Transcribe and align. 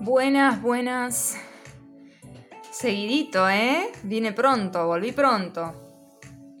Buenas, 0.00 0.62
buenas. 0.62 1.36
Seguidito, 2.70 3.50
¿eh? 3.50 3.90
Vine 4.04 4.32
pronto, 4.32 4.86
volví 4.86 5.10
pronto. 5.10 5.74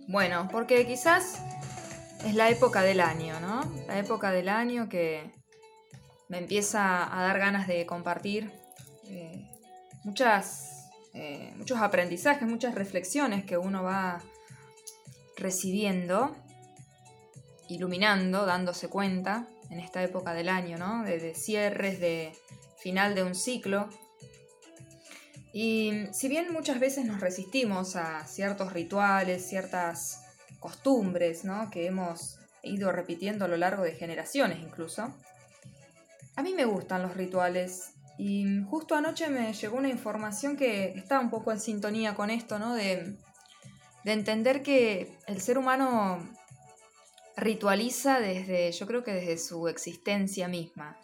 Bueno, 0.08 0.48
porque 0.50 0.84
quizás 0.88 1.40
es 2.26 2.34
la 2.34 2.50
época 2.50 2.82
del 2.82 3.00
año, 3.00 3.38
¿no? 3.38 3.60
La 3.86 3.96
época 4.00 4.32
del 4.32 4.48
año 4.48 4.88
que 4.88 5.30
me 6.28 6.38
empieza 6.38 7.16
a 7.16 7.22
dar 7.22 7.38
ganas 7.38 7.68
de 7.68 7.86
compartir 7.86 8.50
eh, 9.04 9.48
muchas, 10.02 10.90
eh, 11.14 11.52
muchos 11.56 11.78
aprendizajes, 11.78 12.46
muchas 12.48 12.74
reflexiones 12.74 13.44
que 13.44 13.56
uno 13.56 13.84
va 13.84 14.20
recibiendo, 15.36 16.34
iluminando, 17.68 18.46
dándose 18.46 18.88
cuenta 18.88 19.46
en 19.70 19.78
esta 19.78 20.02
época 20.02 20.34
del 20.34 20.48
año, 20.48 20.76
¿no? 20.76 21.04
de 21.04 21.36
cierres, 21.36 22.00
de 22.00 22.32
final 22.80 23.14
de 23.14 23.22
un 23.22 23.34
ciclo. 23.34 23.88
Y 25.52 26.06
si 26.12 26.28
bien 26.28 26.52
muchas 26.52 26.78
veces 26.78 27.04
nos 27.04 27.20
resistimos 27.20 27.96
a 27.96 28.26
ciertos 28.26 28.72
rituales, 28.72 29.48
ciertas 29.48 30.22
costumbres 30.60 31.44
¿no? 31.44 31.70
que 31.70 31.86
hemos 31.86 32.38
ido 32.62 32.92
repitiendo 32.92 33.44
a 33.44 33.48
lo 33.48 33.56
largo 33.56 33.82
de 33.82 33.92
generaciones 33.92 34.58
incluso, 34.60 35.14
a 36.36 36.42
mí 36.42 36.54
me 36.54 36.64
gustan 36.64 37.02
los 37.02 37.16
rituales 37.16 37.94
y 38.18 38.62
justo 38.68 38.94
anoche 38.94 39.28
me 39.28 39.52
llegó 39.52 39.76
una 39.76 39.88
información 39.88 40.56
que 40.56 40.92
está 40.96 41.20
un 41.20 41.30
poco 41.30 41.52
en 41.52 41.60
sintonía 41.60 42.14
con 42.14 42.30
esto, 42.30 42.58
¿no? 42.58 42.74
De, 42.74 43.16
de 44.04 44.12
entender 44.12 44.62
que 44.62 45.16
el 45.26 45.40
ser 45.40 45.56
humano 45.56 46.28
ritualiza 47.36 48.18
desde, 48.18 48.72
yo 48.72 48.86
creo 48.86 49.04
que 49.04 49.12
desde 49.12 49.38
su 49.38 49.68
existencia 49.68 50.48
misma. 50.48 50.96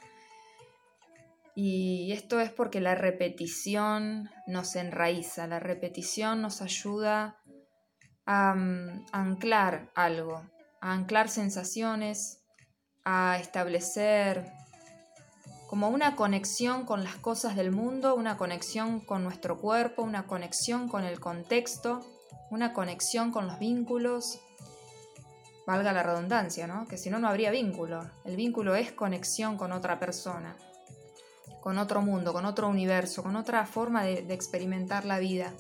Y 1.55 2.11
esto 2.13 2.41
es 2.41 2.51
porque 2.51 2.81
la 2.81 2.97
repetición 2.97 4.29
nos 4.49 4.75
enraiza, 4.75 5.47
la 5.47 5.61
repetición 5.61 6.43
nos 6.43 6.61
ayuda 6.61 7.39
a, 8.27 8.55
mm, 8.55 9.07
anclar 9.13 9.93
algo, 9.95 10.43
a 10.81 10.93
anclar 10.93 11.29
sensaciones, 11.29 12.41
a 13.05 13.39
establecer 13.39 14.51
como 15.69 15.89
una 15.89 16.17
conexión 16.17 16.85
con 16.85 17.05
las 17.05 17.17
cosas 17.17 17.55
del 17.55 17.71
mundo, 17.71 18.17
una 18.17 18.37
conexión 18.37 19.01
con 19.01 19.23
nuestro 19.23 19.61
cuerpo, 19.61 20.03
una 20.03 20.27
conexión 20.27 20.89
con 20.89 21.05
el 21.05 21.21
contexto, 21.21 22.01
una 22.51 22.73
conexión 22.73 23.31
con 23.31 23.47
los 23.47 23.61
vínculos. 23.61 24.41
Valga 25.67 25.93
la 25.93 26.03
redundancia, 26.03 26.67
¿no? 26.67 26.87
Que 26.87 26.99
si 26.99 27.11
no, 27.11 27.19
no 27.19 27.29
habría 27.29 27.51
vínculo. 27.51 28.11
El 28.25 28.37
vínculo 28.37 28.75
es 28.75 28.93
conexión 28.93 29.57
con 29.57 29.73
otra 29.73 29.99
persona 29.99 30.57
con 31.65 31.79
otro 31.79 32.03
mundo, 32.03 32.35
con 32.35 32.45
otro 32.45 32.69
universo, 32.69 33.23
con 33.23 33.37
otra 33.37 33.65
forma 33.65 34.05
de, 34.05 34.35
experimentar 34.35 35.07
la 35.07 35.19
vida. 35.19 35.55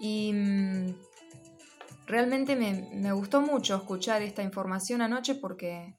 Y 0.00 0.32
mm, 0.32 0.96
realmente 2.06 2.56
me, 2.56 3.12
gustó 3.12 3.40
mucho 3.40 3.76
escuchar 3.76 4.20
esta 4.22 4.42
información 4.42 5.00
anoche 5.00 5.36
porque 5.36 5.96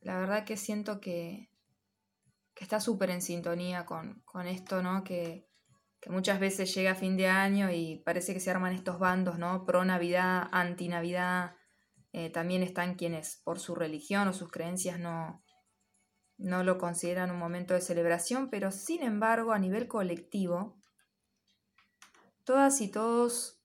la 0.00 0.16
verdad 0.16 0.44
que 0.44 0.56
siento 0.56 1.00
que, 1.00 1.50
está 2.54 2.78
súper 2.78 3.10
en 3.10 3.20
sintonía 3.20 3.84
con, 3.84 4.22
esto, 4.46 4.80
¿no? 4.80 5.02
Que, 5.02 5.48
muchas 6.06 6.38
veces 6.38 6.72
llega 6.72 6.94
fin 6.94 7.16
de 7.16 7.26
año 7.26 7.72
y 7.72 8.00
parece 8.06 8.32
que 8.32 8.38
se 8.38 8.52
arman 8.52 8.74
estos 8.74 9.00
bandos, 9.00 9.40
¿no? 9.40 9.64
Pro 9.64 9.84
Navidad, 9.84 10.48
anti 10.52 10.86
Navidad. 10.86 11.56
Eh, 12.12 12.30
también 12.30 12.62
están 12.62 12.94
quienes 12.94 13.42
por 13.42 13.58
su 13.58 13.74
religión 13.74 14.28
o 14.28 14.32
sus 14.32 14.52
creencias 14.52 15.00
no, 15.00 15.43
no 16.38 16.64
lo 16.64 16.78
consideran 16.78 17.30
un 17.30 17.38
momento 17.38 17.74
de 17.74 17.80
celebración, 17.80 18.50
pero 18.50 18.70
sin 18.70 19.02
embargo 19.02 19.52
a 19.52 19.58
nivel 19.58 19.88
colectivo, 19.88 20.76
todas 22.44 22.80
y 22.80 22.90
todos 22.90 23.60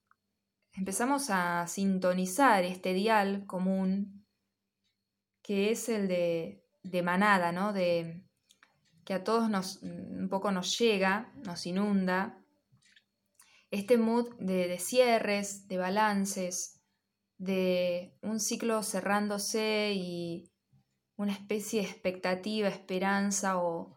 empezamos 0.72 1.30
a 1.30 1.66
sintonizar 1.66 2.64
este 2.64 2.94
dial 2.94 3.44
común 3.46 4.24
que 5.42 5.70
es 5.70 5.88
el 5.88 6.06
de, 6.08 6.64
de 6.82 7.02
manada, 7.02 7.52
¿no? 7.52 7.72
De 7.72 8.24
que 9.04 9.14
a 9.14 9.24
todos 9.24 9.50
nos 9.50 9.82
un 9.82 10.28
poco 10.30 10.52
nos 10.52 10.78
llega, 10.78 11.32
nos 11.44 11.66
inunda. 11.66 12.38
Este 13.70 13.98
mood 13.98 14.34
de, 14.38 14.68
de 14.68 14.78
cierres, 14.78 15.66
de 15.66 15.78
balances, 15.78 16.80
de 17.38 18.16
un 18.20 18.38
ciclo 18.38 18.82
cerrándose 18.82 19.92
y 19.94 20.49
una 21.20 21.32
especie 21.34 21.82
de 21.82 21.88
expectativa, 21.88 22.68
esperanza 22.68 23.58
o, 23.58 23.96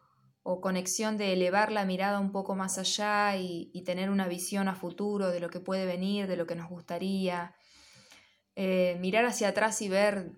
conexión 0.61 1.17
de 1.17 1.31
elevar 1.31 1.71
la 1.71 1.85
mirada 1.85 2.19
un 2.19 2.33
poco 2.33 2.53
más 2.53 2.77
allá 2.77 3.37
y, 3.37 3.81
tener 3.85 4.09
una 4.09 4.27
visión 4.27 4.67
a 4.67 4.75
futuro 4.75 5.29
de 5.29 5.39
lo 5.39 5.49
que 5.49 5.61
puede 5.61 5.85
venir, 5.85 6.27
de 6.27 6.35
lo 6.35 6.45
que 6.45 6.55
nos 6.55 6.69
gustaría. 6.69 7.55
Eh, 8.55 8.97
mirar 8.99 9.25
hacia 9.25 9.47
atrás 9.47 9.81
y 9.81 9.87
ver 9.87 10.33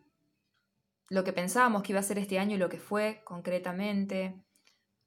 lo 1.10 1.24
que 1.24 1.34
pensábamos 1.34 1.82
que 1.82 1.92
iba 1.92 2.00
a 2.00 2.04
ser 2.04 2.20
este 2.20 2.38
año 2.38 2.56
y 2.56 2.60
lo 2.60 2.70
que 2.70 2.80
fue 2.80 3.24
concretamente, 3.26 4.46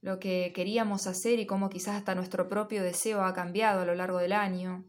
lo 0.00 0.18
que 0.18 0.52
queríamos 0.52 1.06
hacer 1.06 1.38
y 1.38 1.46
cómo 1.46 1.68
quizás 1.70 1.94
hasta 1.94 2.16
nuestro 2.16 2.48
propio 2.48 2.82
deseo 2.82 3.22
ha 3.22 3.34
cambiado 3.34 3.82
a 3.82 3.84
lo 3.84 3.94
largo 3.94 4.18
del 4.18 4.32
año. 4.32 4.84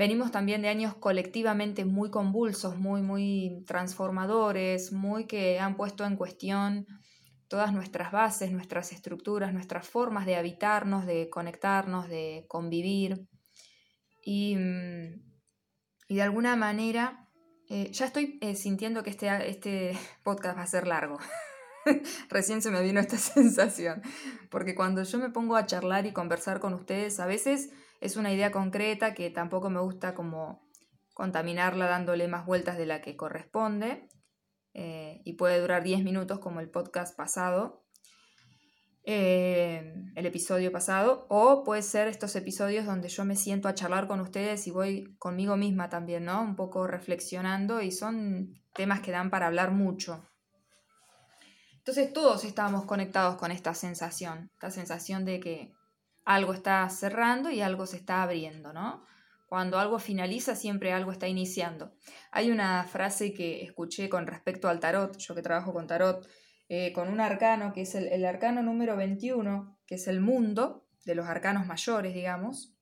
Venimos 0.00 0.30
también 0.30 0.62
de 0.62 0.68
años 0.68 0.94
colectivamente 0.94 1.84
muy 1.84 2.08
convulsos, 2.08 2.78
muy, 2.78 3.02
muy 3.02 3.62
transformadores, 3.66 4.92
muy 4.92 5.26
que 5.26 5.60
han 5.60 5.76
puesto 5.76 6.06
en 6.06 6.16
cuestión 6.16 6.86
todas 7.48 7.74
nuestras 7.74 8.10
bases, 8.10 8.50
nuestras 8.50 8.92
estructuras, 8.92 9.52
nuestras 9.52 9.86
formas 9.86 10.24
de 10.24 10.36
habitarnos, 10.36 11.04
de 11.04 11.28
conectarnos, 11.28 12.08
de 12.08 12.46
convivir. 12.48 13.28
Y, 14.22 14.56
mm, 14.56 15.20
de 16.08 16.22
alguna 16.22 16.56
manera, 16.56 17.28
eh, 17.68 17.90
ya 17.92 18.06
estoy 18.06 18.38
eh, 18.40 18.56
sintiendo 18.56 19.02
que 19.02 19.10
este, 19.10 19.50
este 19.50 19.92
podcast 20.24 20.56
va 20.56 20.62
a 20.62 20.66
ser 20.66 20.86
largo. 20.86 21.18
Recién 22.30 22.62
se 22.62 22.70
me 22.70 22.80
vino 22.80 23.00
esta 23.00 23.18
sensación, 23.18 24.00
porque 24.50 24.74
cuando 24.74 25.02
yo 25.02 25.18
me 25.18 25.28
pongo 25.28 25.56
a 25.56 25.66
charlar 25.66 26.06
y 26.06 26.14
conversar 26.14 26.58
con 26.58 26.72
ustedes, 26.72 27.20
a 27.20 27.26
veces 27.26 27.68
es 28.00 28.16
una 28.16 28.32
idea 28.32 28.50
concreta 28.50 29.14
que 29.14 29.30
tampoco 29.30 29.70
me 29.70 29.80
gusta 29.80 30.14
como 30.14 30.68
contaminarla 31.14 31.86
dándole 31.86 32.28
más 32.28 32.46
vueltas 32.46 32.78
de 32.78 32.86
la 32.86 33.02
que 33.02 33.16
corresponde 33.16 34.08
eh, 34.72 35.20
y 35.24 35.34
puede 35.34 35.60
durar 35.60 35.82
10 35.82 36.02
minutos 36.02 36.38
como 36.38 36.60
el 36.60 36.70
podcast 36.70 37.16
pasado, 37.16 37.84
eh, 39.04 39.94
el 40.14 40.26
episodio 40.26 40.72
pasado, 40.72 41.26
o 41.28 41.64
puede 41.64 41.82
ser 41.82 42.08
estos 42.08 42.36
episodios 42.36 42.86
donde 42.86 43.08
yo 43.08 43.24
me 43.24 43.36
siento 43.36 43.68
a 43.68 43.74
charlar 43.74 44.06
con 44.06 44.20
ustedes 44.20 44.66
y 44.66 44.70
voy 44.70 45.16
conmigo 45.18 45.56
misma 45.56 45.88
también, 45.88 46.24
¿no? 46.24 46.40
Un 46.40 46.56
poco 46.56 46.86
reflexionando 46.86 47.82
y 47.82 47.92
son 47.92 48.54
temas 48.74 49.00
que 49.00 49.10
dan 49.10 49.30
para 49.30 49.46
hablar 49.46 49.72
mucho. 49.72 50.24
Entonces 51.78 52.12
todos 52.12 52.44
estábamos 52.44 52.84
conectados 52.84 53.36
con 53.36 53.50
esta 53.50 53.74
sensación, 53.74 54.50
esta 54.54 54.70
sensación 54.70 55.24
de 55.24 55.40
que 55.40 55.72
algo 56.34 56.52
está 56.52 56.88
cerrando 56.90 57.50
y 57.50 57.60
algo 57.60 57.86
se 57.86 57.96
está 57.96 58.22
abriendo, 58.22 58.72
¿no? 58.72 59.02
Cuando 59.46 59.80
algo 59.80 59.98
finaliza, 59.98 60.54
siempre 60.54 60.92
algo 60.92 61.10
está 61.10 61.26
iniciando. 61.26 61.92
Hay 62.30 62.52
una 62.52 62.84
frase 62.84 63.34
que 63.34 63.64
escuché 63.64 64.08
con 64.08 64.28
respecto 64.28 64.68
al 64.68 64.78
tarot, 64.78 65.18
yo 65.18 65.34
que 65.34 65.42
trabajo 65.42 65.72
con 65.72 65.88
tarot, 65.88 66.24
eh, 66.68 66.92
con 66.92 67.08
un 67.08 67.20
arcano, 67.20 67.72
que 67.72 67.82
es 67.82 67.96
el, 67.96 68.24
arcano 68.24 68.62
número 68.62 68.94
21, 68.94 69.76
que 69.88 69.96
es 69.96 70.06
el 70.06 70.20
mundo 70.20 70.86
de 71.04 71.16
los 71.16 71.26
arcanos 71.26 71.66
mayores, 71.66 72.14
digamos. 72.14 72.76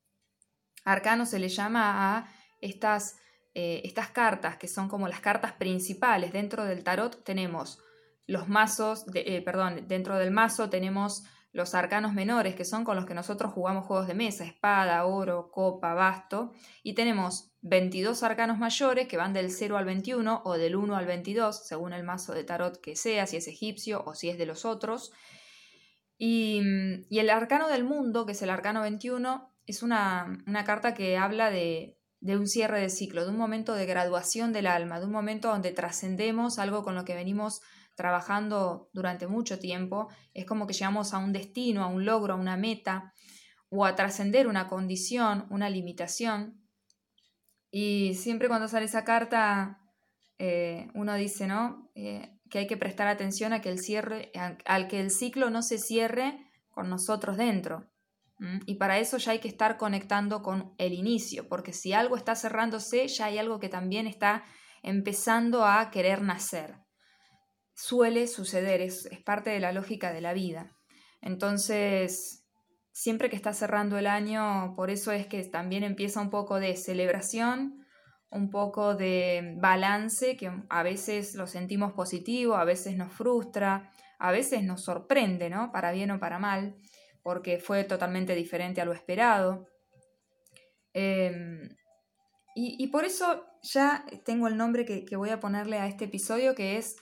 Arcano 0.85 1.25
se 1.25 1.39
le 1.39 1.49
llama 1.49 2.19
a 2.19 2.31
estas, 2.61 3.17
eh, 3.55 3.81
estas 3.85 4.09
cartas, 4.09 4.59
que 4.59 4.69
son 4.69 4.89
como 4.89 5.09
las 5.09 5.21
cartas 5.21 5.53
principales. 5.53 6.35
Dentro 6.35 6.65
del 6.65 6.85
tarot 6.85 7.25
tenemos 7.25 7.79
los 8.27 8.47
mazos, 8.47 9.07
eh, 9.15 9.41
perdón, 9.41 9.89
dentro 9.89 10.19
del 10.19 10.33
mazo 10.33 10.69
tenemos 10.69 11.25
los 11.53 11.75
arcanos 11.75 12.13
menores, 12.13 12.55
que 12.55 12.65
son 12.65 12.85
con 12.85 12.97
los 12.97 13.07
que 13.07 13.15
nosotros 13.15 13.53
jugamos 13.53 13.87
juegos 13.87 14.07
de 14.07 14.15
mesa, 14.15 14.45
espada, 14.45 15.05
oro, 15.07 15.51
copa, 15.51 15.95
basto, 15.95 16.53
y 16.83 16.95
tenemos 16.95 17.53
22 17.63 18.23
arcanos 18.23 18.59
mayores 18.59 19.09
que 19.09 19.17
van 19.17 19.33
del 19.33 19.51
0 19.51 19.77
al 19.77 19.85
21 19.85 20.43
o 20.45 20.53
del 20.55 20.77
1 20.77 20.97
al 20.97 21.07
22, 21.07 21.67
según 21.67 21.93
el 21.93 22.05
mazo 22.05 22.35
de 22.35 22.45
tarot 22.45 22.81
que 22.81 22.97
sea, 22.97 23.27
si 23.27 23.39
es 23.39 23.49
egipcio 23.49 24.03
o 24.05 24.15
si 24.15 24.29
es 24.29 24.39
de 24.39 24.47
los 24.47 24.65
otros. 24.65 25.13
Y, 26.19 26.61
el 27.11 27.31
arcano 27.31 27.69
del 27.69 27.85
mundo, 27.85 28.27
que 28.27 28.33
es 28.33 28.43
el 28.43 28.51
arcano 28.51 28.83
21, 28.83 29.55
es 29.67 29.83
una, 29.83 30.43
carta 30.67 30.93
que 30.93 31.17
habla 31.17 31.51
de, 31.51 31.99
de 32.21 32.37
un 32.37 32.47
cierre 32.47 32.81
de 32.81 32.91
ciclo, 32.91 33.25
de 33.25 33.31
un 33.31 33.39
momento 33.39 33.75
de 33.75 33.87
graduación 33.87 34.53
del 34.53 34.67
alma, 34.67 35.01
de 35.01 35.07
un 35.07 35.13
momento 35.13 35.49
donde 35.49 35.73
trascendemos 35.73 36.59
algo 36.59 36.83
con 36.83 36.95
lo 36.95 37.05
que 37.05 37.15
venimos 37.15 37.63
trabajando 37.99 38.89
durante 38.93 39.27
mucho 39.27 39.59
tiempo, 39.59 40.09
es 40.33 40.47
como 40.47 40.69
que 40.69 40.73
llegamos 40.73 41.13
a 41.13 41.19
un 41.19 41.33
destino, 41.33 41.83
a 41.83 41.89
un 41.89 42.05
logro, 42.05 42.35
a 42.35 42.37
una 42.37 42.57
meta, 42.57 43.13
o 43.71 43.85
a 43.85 43.97
trascender 43.97 44.47
una 44.47 44.69
condición, 44.69 45.47
una 45.51 45.69
limitación. 45.69 46.63
Y 47.73 48.15
siempre 48.15 48.47
cuando 48.47 48.69
sale 48.69 48.87
esa 48.87 49.03
carta, 49.03 49.81
eh, 50.39 50.87
uno 50.95 51.17
dice, 51.17 51.49
¿no? 51.49 51.91
Eh, 51.97 52.39
que 52.49 52.61
hay 52.61 52.67
que 52.69 52.77
prestar 52.77 53.09
atención 53.09 53.53
a 53.53 53.61
que 53.61 53.69
el 53.69 53.81
cierre, 53.81 54.31
al 54.65 54.87
que 54.87 55.01
el 55.01 55.11
ciclo 55.11 55.51
no 55.51 55.63
se 55.63 55.79
cierre 55.79 56.39
con 56.71 56.89
nosotros 56.89 57.37
dentro. 57.37 57.91
Y 58.67 58.77
para 58.77 59.01
eso 59.01 59.19
ya 59.19 59.33
hay 59.33 59.41
que 59.41 59.49
estar 59.49 59.77
conectando 59.77 60.43
con 60.43 60.73
el 60.79 60.93
inicio, 60.93 61.49
porque 61.49 61.73
si 61.73 61.93
algo 61.93 62.17
está 62.17 62.37
cerrándose, 62.37 63.09
ya 63.09 63.27
hay 63.27 63.39
algo 63.39 63.59
que 63.59 63.69
también 63.69 64.07
está 64.07 64.45
empezando 64.85 65.65
a 65.65 65.91
querer 65.91 66.23
nacer. 66.23 66.77
Suele 67.81 68.27
suceder, 68.27 68.81
es, 68.81 69.07
es 69.07 69.21
parte 69.21 69.51
de 69.51 69.61
la 69.61 69.71
lógica 69.71 70.13
de 70.13 70.21
la 70.21 70.33
vida. 70.33 70.77
Entonces, 71.23 72.45
siempre 72.91 73.31
que 73.31 73.37
está 73.37 73.53
cerrando 73.53 73.97
el 73.99 74.09
año, 74.09 74.75
por 74.75 74.91
eso 74.91 75.13
es 75.13 75.29
que 75.29 75.45
también 75.45 75.85
empieza 75.85 76.21
un 76.21 76.29
poco 76.29 76.59
de 76.59 76.75
celebración, 76.75 77.87
un 78.31 78.51
poco 78.51 78.97
de 78.97 79.55
balance, 79.61 80.37
que 80.37 80.51
a 80.69 80.83
veces 80.83 81.37
lo 81.37 81.47
sentimos 81.47 81.93
positivo, 81.93 82.57
a 82.57 82.65
veces 82.65 82.97
nos 82.97 83.13
frustra, 83.13 83.93
a 84.19 84.33
veces 84.33 84.65
nos 84.65 84.83
sorprende, 84.83 85.49
¿no? 85.49 85.71
Para 85.71 85.93
bien 85.93 86.11
o 86.11 86.19
para 86.19 86.41
mal, 86.41 86.75
porque 87.23 87.61
fue 87.61 87.85
totalmente 87.85 88.35
diferente 88.35 88.81
a 88.81 88.87
lo 88.87 88.93
esperado. 88.93 89.69
Em, 90.95 91.69
y, 92.57 92.89
por 92.89 93.05
eso 93.05 93.47
ya 93.63 94.05
tengo 94.25 94.49
el 94.49 94.57
nombre 94.57 94.85
que, 94.85 95.05
que 95.05 95.15
voy 95.15 95.31
a 95.31 95.39
ponerle 95.39 95.79
a 95.79 95.87
este 95.87 96.07
episodio, 96.07 96.57
que 96.57 96.77
es 96.77 96.97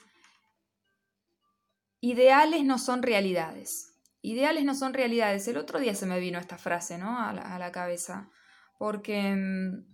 Ideales 1.99 2.63
no 2.63 2.77
son 2.77 3.01
realidades. 3.01 3.93
Ideales 4.21 4.63
no 4.63 4.75
son 4.75 4.93
realidades. 4.93 5.47
El 5.47 5.57
otro 5.57 5.79
día 5.79 5.95
se 5.95 6.05
me 6.05 6.19
vino 6.19 6.39
esta 6.39 6.57
frase, 6.57 6.97
¿no? 6.97 7.19
A 7.19 7.33
la, 7.33 7.71
cabeza. 7.71 8.29
Porque, 8.77 9.19
em, 9.19 9.85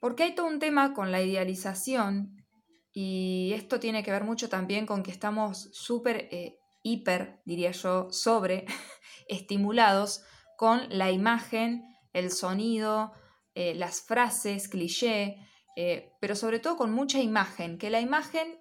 porque 0.00 0.22
hay 0.22 0.34
todo 0.34 0.46
un 0.46 0.58
tema 0.58 0.94
con 0.94 1.12
la 1.12 1.22
idealización 1.22 2.36
y 2.92 3.52
esto 3.54 3.78
tiene 3.80 4.02
que 4.02 4.10
ver 4.10 4.24
mucho 4.24 4.48
también 4.48 4.86
con 4.86 5.02
que 5.02 5.10
estamos 5.10 5.70
súper, 5.72 6.28
eh, 6.30 6.58
hiper, 6.82 7.40
diría 7.44 7.72
yo, 7.72 8.08
sobre 8.10 8.64
estimulados 9.28 10.24
con 10.56 10.88
la 10.90 11.10
imagen, 11.10 11.84
el 12.12 12.30
sonido, 12.30 13.12
eh, 13.54 13.74
las 13.74 14.00
frases, 14.02 14.68
cliché, 14.68 15.36
eh, 15.80 16.10
pero 16.18 16.34
sobre 16.34 16.58
todo 16.58 16.76
con 16.76 16.90
mucha 16.90 17.20
imagen, 17.20 17.78
que 17.78 17.88
la 17.88 18.00
imagen 18.00 18.60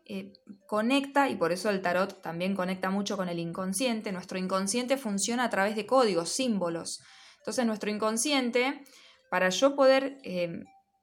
conecta, 0.68 1.30
y 1.30 1.36
por 1.36 1.52
eso 1.52 1.72
el 1.72 1.82
tarot 1.82 2.22
también 2.22 2.56
conecta 2.56 2.92
mucho 2.92 3.18
con 3.18 3.28
el 3.28 3.40
inconsciente, 3.40 4.12
nuestro 4.12 4.38
inconsciente 4.38 4.98
funciona 4.98 5.46
a 5.46 5.50
través 5.50 5.76
de 5.76 5.88
códigos, 5.88 6.30
símbolos. 6.30 7.02
Entonces 7.40 7.66
nuestro 7.66 7.90
inconsciente, 7.90 8.84
para 9.32 9.50
yo 9.50 9.76
poder 9.76 10.20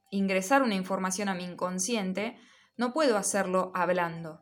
ingresar 0.09 0.63
una 0.63 0.75
información 0.75 1.27
a 1.27 1.35
mi 1.35 1.43
inconsciente, 1.43 2.39
no 2.77 2.93
puedo 2.93 3.17
hacerlo 3.17 3.73
hablando. 3.75 4.41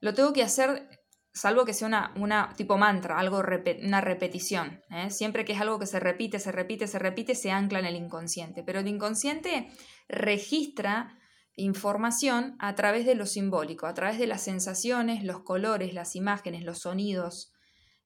Lo 0.00 0.12
tengo 0.12 0.32
que 0.32 0.42
hacer, 0.42 0.88
salvo 1.32 1.64
que 1.64 1.72
sea 1.72 2.12
una, 2.16 2.52
tipo 2.56 2.78
mantra, 2.78 3.16
algo 3.16 3.44
una 3.84 4.00
repetición. 4.00 4.82
¿eh? 4.90 5.10
Siempre 5.10 5.44
que 5.44 5.52
es 5.52 5.60
algo 5.60 5.78
que 5.78 5.86
se 5.86 6.00
repite, 6.00 6.40
se 6.40 6.50
repite, 6.50 6.88
se 6.88 6.98
repite, 6.98 7.36
se 7.36 7.52
ancla 7.52 7.78
en 7.78 7.86
el 7.86 7.94
inconsciente. 7.94 8.64
Pero 8.64 8.80
el 8.80 8.88
inconsciente 8.88 9.70
registra 10.10 11.18
información 11.56 12.56
a 12.58 12.74
través 12.74 13.06
de 13.06 13.14
lo 13.14 13.26
simbólico, 13.26 13.86
a 13.86 13.94
través 13.94 14.18
de 14.18 14.26
las 14.26 14.42
sensaciones, 14.42 15.24
los 15.24 15.40
colores, 15.40 15.94
las 15.94 16.16
imágenes, 16.16 16.64
los 16.64 16.80
sonidos, 16.80 17.52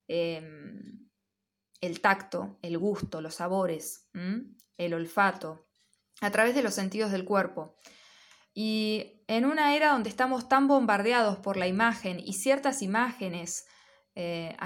em, 0.09 1.09
el 1.81 2.01
tacto, 2.01 2.59
el 2.63 2.79
gusto, 2.79 3.21
los 3.21 3.37
sabores, 3.37 4.09
el 4.79 4.95
olfato, 4.95 5.67
a 6.21 6.31
través 6.31 6.55
de 6.55 6.63
los 6.63 6.75
sentidos 6.75 7.11
del 7.13 7.25
cuerpo. 7.25 7.77
Y 8.55 9.23
en 9.27 9.45
una 9.45 9.77
era 9.77 9.93
donde 9.93 10.11
estamos 10.11 10.49
tan 10.49 10.69
bombardeados 10.69 11.39
por 11.39 11.57
la 11.57 11.67
imagen 11.67 12.21
y 12.21 12.35
ciertas 12.35 12.83
imágenes 12.83 13.67
eh, 14.15 14.57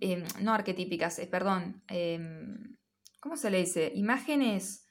eh 0.00 0.24
no 0.40 0.54
arquetípicas, 0.54 1.18
eh, 1.18 1.26
perdón, 1.26 1.84
em, 1.88 2.76
¿cómo 3.20 3.36
se 3.36 3.50
le 3.50 3.58
dice? 3.58 3.92
Imágenes 3.94 4.87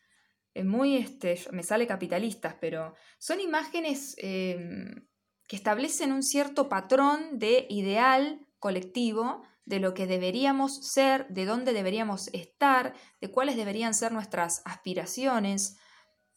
muy, 0.65 0.97
este, 0.97 1.39
me 1.51 1.63
sale 1.63 1.87
capitalistas, 1.87 2.55
pero 2.59 2.93
son 3.19 3.39
imágenes 3.39 4.15
em, 4.17 5.07
que 5.47 5.55
establecen 5.55 6.11
un 6.11 6.23
cierto 6.23 6.69
patrón 6.69 7.39
de 7.39 7.65
ideal 7.69 8.47
colectivo 8.59 9.43
de 9.65 9.79
lo 9.79 9.93
que 9.93 10.07
deberíamos 10.07 10.91
ser, 10.91 11.27
de 11.27 11.45
dónde 11.45 11.73
deberíamos 11.73 12.29
estar, 12.29 12.93
de 13.19 13.29
cuáles 13.29 13.57
deberían 13.57 13.93
ser 13.93 14.11
nuestras 14.13 14.61
aspiraciones, 14.63 15.77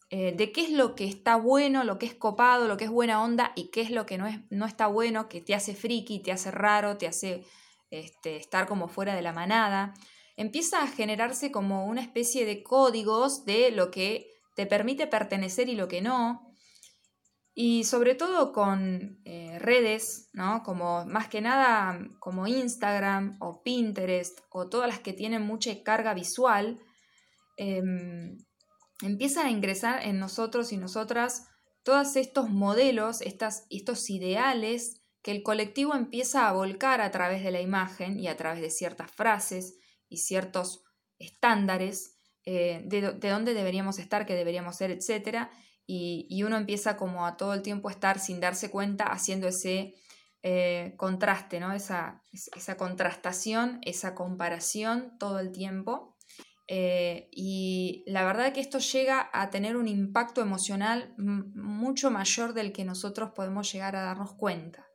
eh, 0.09 0.33
de 0.35 0.51
qué 0.51 0.61
es 0.61 0.69
lo 0.69 0.95
que 0.95 1.05
está 1.05 1.37
bueno, 1.37 1.85
lo 1.85 1.97
que 1.97 2.05
es 2.05 2.13
copado, 2.13 2.67
lo 2.67 2.75
que 2.75 2.83
es 2.83 2.91
buena 2.91 3.23
onda 3.23 3.53
y 3.55 3.71
qué 3.71 3.79
es 3.79 3.89
lo 3.89 4.05
que 4.05 4.17
no, 4.17 4.27
es, 4.27 4.39
no 4.49 4.65
está 4.65 4.87
bueno, 4.87 5.29
que 5.29 5.39
te 5.39 5.55
hace 5.55 5.73
friki, 5.73 6.21
te 6.21 6.33
hace 6.33 6.51
raro, 6.51 6.97
te 6.97 7.07
hace 7.07 7.45
este, 7.89 8.35
estar 8.35 8.67
como 8.67 8.89
fuera 8.89 9.15
de 9.15 9.21
la 9.21 9.31
manada. 9.31 9.93
Empieza 10.37 10.81
a 10.81 10.87
generarse 10.87 11.51
como 11.51 11.85
una 11.85 12.01
especie 12.01 12.45
de 12.45 12.63
códigos 12.63 13.45
de 13.45 13.71
lo 13.71 13.91
que 13.91 14.27
te 14.55 14.65
permite 14.65 15.07
pertenecer 15.07 15.69
y 15.69 15.75
lo 15.75 15.87
que 15.87 16.01
no. 16.01 16.51
Y 17.53 17.83
sobre 17.83 18.15
todo 18.15 18.53
con 18.53 19.19
eh, 19.25 19.59
redes, 19.59 20.29
¿no? 20.33 20.63
Como 20.63 21.05
más 21.05 21.27
que 21.27 21.41
nada 21.41 21.99
como 22.19 22.47
Instagram 22.47 23.37
o 23.41 23.61
Pinterest 23.61 24.39
o 24.49 24.69
todas 24.69 24.87
las 24.87 24.99
que 24.99 25.13
tienen 25.13 25.41
mucha 25.41 25.71
carga 25.83 26.13
visual, 26.13 26.79
em, 27.57 28.37
empiezan 29.01 29.47
a 29.47 29.51
ingresar 29.51 30.03
en 30.03 30.17
nosotros 30.19 30.71
y 30.71 30.77
nosotras 30.77 31.47
todos 31.83 32.15
estos 32.15 32.49
modelos, 32.49 33.21
estas, 33.21 33.65
estos 33.69 34.09
ideales 34.09 35.01
que 35.21 35.31
el 35.31 35.43
colectivo 35.43 35.93
empieza 35.95 36.47
a 36.47 36.53
volcar 36.53 37.01
a 37.01 37.11
través 37.11 37.43
de 37.43 37.51
la 37.51 37.61
imagen 37.61 38.19
y 38.19 38.27
a 38.27 38.37
través 38.37 38.61
de 38.61 38.69
ciertas 38.69 39.11
frases 39.11 39.77
y 40.11 40.17
ciertos 40.17 40.83
estándares 41.17 42.17
eh, 42.45 42.81
de, 42.85 43.29
dónde 43.29 43.53
deberíamos 43.53 43.97
estar, 43.97 44.25
qué 44.25 44.35
deberíamos 44.35 44.75
ser, 44.75 44.91
etc. 44.91 45.47
Y, 45.87 46.43
uno 46.43 46.57
empieza 46.57 46.97
como 46.97 47.25
a 47.25 47.37
todo 47.37 47.53
el 47.53 47.61
tiempo 47.61 47.89
estar 47.89 48.19
sin 48.19 48.39
darse 48.39 48.69
cuenta 48.69 49.05
haciendo 49.05 49.47
ese 49.47 49.95
eh, 50.43 50.93
contraste, 50.97 51.59
¿no? 51.59 51.73
esa, 51.73 52.21
esa 52.31 52.77
contrastación, 52.77 53.79
esa 53.83 54.15
comparación 54.15 55.17
todo 55.17 55.39
el 55.39 55.51
tiempo. 55.51 56.17
Eh, 56.67 57.29
y 57.31 58.03
la 58.07 58.23
verdad 58.25 58.53
que 58.53 58.61
esto 58.61 58.79
llega 58.79 59.29
a 59.33 59.49
tener 59.49 59.75
un 59.75 59.87
impacto 59.87 60.41
emocional 60.41 61.13
mucho 61.17 62.11
mayor 62.11 62.53
del 62.53 62.71
que 62.71 62.85
nosotros 62.85 63.31
podemos 63.35 63.71
llegar 63.71 63.95
a 63.95 64.03
darnos 64.03 64.33
cuenta. 64.33 64.87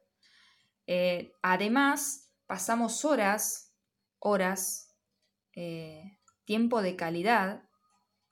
Además, 1.43 2.33
pasamos 2.47 3.05
horas, 3.05 3.75
horas, 4.21 4.86
eh, 5.57 6.19
tiempo 6.45 6.81
de 6.81 6.95
calidad 6.95 7.65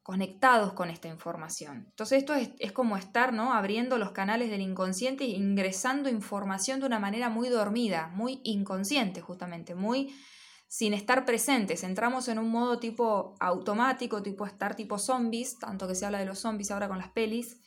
conectados 0.05 0.75
con 0.75 0.91
esta 0.91 1.09
información. 1.09 1.87
Entonces 1.89 2.19
esto 2.19 2.35
es, 2.35 2.51
es, 2.59 2.71
como 2.71 2.97
estar 2.97 3.33
¿no? 3.33 3.53
abriendo 3.53 3.99
los 3.99 4.13
canales 4.13 4.51
del 4.51 4.61
inconsciente 4.61 5.25
e 5.25 5.29
ingresando 5.29 6.09
información 6.09 6.79
de 6.79 6.87
una 6.87 7.01
manera 7.01 7.31
muy 7.31 7.49
dormida, 7.49 8.09
muy 8.15 8.41
inconsciente 8.45 9.21
justamente, 9.23 9.75
muy 9.75 10.15
sin 10.69 10.93
estar 10.93 11.25
presentes. 11.25 11.85
Entramos 11.85 12.27
en 12.27 12.39
un 12.41 12.51
modo 12.51 12.81
tipo 12.81 13.37
automático, 13.39 14.23
tipo 14.23 14.45
estar 14.45 14.75
tipo 14.75 14.99
zombies, 14.99 15.57
tanto 15.59 15.87
que 15.87 15.95
se 15.95 16.05
habla 16.05 16.19
de 16.19 16.27
los 16.27 16.41
zombies 16.41 16.73
ahora 16.73 16.89
con 16.89 16.99
las 16.99 17.11
pelis. 17.11 17.61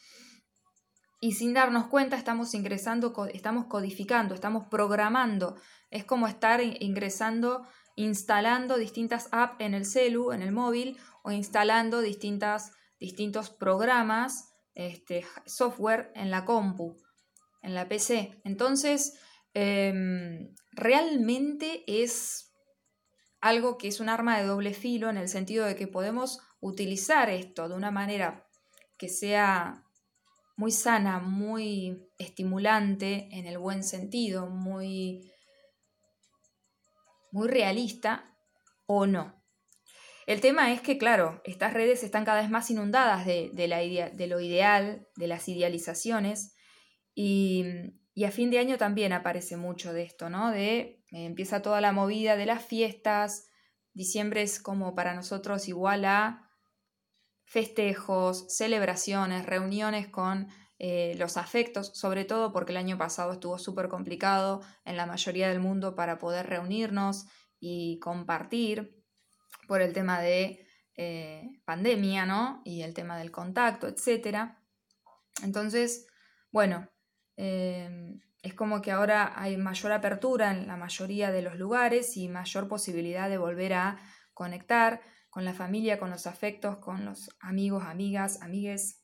Y 1.21 1.31
sin 1.31 1.53
darnos 1.53 1.87
cuenta 1.87 2.17
estamos 2.17 2.53
ingresando, 2.53 3.13
estamos 3.33 3.65
codificando, 3.67 4.35
estamos 4.35 4.67
programando. 4.69 5.55
Es 5.89 6.03
como 6.03 6.27
estar 6.27 6.61
ingresando, 6.61 7.65
instalando 7.97 8.77
distintas 8.77 9.27
apps 9.31 9.59
en 9.59 9.73
el 9.73 9.85
celu, 9.85 10.31
en 10.31 10.41
el 10.43 10.51
móvil, 10.51 10.97
o 11.23 11.31
instalando 11.31 11.99
distintas, 11.99 12.71
distintos 12.99 13.49
programas, 13.49 14.53
este, 14.75 15.25
software 15.45 16.11
en 16.15 16.29
la 16.29 16.45
compu, 16.45 16.95
en 17.63 17.73
la 17.73 17.89
PC. 17.89 18.39
Entonces, 18.45 19.19
em, 19.53 20.53
realmente 20.71 21.83
es 21.87 22.53
algo 23.41 23.79
que 23.79 23.87
es 23.87 23.99
un 23.99 24.09
arma 24.09 24.37
de 24.37 24.45
doble 24.45 24.73
filo 24.73 25.09
en 25.09 25.17
el 25.17 25.27
sentido 25.27 25.65
de 25.65 25.75
que 25.75 25.87
podemos 25.87 26.39
utilizar 26.59 27.31
esto 27.31 27.67
de 27.67 27.75
una 27.75 27.89
manera 27.91 28.47
que 28.97 29.09
sea 29.09 29.83
muy 30.55 30.71
sana, 30.71 31.19
muy 31.19 32.11
estimulante 32.19 33.27
en 33.31 33.47
el 33.47 33.57
buen 33.57 33.83
sentido, 33.83 34.47
muy, 34.47 35.31
muy 37.31 37.47
realista 37.47 38.37
o 38.85 39.05
no. 39.05 39.43
El 40.25 40.41
tema 40.41 40.73
es 40.73 40.81
que, 40.81 40.97
claro, 40.97 41.41
estas 41.45 41.73
redes 41.73 42.03
están 42.03 42.25
cada 42.25 42.41
vez 42.41 42.49
más 42.49 42.69
inundadas 42.69 43.25
de, 43.25 43.51
la 43.67 43.77
de 43.77 44.27
lo 44.27 44.41
ideal, 44.41 45.07
de 45.15 45.27
las 45.27 45.47
idealizaciones, 45.47 46.53
y, 47.15 47.65
y 48.13 48.25
a 48.25 48.31
fin 48.31 48.51
de 48.51 48.59
año 48.59 48.77
también 48.77 49.13
aparece 49.13 49.57
mucho 49.57 49.93
de 49.93 50.03
esto, 50.03 50.29
¿no? 50.29 50.51
De 50.51 51.03
eh, 51.11 51.25
empieza 51.25 51.61
toda 51.61 51.81
la 51.81 51.91
movida 51.91 52.35
de 52.35 52.45
las 52.45 52.65
fiestas. 52.65 53.47
Diciembre 53.93 54.41
es 54.41 54.59
como 54.59 54.95
para 54.95 55.13
nosotros 55.13 55.67
igual 55.67 56.05
a 56.05 56.49
festejos, 57.45 58.45
celebraciones, 58.49 59.45
reuniones 59.45 60.07
con 60.07 60.49
eh, 60.79 61.15
los 61.17 61.37
afectos, 61.37 61.91
sobre 61.95 62.23
todo 62.23 62.53
porque 62.53 62.71
el 62.71 62.77
año 62.77 62.97
pasado 62.97 63.33
estuvo 63.33 63.57
súper 63.57 63.87
complicado 63.87 64.61
en 64.85 64.95
la 64.95 65.07
mayoría 65.07 65.49
del 65.49 65.59
mundo 65.59 65.95
para 65.95 66.19
poder 66.19 66.47
reunirnos 66.47 67.25
y 67.59 67.99
compartir 67.99 69.03
por 69.67 69.81
el 69.81 69.93
tema 69.93 70.21
de 70.21 70.67
eh, 70.95 71.61
pandemia, 71.65 72.25
¿no? 72.25 72.61
Y 72.63 72.83
el 72.83 72.93
tema 72.93 73.17
del 73.17 73.31
contacto, 73.31 73.87
etc. 73.87 74.51
Entonces, 75.43 76.05
bueno, 76.51 76.89
eh, 77.37 78.19
es 78.43 78.53
como 78.53 78.81
que 78.81 78.91
ahora 78.91 79.33
hay 79.35 79.57
mayor 79.57 79.91
apertura 79.91 80.51
en 80.51 80.67
la 80.67 80.77
mayoría 80.77 81.31
de 81.31 81.41
los 81.41 81.55
lugares 81.57 82.17
y 82.17 82.29
mayor 82.29 82.67
posibilidad 82.67 83.29
de 83.29 83.37
volver 83.37 83.73
a 83.73 83.97
conectar 84.33 85.01
con 85.29 85.43
la 85.43 85.53
familia, 85.53 85.99
con 85.99 86.09
los 86.09 86.27
afectos, 86.27 86.77
con 86.77 87.03
los 87.03 87.29
amigos, 87.39 87.83
amigas, 87.83 88.41
amigues, 88.41 89.03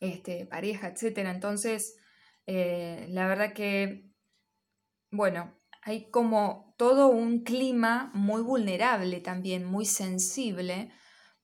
este, 0.00 0.46
pareja, 0.46 0.88
etc. 0.88 1.18
Entonces, 1.30 1.96
eh, 2.46 3.06
la 3.10 3.26
verdad 3.26 3.52
que, 3.52 4.10
bueno, 5.10 5.54
hay 5.82 6.10
como 6.10 6.74
todo 6.76 7.08
un 7.08 7.44
clima 7.44 8.10
muy 8.14 8.42
vulnerable 8.42 9.20
también, 9.20 9.64
muy 9.64 9.84
sensible, 9.84 10.90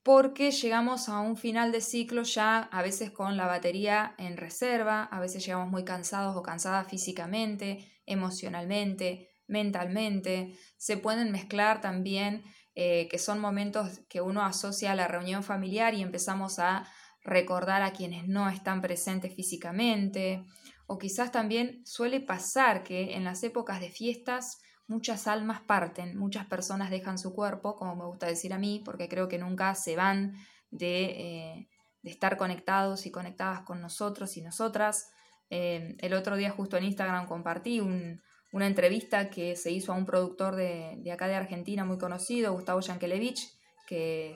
porque 0.03 0.51
llegamos 0.51 1.09
a 1.09 1.21
un 1.21 1.37
final 1.37 1.71
de 1.71 1.81
ciclo 1.81 2.25
ya 2.25 2.59
a 2.59 2.83
veces 2.83 3.13
con 3.13 3.37
la 3.37 3.47
batería 3.47 4.15
en 4.19 4.37
reserva, 4.37 5.05
a 5.05 5.21
veces 5.21 5.47
llegamos 5.47 5.71
muy 5.71 5.85
cansados 5.85 6.37
o 6.37 6.43
cansadas 6.43 6.89
físicamente, 6.89 7.89
emocionalmente, 8.05 9.31
mentalmente. 9.47 10.59
Se 10.77 10.97
pueden 10.97 11.31
mezclar 11.31 11.81
también 11.81 12.43
eh, 12.75 13.07
que 13.09 13.19
son 13.19 13.39
momentos 13.39 14.01
que 14.09 14.21
uno 14.21 14.43
asocia 14.45 14.93
a 14.93 14.97
la 14.97 15.07
reunión 15.07 15.45
familiar 15.45 15.95
y 15.95 16.03
empezamos 16.03 16.59
a 16.59 16.85
recordar 17.25 17.83
a 17.83 17.93
quienes 17.93 18.26
no 18.26 18.49
están 18.49 18.81
presentes 18.81 19.35
físicamente. 19.35 20.45
O 20.87 20.99
quizás 20.99 21.33
también 21.33 21.83
suele 21.85 22.21
pasar 22.21 22.83
que 22.83 23.14
en 23.14 23.25
las 23.25 23.43
épocas 23.43 23.81
de 23.81 23.91
fiestas 23.91 24.61
muchas 24.88 25.26
almas 25.26 25.61
parten, 25.61 26.17
muchas 26.19 26.47
personas 26.47 26.91
dejan 26.91 27.19
su 27.19 27.33
cuerpo, 27.33 27.76
como 27.76 27.97
me 27.97 28.05
gusta 28.05 28.26
decir 28.26 28.52
a 28.52 28.59
mí, 28.59 28.83
porque 28.85 29.09
creo 29.09 29.29
que 29.29 29.38
nunca 29.38 29.75
se 29.75 29.97
van 29.97 30.35
de, 30.71 31.05
eh, 31.05 31.69
estar 32.02 32.37
conectados 32.37 33.07
y 33.07 33.11
conectadas 33.11 33.61
con 33.61 33.81
nosotros 33.81 34.37
y 34.37 34.43
nosotras. 34.43 35.09
Eh, 35.50 35.95
el 35.99 36.14
otro 36.14 36.37
día 36.37 36.50
justo 36.50 36.76
en 36.76 36.85
Instagram 36.85 37.26
compartí 37.26 37.81
una 37.81 38.67
entrevista 38.67 39.31
que 39.31 39.55
se 39.55 39.71
hizo 39.71 39.93
a 39.93 39.97
un 39.97 40.05
productor 40.05 40.57
de, 40.57 40.97
de 40.99 41.12
acá 41.12 41.29
de 41.29 41.37
Argentina 41.37 41.85
muy 41.85 41.99
conocido, 41.99 42.52
Gustavo 42.52 42.81
Yankelevich, 42.81 43.41
que 43.87 44.35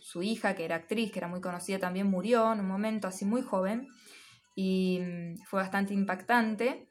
su 0.00 0.22
hija, 0.22 0.54
que 0.54 0.64
era 0.64 0.76
actriz, 0.76 1.10
que 1.12 1.18
era 1.18 1.28
muy 1.28 1.40
conocida, 1.40 1.78
también 1.78 2.06
murió 2.06 2.52
en 2.52 2.60
un 2.60 2.68
momento 2.68 3.08
así 3.08 3.24
muy 3.24 3.42
joven 3.42 3.88
y 4.54 5.00
mm, 5.00 5.38
fue 5.46 5.60
bastante 5.60 5.94
impactante. 5.94 6.88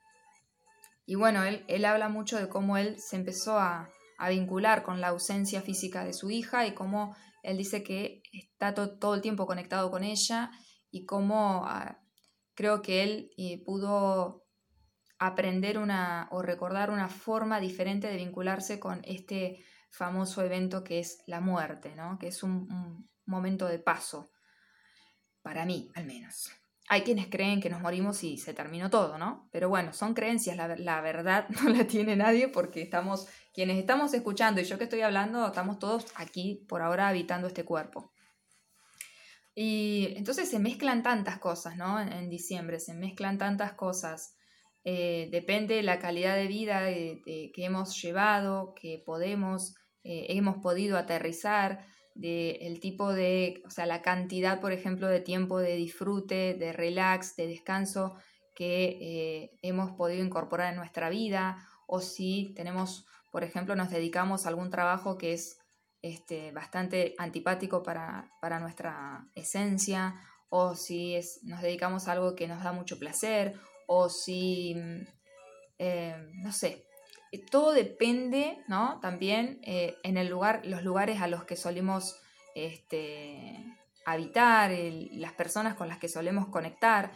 Y 1.06 1.16
bueno, 1.16 1.44
él, 1.44 1.64
él 1.68 1.86
habla 1.86 2.10
mucho 2.10 2.38
de 2.38 2.50
cómo 2.50 2.78
él 2.78 3.00
se 3.00 3.16
empezó 3.16 3.58
a, 3.60 3.90
vincular 4.30 4.84
con 4.84 5.00
la 5.00 5.08
ausencia 5.08 5.62
física 5.62 6.04
de 6.04 6.12
su 6.12 6.30
hija 6.30 6.68
y 6.68 6.74
cómo 6.74 7.16
él 7.42 7.58
dice 7.58 7.84
que 7.84 8.22
está 8.34 8.74
todo 8.74 9.16
el 9.16 9.22
tiempo 9.22 9.48
conectado 9.48 9.90
con 9.90 10.04
ella 10.04 10.52
y 10.92 11.06
cómo 11.06 11.64
ah, 11.66 12.02
creo 12.54 12.82
que 12.82 13.04
él 13.04 13.32
eh, 13.38 13.64
pudo 13.64 14.44
aprender 15.20 15.78
una 15.78 16.28
o 16.32 16.42
recordar 16.42 16.92
una 16.92 17.08
forma 17.08 17.62
diferente 17.62 18.08
de 18.08 18.18
vincularse 18.18 18.78
con 18.78 19.02
este 19.06 19.64
famoso 19.90 20.44
evento 20.44 20.84
que 20.84 21.00
es 21.00 21.24
la 21.26 21.42
muerte, 21.42 21.96
¿no? 21.96 22.18
que 22.20 22.28
es 22.28 22.44
un 22.44 23.10
momento 23.26 23.68
de 23.68 23.80
paso, 23.80 24.32
para 25.42 25.66
mí 25.66 25.92
al 25.96 26.06
menos. 26.06 26.52
Hay 26.92 27.04
quienes 27.04 27.28
creen 27.28 27.62
que 27.62 27.70
nos 27.70 27.82
morimos 27.82 28.24
y 28.24 28.38
se 28.40 28.56
terminó 28.56 28.90
todo, 28.90 29.20
¿no? 29.20 29.48
Pero 29.52 29.70
bueno, 29.70 29.94
son 29.94 30.16
creencias, 30.16 30.58
la, 30.58 31.02
verdad 31.02 31.48
no 31.64 31.70
la 31.70 31.86
tiene 31.86 32.16
nadie 32.16 32.48
porque 32.48 32.82
estamos, 32.82 33.28
quienes 33.54 33.78
estamos 33.78 34.12
escuchando 34.16 34.60
y 34.60 34.64
yo 34.64 34.80
que 34.80 34.86
estoy 34.86 35.02
hablando, 35.02 35.46
estamos 35.46 35.78
todos 35.78 36.08
aquí 36.16 36.66
por 36.68 36.82
ahora 36.82 37.08
habitando 37.08 37.48
este 37.48 37.64
cuerpo. 37.64 38.12
Y 39.54 40.14
entonces 40.16 40.50
se 40.50 40.58
mezclan 40.58 41.04
tantas 41.04 41.38
cosas, 41.38 41.76
¿no? 41.78 42.00
En, 42.00 42.30
diciembre 42.30 42.80
se 42.80 42.94
mezclan 42.94 43.38
tantas 43.38 43.74
cosas. 43.74 44.36
Eh, 44.84 45.30
depende 45.32 45.84
la 45.84 46.00
calidad 46.00 46.36
de 46.36 46.48
vida 46.48 46.86
que 46.86 47.52
hemos 47.58 48.02
llevado, 48.02 48.74
que 48.76 49.02
podemos, 49.06 49.76
eh, 50.04 50.28
hemos 50.30 50.58
podido 50.58 50.98
aterrizar 50.98 51.86
del 52.16 52.80
tipo 52.80 53.14
de, 53.14 53.62
o 53.66 53.70
sea, 53.70 53.86
la 53.86 54.02
cantidad, 54.02 54.60
por 54.60 54.74
ejemplo, 54.74 55.08
de 55.08 55.22
tiempo 55.22 55.60
de 55.60 55.76
disfrute, 55.76 56.54
de 56.54 56.74
relax, 56.74 57.36
de 57.36 57.48
descanso 57.48 58.18
que 58.60 58.98
eh, 59.00 59.52
hemos 59.62 59.92
podido 59.92 60.22
incorporar 60.22 60.72
en 60.74 60.76
nuestra 60.76 61.10
vida, 61.10 61.66
o 61.88 62.02
si 62.02 62.54
tenemos, 62.58 63.06
por 63.32 63.46
ejemplo, 63.46 63.74
nos 63.74 63.90
dedicamos 63.90 64.46
a 64.46 64.50
algún 64.50 64.70
trabajo 64.70 65.18
que 65.18 65.32
es 65.32 65.60
este, 66.02 66.52
bastante 66.52 67.16
antipático 67.18 67.84
para, 67.84 68.60
nuestra 68.60 69.30
esencia, 69.34 70.16
o 70.50 70.76
si 70.76 71.16
es, 71.16 71.40
nos 71.44 71.62
dedicamos 71.62 72.10
a 72.10 72.12
algo 72.12 72.36
que 72.36 72.50
nos 72.50 72.62
da 72.62 72.74
mucho 72.74 73.00
placer, 73.00 73.58
o 73.92 74.08
si, 74.08 74.76
mm, 74.76 75.08
eh, 75.80 76.16
no 76.44 76.52
sé, 76.52 76.86
todo 77.50 77.72
depende, 77.74 78.60
¿no? 78.68 79.00
También 79.02 79.60
eh, 79.64 79.98
en 80.04 80.18
el 80.18 80.28
lugar, 80.28 80.62
los 80.64 80.84
lugares 80.84 81.22
a 81.22 81.28
los 81.28 81.44
que 81.44 81.56
solemos 81.56 82.22
este, 82.54 83.66
habitar, 84.06 84.72
las 85.14 85.34
personas 85.34 85.74
con 85.74 85.88
las 85.88 85.98
que 85.98 86.08
solemos 86.08 86.50
conectar, 86.50 87.12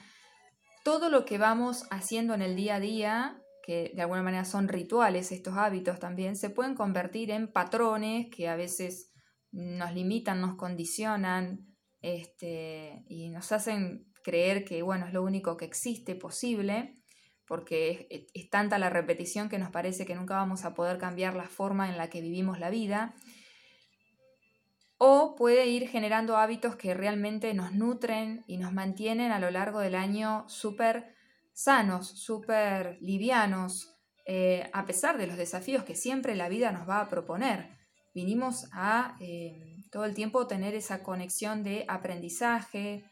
todo 0.84 1.10
lo 1.10 1.26
que 1.26 1.38
vamos 1.38 1.86
haciendo 1.92 2.34
en 2.34 2.42
el 2.42 2.56
día 2.56 2.76
a 2.76 2.80
día, 2.80 3.42
que 3.64 3.92
de 3.94 4.02
alguna 4.02 4.24
manera 4.24 4.44
son 4.44 4.68
rituales, 4.68 5.32
estos 5.32 5.56
hábitos 5.56 6.00
también, 6.00 6.36
se 6.36 6.50
pueden 6.50 6.74
convertir 6.74 7.30
en 7.30 7.52
patrones 7.52 8.28
que 8.36 8.50
a 8.50 8.56
veces 8.56 9.12
nos 9.52 9.94
limitan, 9.94 10.42
nos 10.42 10.56
condicionan 10.56 11.68
este, 12.02 13.04
y 13.08 13.30
nos 13.30 13.52
hacen 13.52 14.12
creer 14.24 14.66
que 14.66 14.82
bueno, 14.82 15.06
es 15.06 15.14
lo 15.14 15.24
único 15.24 15.58
que 15.58 15.66
existe 15.66 16.16
posible 16.16 16.98
porque 17.48 18.28
es, 18.34 18.50
tanta 18.50 18.78
la 18.78 18.90
repetición 18.90 19.50
que 19.50 19.60
nos 19.60 19.70
parece 19.70 20.06
que 20.06 20.16
nunca 20.16 20.36
vamos 20.36 20.66
a 20.66 20.74
poder 20.74 20.98
cambiar 20.98 21.36
la 21.36 21.48
forma 21.48 21.90
en 21.90 21.98
la 21.98 22.10
que 22.10 22.22
vivimos 22.22 22.60
la 22.60 22.70
vida. 22.70 23.14
O 24.98 25.36
puede 25.36 25.68
ir 25.68 25.88
generando 25.88 26.38
hábitos 26.38 26.76
que 26.76 26.94
realmente 26.94 27.54
nos 27.54 27.74
nutren 27.74 28.44
y 28.48 28.58
nos 28.58 28.72
mantienen 28.72 29.32
a 29.32 29.40
lo 29.40 29.52
largo 29.52 29.80
del 29.80 29.96
año 29.96 30.46
súper 30.48 31.14
sanos, 31.52 32.08
súper 32.08 32.98
livianos, 33.02 33.94
eh, 34.26 34.70
a 34.72 34.86
pesar 34.86 35.18
de 35.18 35.28
los 35.28 35.38
desafíos 35.38 35.84
que 35.84 35.96
siempre 35.96 36.36
la 36.36 36.48
vida 36.48 36.72
nos 36.72 36.88
va 36.88 37.02
a 37.02 37.10
proponer. 37.10 37.70
Vinimos 38.16 38.70
a 38.72 39.18
eh, 39.20 39.84
todo 39.92 40.06
el 40.06 40.14
tiempo 40.14 40.48
tener 40.48 40.74
esa 40.76 41.04
conexión 41.04 41.64
de 41.64 41.86
aprendizaje, 41.90 43.04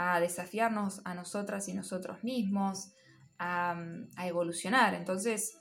a 0.00 0.20
desafiarnos 0.20 1.00
a 1.04 1.12
nosotras 1.12 1.66
y 1.66 1.74
nosotros 1.74 2.22
mismos, 2.22 2.92
a, 3.36 3.76
evolucionar. 4.24 4.94
Entonces, 4.94 5.58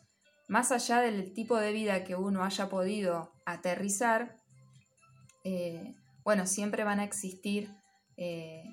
más 0.47 0.71
allá 0.71 1.01
del 1.01 1.33
tipo 1.33 1.57
de 1.57 1.71
vida 1.71 2.03
que 2.03 2.15
uno 2.15 2.43
haya 2.43 2.69
podido 2.69 3.33
aterrizar, 3.47 4.37
eh, 5.43 5.95
bueno, 6.23 6.45
siempre 6.45 6.83
van 6.83 6.99
a 6.99 7.03
existir 7.03 7.71
eh, 8.15 8.63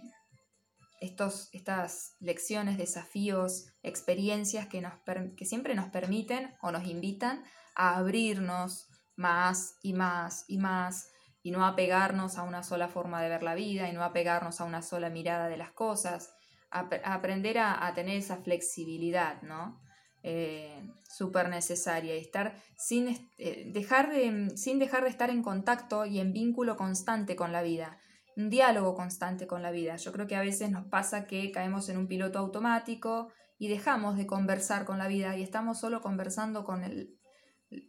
estos, 1.01 1.49
estas 1.53 2.15
lecciones, 2.21 2.77
desafíos, 2.77 3.65
experiencias 3.83 4.67
que, 4.67 4.83
nos, 4.83 4.93
que 5.35 5.47
siempre 5.47 5.75
nos 5.75 5.89
permiten 5.89 6.55
o 6.61 6.73
nos 6.73 6.87
invitan 6.87 7.43
a 7.75 7.97
abrirnos 7.97 8.87
más 9.17 9.79
y 9.81 9.95
más 9.95 10.45
y 10.47 10.59
más 10.59 11.09
y 11.45 11.53
no 11.53 11.65
apegarnos 11.65 12.39
a 12.39 12.43
una 12.43 12.65
sola 12.65 12.89
forma 12.89 13.23
de 13.23 13.29
ver 13.29 13.45
la 13.45 13.55
vida 13.55 13.89
y 13.89 13.93
no 13.93 14.03
apegarnos 14.03 14.61
a 14.61 14.65
una 14.65 14.83
sola 14.83 15.11
mirada 15.11 15.47
de 15.47 15.59
las 15.59 15.71
cosas 15.71 16.35
aprender 16.75 17.59
a, 17.59 17.93
tener 17.95 18.17
esa 18.17 18.39
flexibilidad, 18.39 19.41
¿no? 19.43 19.81
Eh, 20.23 20.91
súper 21.09 21.49
necesaria 21.49 22.17
y 22.17 22.19
estar 22.19 22.57
sin, 22.77 23.09
eh, 23.39 23.71
dejar 23.73 24.11
de, 24.11 24.57
sin 24.57 24.79
dejar 24.79 25.05
de 25.05 25.11
estar 25.11 25.31
en 25.31 25.43
contacto 25.43 26.07
y 26.07 26.19
en 26.19 26.33
vínculo 26.33 26.77
constante 26.77 27.37
con 27.37 27.53
la 27.53 27.63
vida, 27.63 27.99
un 28.37 28.49
diálogo 28.49 28.95
constante 28.95 29.47
con 29.47 29.63
la 29.63 29.71
vida. 29.71 29.97
Yo 29.97 30.13
creo 30.13 30.27
que 30.27 30.35
a 30.35 30.41
veces 30.41 30.71
nos 30.71 30.87
pasa 30.87 31.27
que 31.27 31.53
caemos 31.53 31.89
en 31.91 31.99
un 31.99 32.09
piloto 32.09 32.39
automático 32.39 33.31
y 33.59 33.69
dejamos 33.69 34.17
de 34.17 34.27
conversar 34.27 34.85
con 34.85 34.99
la 34.99 35.07
vida 35.07 35.37
y 35.37 35.43
estamos 35.43 35.79
solo 35.79 36.01
conversando 36.01 36.65
con 36.65 36.83
el, 36.83 37.21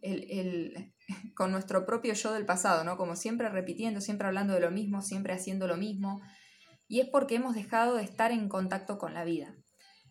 con 1.36 1.52
nuestro 1.52 1.86
propio 1.86 2.14
yo 2.14 2.34
del 2.34 2.46
pasado, 2.46 2.84
¿no? 2.84 2.98
Como 2.98 3.16
siempre 3.16 3.50
repitiendo, 3.50 4.02
siempre 4.02 4.28
hablando 4.28 4.54
de 4.54 4.60
lo 4.60 4.72
mismo, 4.72 5.02
siempre 5.02 5.34
haciendo 5.34 5.68
lo 5.68 5.78
mismo 5.78 6.22
y 6.88 7.02
es 7.02 7.10
porque 7.10 7.36
hemos 7.36 7.56
dejado 7.56 7.96
de 7.96 8.04
estar 8.04 8.32
en 8.32 8.48
contacto 8.50 8.98
con 8.98 9.14
la 9.14 9.24
vida. 9.24 9.56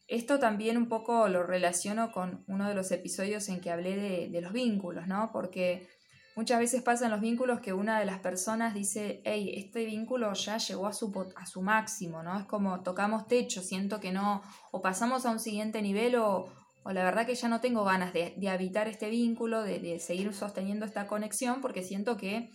Esto 0.06 0.38
también 0.38 0.76
un 0.76 0.88
poco 0.88 1.28
lo 1.28 1.44
relaciono 1.44 2.12
con 2.12 2.44
uno 2.46 2.68
de 2.68 2.74
los 2.74 2.90
episodios 2.90 3.48
en 3.48 3.60
que 3.60 3.70
hablé 3.70 4.28
de, 4.28 4.40
los 4.40 4.52
vínculos, 4.52 5.06
¿no? 5.06 5.30
Porque 5.32 5.88
muchas 6.36 6.58
veces 6.58 6.82
pasa 6.82 7.06
en 7.06 7.12
los 7.12 7.20
vínculos 7.20 7.60
que 7.60 7.72
una 7.72 7.98
de 7.98 8.04
las 8.04 8.18
personas 8.18 8.74
dice, 8.74 9.22
hey, 9.24 9.52
este 9.56 9.86
vínculo 9.86 10.32
ya 10.34 10.58
llegó 10.58 10.86
a 10.86 10.92
su, 10.92 11.10
a 11.36 11.46
su 11.46 11.62
máximo, 11.62 12.22
¿no? 12.22 12.38
Es 12.38 12.44
como 12.44 12.82
tocamos 12.82 13.26
techo, 13.28 13.62
siento 13.62 13.98
que 13.98 14.12
no, 14.12 14.42
o 14.72 14.82
pasamos 14.82 15.24
a 15.24 15.30
un 15.30 15.40
siguiente 15.40 15.80
nivel 15.80 16.16
o, 16.16 16.52
o 16.84 16.92
la 16.92 17.02
verdad 17.02 17.26
que 17.26 17.34
ya 17.34 17.48
no 17.48 17.60
tengo 17.60 17.82
ganas 17.84 18.12
de, 18.12 18.34
habitar 18.48 18.88
este 18.88 19.08
vínculo, 19.08 19.62
de, 19.62 19.98
seguir 19.98 20.32
sosteniendo 20.34 20.84
esta 20.84 21.06
conexión, 21.06 21.62
porque 21.62 21.82
siento 21.82 22.18
que 22.18 22.50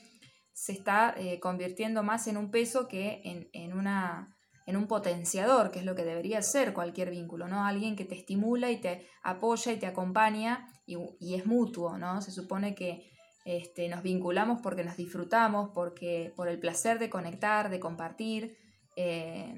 se 0.54 0.72
está 0.72 1.16
eh, 1.18 1.40
convirtiendo 1.40 2.04
más 2.04 2.28
en 2.28 2.38
un 2.38 2.52
peso 2.52 2.88
que 2.88 3.22
en, 3.54 3.74
una, 3.74 4.38
en 4.68 4.78
un 4.78 4.88
potenciador, 4.88 5.72
que 5.72 5.80
es 5.80 5.86
lo 5.86 5.96
que 5.96 6.04
debería 6.04 6.44
ser 6.44 6.74
cualquier 6.74 7.10
vínculo, 7.10 7.48
¿no? 7.48 7.66
Alguien 7.66 7.96
que 7.96 8.06
te 8.06 8.16
estimula 8.16 8.70
y 8.70 8.80
te 8.80 9.08
apoya 9.24 9.72
y 9.72 9.80
te 9.80 9.88
acompaña 9.88 10.68
y, 10.86 11.34
es 11.34 11.48
mutuo, 11.48 11.98
¿no? 11.98 12.22
Se 12.22 12.32
supone 12.32 12.76
que 12.76 13.10
este, 13.46 13.90
nos 13.90 14.04
vinculamos 14.04 14.60
porque 14.62 14.84
nos 14.84 14.96
disfrutamos, 14.96 15.72
porque, 15.74 16.34
por 16.36 16.50
el 16.50 16.60
placer 16.60 17.00
de 17.00 17.10
conectar, 17.10 17.72
de 17.72 17.80
compartir, 17.80 18.58
eh, 18.96 19.56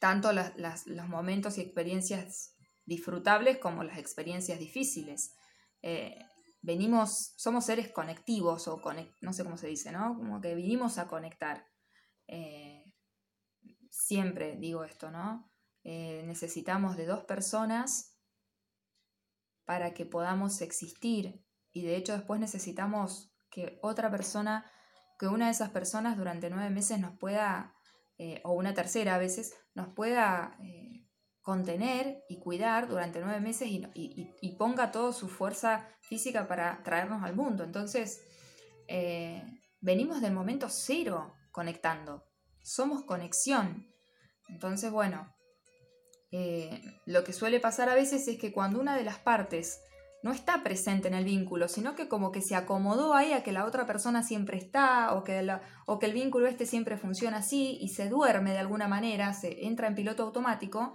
tanto 0.00 0.32
los 0.32 1.08
momentos 1.08 1.58
y 1.58 1.60
experiencias 1.60 2.57
disfrutables 2.88 3.58
como 3.58 3.84
las 3.84 3.98
experiencias 3.98 4.58
difíciles. 4.58 5.36
Eh, 5.82 6.18
venimos, 6.62 7.34
somos 7.36 7.66
seres 7.66 7.92
conectivos 7.92 8.66
o 8.66 8.80
no 9.20 9.32
sé 9.34 9.44
cómo 9.44 9.58
se 9.58 9.68
dice, 9.68 9.92
¿no? 9.92 10.16
Como 10.16 10.40
que 10.40 10.54
vinimos 10.54 10.96
a 10.96 11.06
conectar. 11.06 11.66
Eh, 12.26 12.90
siempre 13.90 14.56
digo 14.56 14.84
esto, 14.84 15.10
¿no? 15.10 15.52
Eh, 15.84 16.22
necesitamos 16.24 16.96
de 16.96 17.04
dos 17.04 17.24
personas 17.24 18.18
para 19.66 19.92
que 19.92 20.06
podamos 20.06 20.62
existir 20.62 21.44
y 21.72 21.82
de 21.82 21.94
hecho 21.96 22.14
después 22.14 22.40
necesitamos 22.40 23.34
que 23.50 23.78
otra 23.82 24.10
persona, 24.10 24.64
que 25.18 25.26
una 25.26 25.46
de 25.46 25.52
esas 25.52 25.70
personas 25.70 26.16
durante 26.16 26.48
nueve 26.48 26.70
meses 26.70 26.98
nos 26.98 27.18
pueda, 27.18 27.74
o 28.44 28.52
una 28.52 28.74
tercera 28.74 29.14
a 29.14 29.18
veces, 29.18 29.54
nos 29.74 29.88
pueda 29.94 30.56
contener 31.48 32.26
y 32.28 32.40
cuidar 32.40 32.88
durante 32.88 33.20
nueve 33.20 33.40
meses 33.40 33.70
y, 33.70 34.56
ponga 34.58 34.92
toda 34.92 35.14
su 35.14 35.28
fuerza 35.28 35.88
física 36.02 36.46
para 36.46 36.82
traernos 36.82 37.22
al 37.22 37.34
mundo. 37.34 37.64
Entonces, 37.64 38.20
eh, 38.86 39.42
venimos 39.80 40.20
del 40.20 40.34
momento 40.34 40.68
cero 40.68 41.32
conectando. 41.50 42.26
Somos 42.62 43.02
conexión. 43.04 43.86
Entonces, 44.50 44.92
bueno, 44.92 45.34
eh, 46.32 46.82
lo 47.06 47.24
que 47.24 47.32
suele 47.32 47.60
pasar 47.60 47.88
a 47.88 47.94
veces 47.94 48.28
es 48.28 48.38
que 48.38 48.52
cuando 48.52 48.78
una 48.78 48.94
de 48.94 49.04
las 49.04 49.16
partes 49.16 49.80
no 50.22 50.32
está 50.32 50.62
presente 50.62 51.08
en 51.08 51.14
el 51.14 51.24
vínculo, 51.24 51.68
sino 51.68 51.94
que 51.94 52.08
como 52.08 52.30
que 52.30 52.42
se 52.42 52.56
acomodó 52.56 53.14
ahí 53.14 53.32
a 53.32 53.42
que 53.42 53.52
la 53.52 53.64
otra 53.64 53.86
persona 53.86 54.22
siempre 54.22 54.58
está 54.58 55.14
o 55.14 55.24
que, 55.24 55.48
o 55.86 55.98
que 55.98 56.04
el 56.04 56.12
vínculo 56.12 56.46
este 56.46 56.66
siempre 56.66 56.98
funciona 56.98 57.38
así 57.38 57.78
y 57.80 57.88
se 57.88 58.10
duerme 58.10 58.50
de 58.50 58.58
alguna 58.58 58.86
manera, 58.86 59.32
se 59.32 59.64
entra 59.64 59.86
en 59.86 59.94
piloto 59.94 60.24
automático, 60.24 60.94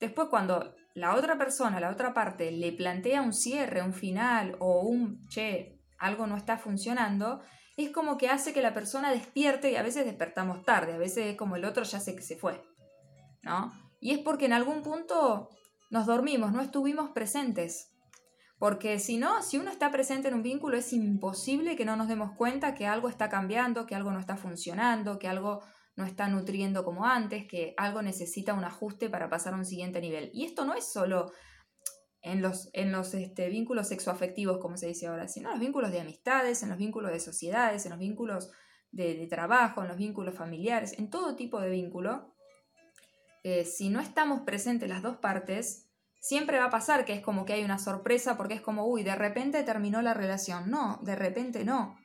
Después 0.00 0.28
cuando 0.28 0.74
la 0.94 1.14
otra 1.14 1.36
persona, 1.38 1.80
la 1.80 1.90
otra 1.90 2.14
parte, 2.14 2.50
le 2.50 2.72
plantea 2.72 3.22
un 3.22 3.32
cierre, 3.32 3.82
un 3.82 3.92
final 3.92 4.56
o 4.60 4.82
un, 4.82 5.26
che, 5.28 5.80
algo 5.98 6.26
no 6.26 6.36
está 6.36 6.58
funcionando, 6.58 7.40
es 7.76 7.90
como 7.90 8.16
que 8.16 8.28
hace 8.28 8.52
que 8.52 8.62
la 8.62 8.74
persona 8.74 9.10
despierte 9.10 9.72
y 9.72 9.76
a 9.76 9.82
veces 9.82 10.04
despertamos 10.04 10.64
tarde, 10.64 10.94
a 10.94 10.98
veces 10.98 11.26
es 11.26 11.36
como 11.36 11.56
el 11.56 11.64
otro 11.64 11.82
ya 11.84 11.98
sé 11.98 12.14
que 12.14 12.22
se 12.22 12.36
fue, 12.36 12.62
¿no? 13.42 13.72
Y 14.00 14.12
es 14.12 14.18
porque 14.18 14.46
en 14.46 14.52
algún 14.52 14.82
punto 14.82 15.48
nos 15.90 16.06
dormimos, 16.06 16.52
no 16.52 16.60
estuvimos 16.60 17.10
presentes. 17.10 17.90
Porque 18.58 18.98
si 18.98 19.16
no, 19.16 19.42
si 19.42 19.58
uno 19.58 19.70
está 19.70 19.90
presente 19.90 20.28
en 20.28 20.34
un 20.34 20.42
vínculo, 20.42 20.76
es 20.76 20.92
imposible 20.92 21.76
que 21.76 21.84
no 21.84 21.96
nos 21.96 22.08
demos 22.08 22.32
cuenta 22.36 22.74
que 22.74 22.86
algo 22.86 23.08
está 23.08 23.28
cambiando, 23.28 23.84
que 23.86 23.94
algo 23.94 24.12
no 24.12 24.20
está 24.20 24.36
funcionando, 24.36 25.18
que 25.18 25.28
algo 25.28 25.62
no 25.96 26.04
está 26.04 26.28
nutriendo 26.28 26.84
como 26.84 27.04
antes, 27.04 27.46
que 27.46 27.74
algo 27.76 28.02
necesita 28.02 28.54
un 28.54 28.64
ajuste 28.64 29.08
para 29.08 29.28
pasar 29.28 29.54
a 29.54 29.56
un 29.56 29.64
siguiente 29.64 30.00
nivel. 30.00 30.30
Y 30.32 30.44
esto 30.44 30.64
no 30.64 30.74
es 30.74 30.92
solo 30.92 31.32
en 32.22 32.40
los, 32.40 32.70
en 32.72 32.90
los 32.90 33.14
este, 33.14 33.48
vínculos 33.48 33.88
sexoafectivos, 33.88 34.58
como 34.58 34.76
se 34.76 34.88
dice 34.88 35.06
ahora, 35.06 35.28
sino 35.28 35.48
en 35.48 35.54
los 35.54 35.60
vínculos 35.60 35.92
de 35.92 36.00
amistades, 36.00 36.62
en 36.62 36.70
los 36.70 36.78
vínculos 36.78 37.12
de 37.12 37.20
sociedades, 37.20 37.84
en 37.84 37.90
los 37.90 38.00
vínculos 38.00 38.50
de, 38.90 39.26
trabajo, 39.28 39.82
en 39.82 39.88
los 39.88 39.96
vínculos 39.96 40.34
familiares, 40.34 40.98
en 40.98 41.10
todo 41.10 41.36
tipo 41.36 41.60
de 41.60 41.70
vínculo. 41.70 42.34
Eh, 43.42 43.64
si 43.64 43.90
no 43.90 44.00
estamos 44.00 44.40
presentes 44.40 44.88
las 44.88 45.02
dos 45.02 45.18
partes, 45.18 45.90
siempre 46.18 46.58
va 46.58 46.66
a 46.66 46.70
pasar 46.70 47.04
que 47.04 47.12
es 47.12 47.20
como 47.20 47.44
que 47.44 47.52
hay 47.52 47.64
una 47.64 47.78
sorpresa 47.78 48.36
porque 48.38 48.54
es 48.54 48.62
como, 48.62 48.86
uy, 48.86 49.02
de 49.02 49.14
repente 49.14 49.62
terminó 49.62 50.00
la 50.00 50.14
relación. 50.14 50.70
No, 50.70 51.00
de 51.02 51.16
repente 51.16 51.64
no. 51.64 51.98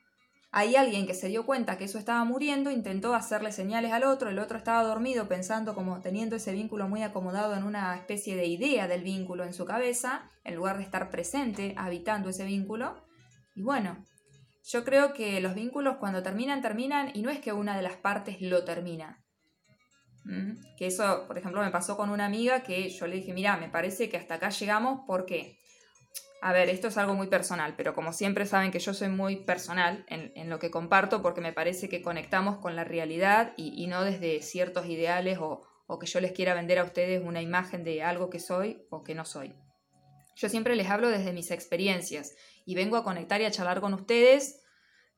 Hay 0.52 0.74
alguien 0.74 1.06
que 1.06 1.14
se 1.14 1.28
dio 1.28 1.46
cuenta 1.46 1.78
que 1.78 1.84
eso 1.84 1.98
estaba 1.98 2.24
muriendo, 2.24 2.72
intentó 2.72 3.14
hacerle 3.14 3.52
señales 3.52 3.92
al 3.92 4.02
otro, 4.02 4.30
el 4.30 4.38
otro 4.40 4.58
estaba 4.58 4.82
dormido 4.82 5.28
pensando 5.28 5.76
como 5.76 6.00
teniendo 6.00 6.34
ese 6.34 6.52
vínculo 6.52 6.88
muy 6.88 7.04
acomodado 7.04 7.54
en 7.54 7.62
una 7.62 7.94
especie 7.94 8.34
de 8.34 8.46
idea 8.46 8.88
del 8.88 9.04
vínculo 9.04 9.44
en 9.44 9.52
su 9.52 9.64
cabeza, 9.64 10.28
en 10.42 10.56
lugar 10.56 10.78
de 10.78 10.82
estar 10.82 11.08
presente, 11.08 11.74
habitando 11.76 12.30
ese 12.30 12.44
vínculo. 12.44 13.06
Y 13.54 13.62
bueno, 13.62 14.04
yo 14.64 14.84
creo 14.84 15.12
que 15.12 15.40
los 15.40 15.54
vínculos 15.54 15.98
cuando 15.98 16.22
terminan, 16.22 16.62
terminan 16.62 17.12
y 17.14 17.22
no 17.22 17.30
es 17.30 17.38
que 17.38 17.52
una 17.52 17.76
de 17.76 17.82
las 17.82 17.96
partes 17.96 18.40
lo 18.40 18.64
termina. 18.64 19.24
¿Mm? 20.24 20.76
Que 20.76 20.86
eso, 20.86 21.26
por 21.28 21.38
ejemplo, 21.38 21.62
me 21.62 21.70
pasó 21.70 21.96
con 21.96 22.10
una 22.10 22.26
amiga 22.26 22.64
que 22.64 22.88
yo 22.88 23.06
le 23.06 23.16
dije, 23.16 23.32
mira, 23.32 23.56
me 23.56 23.68
parece 23.68 24.08
que 24.08 24.16
hasta 24.16 24.34
acá 24.34 24.50
llegamos, 24.50 25.02
¿por 25.06 25.26
qué? 25.26 25.60
A 26.42 26.52
ver, 26.52 26.70
esto 26.70 26.88
es 26.88 26.96
algo 26.96 27.14
muy 27.14 27.26
personal, 27.26 27.74
pero 27.76 27.94
como 27.94 28.14
siempre 28.14 28.46
saben 28.46 28.70
que 28.70 28.78
yo 28.78 28.94
soy 28.94 29.08
muy 29.08 29.36
personal 29.36 30.06
en, 30.08 30.48
lo 30.48 30.58
que 30.58 30.70
comparto 30.70 31.20
porque 31.20 31.42
me 31.42 31.52
parece 31.52 31.90
que 31.90 32.00
conectamos 32.00 32.58
con 32.58 32.76
la 32.76 32.84
realidad 32.84 33.52
y, 33.58 33.86
no 33.88 34.04
desde 34.04 34.40
ciertos 34.40 34.86
ideales 34.86 35.38
o, 35.40 35.66
que 36.00 36.06
yo 36.06 36.20
les 36.20 36.32
quiera 36.32 36.54
vender 36.54 36.78
a 36.78 36.84
ustedes 36.84 37.22
una 37.22 37.42
imagen 37.42 37.84
de 37.84 38.02
algo 38.02 38.30
que 38.30 38.38
soy 38.38 38.86
o 38.88 39.02
que 39.02 39.14
no 39.14 39.26
soy. 39.26 39.54
Yo 40.34 40.48
siempre 40.48 40.76
les 40.76 40.88
hablo 40.88 41.10
desde 41.10 41.34
mis 41.34 41.50
experiencias 41.50 42.34
y 42.64 42.74
vengo 42.74 42.96
a 42.96 43.04
conectar 43.04 43.40
y 43.42 43.44
a 43.44 43.50
charlar 43.50 43.82
con 43.82 43.92
ustedes 43.92 44.62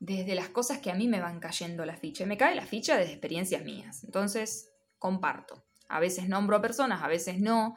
desde 0.00 0.34
las 0.34 0.48
cosas 0.48 0.78
que 0.78 0.90
a 0.90 0.96
mí 0.96 1.06
me 1.06 1.20
van 1.20 1.38
cayendo 1.38 1.84
la 1.84 1.96
ficha. 1.96 2.26
Me 2.26 2.36
cae 2.36 2.56
la 2.56 2.66
ficha 2.66 2.96
desde 2.96 3.12
experiencias 3.12 3.62
mías. 3.62 4.02
Entonces, 4.02 4.72
comparto. 4.98 5.64
A 5.88 6.00
veces 6.00 6.28
nombro 6.28 6.56
a 6.56 6.62
personas, 6.62 7.04
a 7.04 7.06
veces 7.06 7.38
no. 7.38 7.76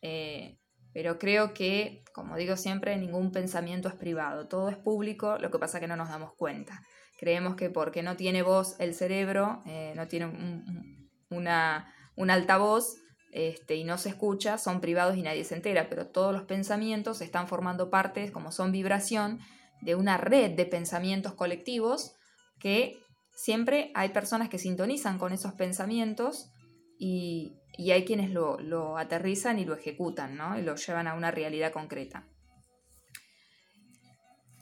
Eh, 0.00 0.58
pero 0.94 1.18
creo 1.18 1.52
que, 1.52 2.05
como 2.16 2.34
digo 2.34 2.56
siempre, 2.56 2.96
ningún 2.96 3.30
pensamiento 3.30 3.88
es 3.88 3.94
privado, 3.94 4.48
todo 4.48 4.70
es 4.70 4.76
público, 4.78 5.36
lo 5.38 5.50
que 5.50 5.58
pasa 5.58 5.76
es 5.76 5.82
que 5.82 5.86
no 5.86 5.96
nos 5.96 6.08
damos 6.08 6.32
cuenta. 6.34 6.80
Creemos 7.18 7.56
que 7.56 7.68
porque 7.68 8.02
no 8.02 8.16
tiene 8.16 8.40
voz 8.40 8.74
el 8.78 8.94
cerebro, 8.94 9.60
eh, 9.66 9.92
no 9.96 10.08
tiene 10.08 10.24
un, 10.24 11.10
una, 11.28 11.92
altavoz 12.16 12.96
este, 13.32 13.74
y 13.76 13.84
no 13.84 13.98
se 13.98 14.08
escucha, 14.08 14.56
son 14.56 14.80
privados 14.80 15.18
y 15.18 15.22
nadie 15.22 15.44
se 15.44 15.56
entera, 15.56 15.90
pero 15.90 16.06
todos 16.06 16.32
los 16.32 16.44
pensamientos 16.44 17.20
están 17.20 17.48
formando 17.48 17.90
parte, 17.90 18.32
como 18.32 18.50
son 18.50 18.72
vibración, 18.72 19.40
de 19.82 19.94
una 19.94 20.16
red 20.16 20.52
de 20.52 20.64
pensamientos 20.64 21.34
colectivos 21.34 22.14
que 22.58 22.98
siempre 23.36 23.90
hay 23.94 24.08
personas 24.08 24.48
que 24.48 24.58
sintonizan 24.58 25.18
con 25.18 25.34
esos 25.34 25.52
pensamientos 25.52 26.50
y, 26.98 27.58
y 27.76 27.90
hay 27.90 28.04
quienes 28.04 28.30
lo, 28.30 28.96
aterrizan 28.96 29.58
y 29.58 29.64
lo 29.64 29.74
ejecutan, 29.74 30.36
¿no? 30.36 30.58
Y 30.58 30.62
lo 30.62 30.76
llevan 30.76 31.08
a 31.08 31.14
una 31.14 31.30
realidad 31.30 31.72
concreta. 31.72 32.26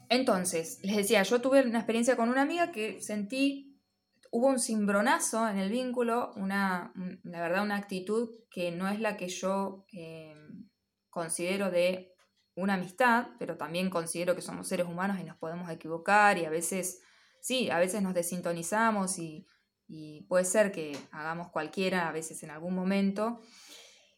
Entonces, 0.09 0.79
les 0.83 0.97
decía, 0.97 1.23
yo 1.23 1.41
tuve 1.41 1.63
una 1.63 1.79
experiencia 1.79 2.15
con 2.15 2.29
una 2.29 2.41
amiga 2.41 2.71
que 2.71 3.01
sentí, 3.01 3.79
hubo 4.31 4.47
un 4.47 4.59
cimbronazo 4.59 5.47
en 5.47 5.57
el 5.57 5.71
vínculo, 5.71 6.33
una, 6.35 6.93
la 7.23 7.41
verdad, 7.41 7.63
una 7.63 7.77
actitud 7.77 8.29
que 8.51 8.71
no 8.71 8.87
es 8.87 8.99
la 8.99 9.17
que 9.17 9.29
yo 9.29 9.85
eh, 9.93 10.35
considero 11.09 11.71
de 11.71 12.13
una 12.55 12.75
amistad, 12.75 13.27
pero 13.39 13.57
también 13.57 13.89
considero 13.89 14.35
que 14.35 14.41
somos 14.41 14.67
seres 14.67 14.87
humanos 14.87 15.19
y 15.19 15.23
nos 15.23 15.37
podemos 15.37 15.69
equivocar 15.69 16.37
y 16.37 16.45
a 16.45 16.49
veces, 16.49 17.01
sí, 17.41 17.69
a 17.69 17.79
veces 17.79 18.01
nos 18.01 18.13
desintonizamos 18.13 19.17
y 19.19 19.47
y 19.87 20.23
puede 20.23 20.45
ser 20.45 20.71
que 20.71 20.97
hagamos 21.11 21.49
cualquiera 21.49 22.07
a 22.07 22.11
veces 22.11 22.41
en 22.43 22.49
algún 22.51 22.73
momento. 22.73 23.41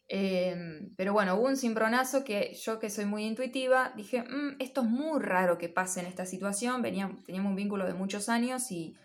Em, 0.08 0.94
pero 0.96 1.12
bueno, 1.12 1.34
hubo 1.34 1.46
un 1.46 1.58
cimbronazo 1.58 2.24
que 2.24 2.54
yo 2.54 2.78
que 2.78 2.88
soy 2.88 3.04
muy 3.04 3.24
intuitiva, 3.24 3.92
dije, 3.94 4.22
mm, 4.22 4.56
esto 4.58 4.80
es 4.80 4.88
muy 4.88 5.20
raro 5.20 5.58
que 5.58 5.68
pase 5.68 6.00
en 6.00 6.06
esta 6.06 6.24
situación, 6.24 6.82
teníamos 6.82 7.50
un 7.50 7.56
vínculo 7.56 7.86
de 7.86 7.92
muchos 7.92 8.30
años 8.30 8.70
y 8.70 8.96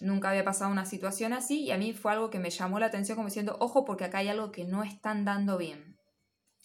nunca 0.00 0.30
había 0.30 0.44
pasado 0.44 0.70
una 0.70 0.84
situación 0.84 1.32
así 1.32 1.62
y 1.62 1.70
a 1.70 1.78
mí 1.78 1.94
fue 1.94 2.12
algo 2.12 2.28
que 2.28 2.38
me 2.38 2.50
llamó 2.50 2.78
la 2.78 2.86
atención 2.86 3.16
como 3.16 3.28
diciendo, 3.28 3.56
ojo 3.58 3.86
porque 3.86 4.04
acá 4.04 4.18
hay 4.18 4.28
algo 4.28 4.52
que 4.52 4.64
no 4.64 4.82
están 4.82 5.24
dando 5.24 5.56
bien. 5.56 5.96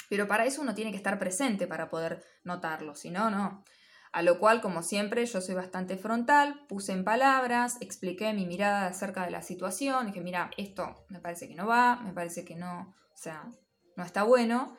Pero 0.09 0.27
para 0.27 0.45
eso 0.45 0.61
uno 0.61 0.75
tiene 0.75 0.91
que 0.91 0.97
estar 0.97 1.19
presente 1.19 1.67
para 1.67 1.89
poder 1.89 2.23
notarlo, 2.43 2.95
si 2.95 3.11
no, 3.11 3.29
no. 3.29 3.63
A 4.11 4.23
lo 4.23 4.39
cual, 4.39 4.61
como 4.61 4.81
siempre, 4.81 5.25
yo 5.25 5.39
soy 5.39 5.53
bastante 5.53 5.97
frontal, 5.97 6.65
puse 6.67 6.93
en 6.93 7.03
palabras, 7.03 7.77
expliqué 7.79 8.33
mi 8.33 8.47
mirada 8.47 8.87
acerca 8.87 9.23
de 9.23 9.31
la 9.31 9.43
situación, 9.43 10.07
dije, 10.07 10.21
mira, 10.21 10.49
esto 10.57 11.05
me 11.09 11.19
parece 11.19 11.47
que 11.47 11.55
no 11.55 11.67
va, 11.67 11.97
me 11.97 12.13
parece 12.13 12.43
que 12.43 12.55
no, 12.55 12.95
o 13.13 13.17
sea, 13.17 13.51
no 13.95 14.03
está 14.03 14.23
bueno. 14.23 14.75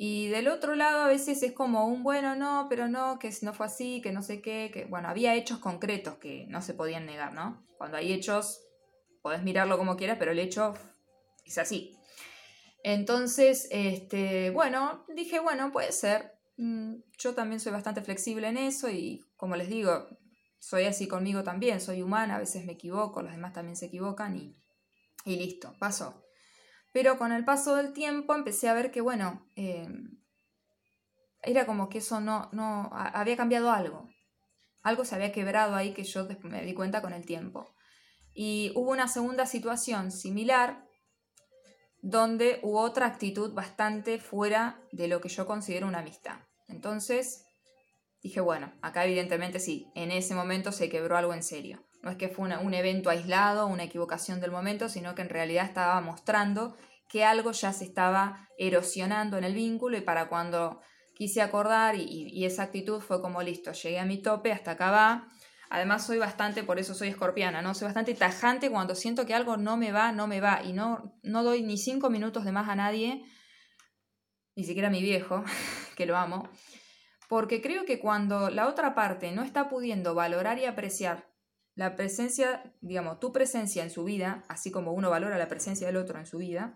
Y 0.00 0.28
del 0.28 0.46
otro 0.46 0.76
lado 0.76 1.02
a 1.02 1.08
veces 1.08 1.42
es 1.42 1.52
como 1.52 1.86
un 1.88 2.04
bueno, 2.04 2.36
no, 2.36 2.68
pero 2.70 2.86
no, 2.86 3.18
que 3.18 3.34
no 3.42 3.52
fue 3.52 3.66
así, 3.66 4.00
que 4.00 4.12
no 4.12 4.22
sé 4.22 4.40
qué, 4.40 4.70
que 4.72 4.84
bueno, 4.84 5.08
había 5.08 5.34
hechos 5.34 5.58
concretos 5.58 6.18
que 6.18 6.46
no 6.48 6.62
se 6.62 6.74
podían 6.74 7.04
negar, 7.04 7.32
¿no? 7.34 7.64
Cuando 7.78 7.96
hay 7.96 8.12
hechos, 8.12 8.62
podés 9.22 9.42
mirarlo 9.42 9.76
como 9.76 9.96
quieras, 9.96 10.16
pero 10.16 10.30
el 10.30 10.38
hecho 10.38 10.74
es 11.44 11.58
así. 11.58 11.98
Entonces, 12.84 13.66
este, 13.72 14.50
bueno, 14.50 15.04
dije, 15.08 15.40
bueno, 15.40 15.72
puede 15.72 15.90
ser, 15.90 16.37
yo 16.58 17.34
también 17.34 17.60
soy 17.60 17.72
bastante 17.72 18.02
flexible 18.02 18.48
en 18.48 18.56
eso 18.56 18.90
y 18.90 19.24
como 19.36 19.54
les 19.54 19.68
digo, 19.68 20.08
soy 20.58 20.84
así 20.84 21.06
conmigo 21.06 21.44
también, 21.44 21.80
soy 21.80 22.02
humana, 22.02 22.36
a 22.36 22.40
veces 22.40 22.64
me 22.64 22.72
equivoco, 22.72 23.22
los 23.22 23.32
demás 23.32 23.52
también 23.52 23.76
se 23.76 23.86
equivocan 23.86 24.36
y, 24.36 24.56
y 25.24 25.36
listo, 25.36 25.74
pasó. 25.78 26.24
Pero 26.92 27.16
con 27.16 27.32
el 27.32 27.44
paso 27.44 27.76
del 27.76 27.92
tiempo 27.92 28.34
empecé 28.34 28.68
a 28.68 28.74
ver 28.74 28.90
que, 28.90 29.00
bueno, 29.00 29.46
em, 29.54 30.18
era 31.42 31.64
como 31.64 31.88
que 31.88 31.98
eso 31.98 32.20
no, 32.20 32.48
no, 32.52 32.90
había 32.92 33.36
cambiado 33.36 33.70
algo. 33.70 34.08
Algo 34.82 35.04
se 35.04 35.14
había 35.14 35.32
quebrado 35.32 35.76
ahí 35.76 35.92
que 35.92 36.04
yo 36.04 36.26
me 36.42 36.64
di 36.64 36.74
cuenta 36.74 37.02
con 37.02 37.12
el 37.12 37.24
tiempo. 37.24 37.68
Y 38.32 38.72
hubo 38.74 38.90
una 38.90 39.06
segunda 39.06 39.46
situación 39.46 40.10
similar 40.10 40.84
donde 42.00 42.60
hubo 42.62 42.80
otra 42.80 43.06
actitud 43.06 43.52
bastante 43.54 44.18
fuera 44.18 44.80
de 44.92 45.08
lo 45.08 45.20
que 45.20 45.28
yo 45.28 45.46
considero 45.46 45.86
una 45.86 45.98
amistad. 45.98 46.47
Entonces 46.68 47.44
dije, 48.22 48.40
bueno, 48.40 48.72
acá 48.82 49.04
evidentemente 49.04 49.58
sí, 49.58 49.90
en 49.94 50.10
ese 50.10 50.34
momento 50.34 50.72
se 50.72 50.88
quebró 50.88 51.16
algo 51.16 51.34
en 51.34 51.42
serio. 51.42 51.84
No 52.02 52.10
es 52.10 52.16
que 52.16 52.28
fue 52.28 52.48
un 52.56 52.74
evento 52.74 53.10
aislado, 53.10 53.66
una 53.66 53.84
equivocación 53.84 54.40
del 54.40 54.52
momento, 54.52 54.88
sino 54.88 55.14
que 55.14 55.22
en 55.22 55.28
realidad 55.28 55.64
estaba 55.64 56.00
mostrando 56.00 56.76
que 57.08 57.24
algo 57.24 57.52
ya 57.52 57.72
se 57.72 57.84
estaba 57.84 58.48
erosionando 58.58 59.38
en 59.38 59.44
el 59.44 59.54
vínculo 59.54 59.96
y 59.96 60.02
para 60.02 60.28
cuando 60.28 60.80
quise 61.14 61.42
acordar 61.42 61.96
y, 61.96 62.44
esa 62.44 62.62
actitud 62.62 63.00
fue 63.00 63.20
como 63.20 63.42
listo, 63.42 63.72
llegué 63.72 63.98
a 63.98 64.04
mi 64.04 64.22
tope, 64.22 64.52
hasta 64.52 64.72
acá 64.72 64.90
va. 64.90 65.28
Además 65.70 66.06
soy 66.06 66.18
bastante, 66.18 66.62
por 66.62 66.78
eso 66.78 66.94
soy 66.94 67.08
escorpiana, 67.08 67.60
¿no? 67.60 67.74
Soy 67.74 67.86
bastante 67.86 68.14
tajante 68.14 68.70
cuando 68.70 68.94
siento 68.94 69.26
que 69.26 69.34
algo 69.34 69.56
no 69.56 69.76
me 69.76 69.92
va, 69.92 70.12
no 70.12 70.26
me 70.26 70.40
va 70.40 70.62
y 70.62 70.72
no, 70.72 71.18
no 71.22 71.42
doy 71.42 71.62
ni 71.62 71.76
cinco 71.76 72.08
minutos 72.08 72.44
de 72.44 72.52
más 72.52 72.68
a 72.68 72.76
nadie, 72.76 73.24
ni 74.58 74.64
siquiera 74.64 74.90
mi 74.90 75.00
viejo, 75.00 75.44
que 75.96 76.04
lo 76.04 76.16
amo, 76.16 76.48
porque 77.28 77.62
creo 77.62 77.84
que 77.84 78.00
cuando 78.00 78.50
la 78.50 78.66
otra 78.66 78.92
parte 78.92 79.30
no 79.30 79.44
está 79.44 79.68
pudiendo 79.68 80.16
valorar 80.16 80.58
y 80.58 80.64
apreciar 80.64 81.28
la 81.76 81.94
presencia, 81.94 82.74
digamos, 82.80 83.20
tu 83.20 83.32
presencia 83.32 83.84
en 83.84 83.90
su 83.90 84.02
vida, 84.02 84.42
así 84.48 84.72
como 84.72 84.92
uno 84.94 85.10
valora 85.10 85.38
la 85.38 85.46
presencia 85.46 85.86
del 85.86 85.96
otro 85.96 86.18
en 86.18 86.26
su 86.26 86.38
vida, 86.38 86.74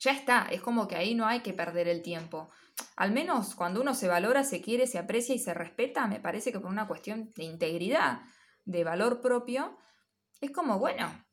ya 0.00 0.10
está, 0.10 0.48
es 0.50 0.60
como 0.60 0.88
que 0.88 0.96
ahí 0.96 1.14
no 1.14 1.24
hay 1.24 1.42
que 1.42 1.52
perder 1.52 1.86
el 1.86 2.02
tiempo. 2.02 2.50
Al 2.96 3.12
menos 3.12 3.54
cuando 3.54 3.80
uno 3.80 3.94
se 3.94 4.08
valora, 4.08 4.42
se 4.42 4.60
quiere, 4.60 4.88
se 4.88 4.98
aprecia 4.98 5.36
y 5.36 5.38
se 5.38 5.54
respeta, 5.54 6.08
me 6.08 6.18
parece 6.18 6.50
que 6.50 6.58
por 6.58 6.72
una 6.72 6.88
cuestión 6.88 7.30
de 7.36 7.44
integridad, 7.44 8.22
de 8.64 8.82
valor 8.82 9.20
propio, 9.20 9.78
es 10.40 10.50
como, 10.50 10.80
bueno, 10.80 11.24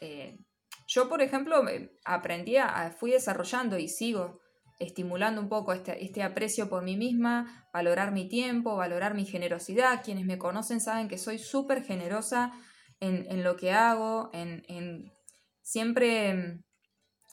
eh, 0.00 0.38
yo 0.86 1.08
por 1.08 1.20
ejemplo 1.20 1.64
aprendí, 2.04 2.58
a, 2.58 2.94
fui 2.96 3.10
desarrollando 3.10 3.76
y 3.76 3.88
sigo 3.88 4.43
estimulando 4.78 5.40
un 5.40 5.48
poco 5.48 5.72
este, 5.72 6.04
este, 6.04 6.22
aprecio 6.22 6.68
por 6.68 6.82
mí 6.82 6.96
misma, 6.96 7.68
valorar 7.72 8.12
mi 8.12 8.28
tiempo, 8.28 8.76
valorar 8.76 9.14
mi 9.14 9.24
generosidad. 9.24 10.02
Quienes 10.04 10.26
me 10.26 10.38
conocen 10.38 10.80
saben 10.80 11.08
que 11.08 11.18
soy 11.18 11.38
súper 11.38 11.84
generosa 11.84 12.52
en, 13.00 13.44
lo 13.44 13.56
que 13.56 13.72
hago, 13.72 14.30
en, 14.32 14.62
en 14.68 15.12
siempre 15.60 16.64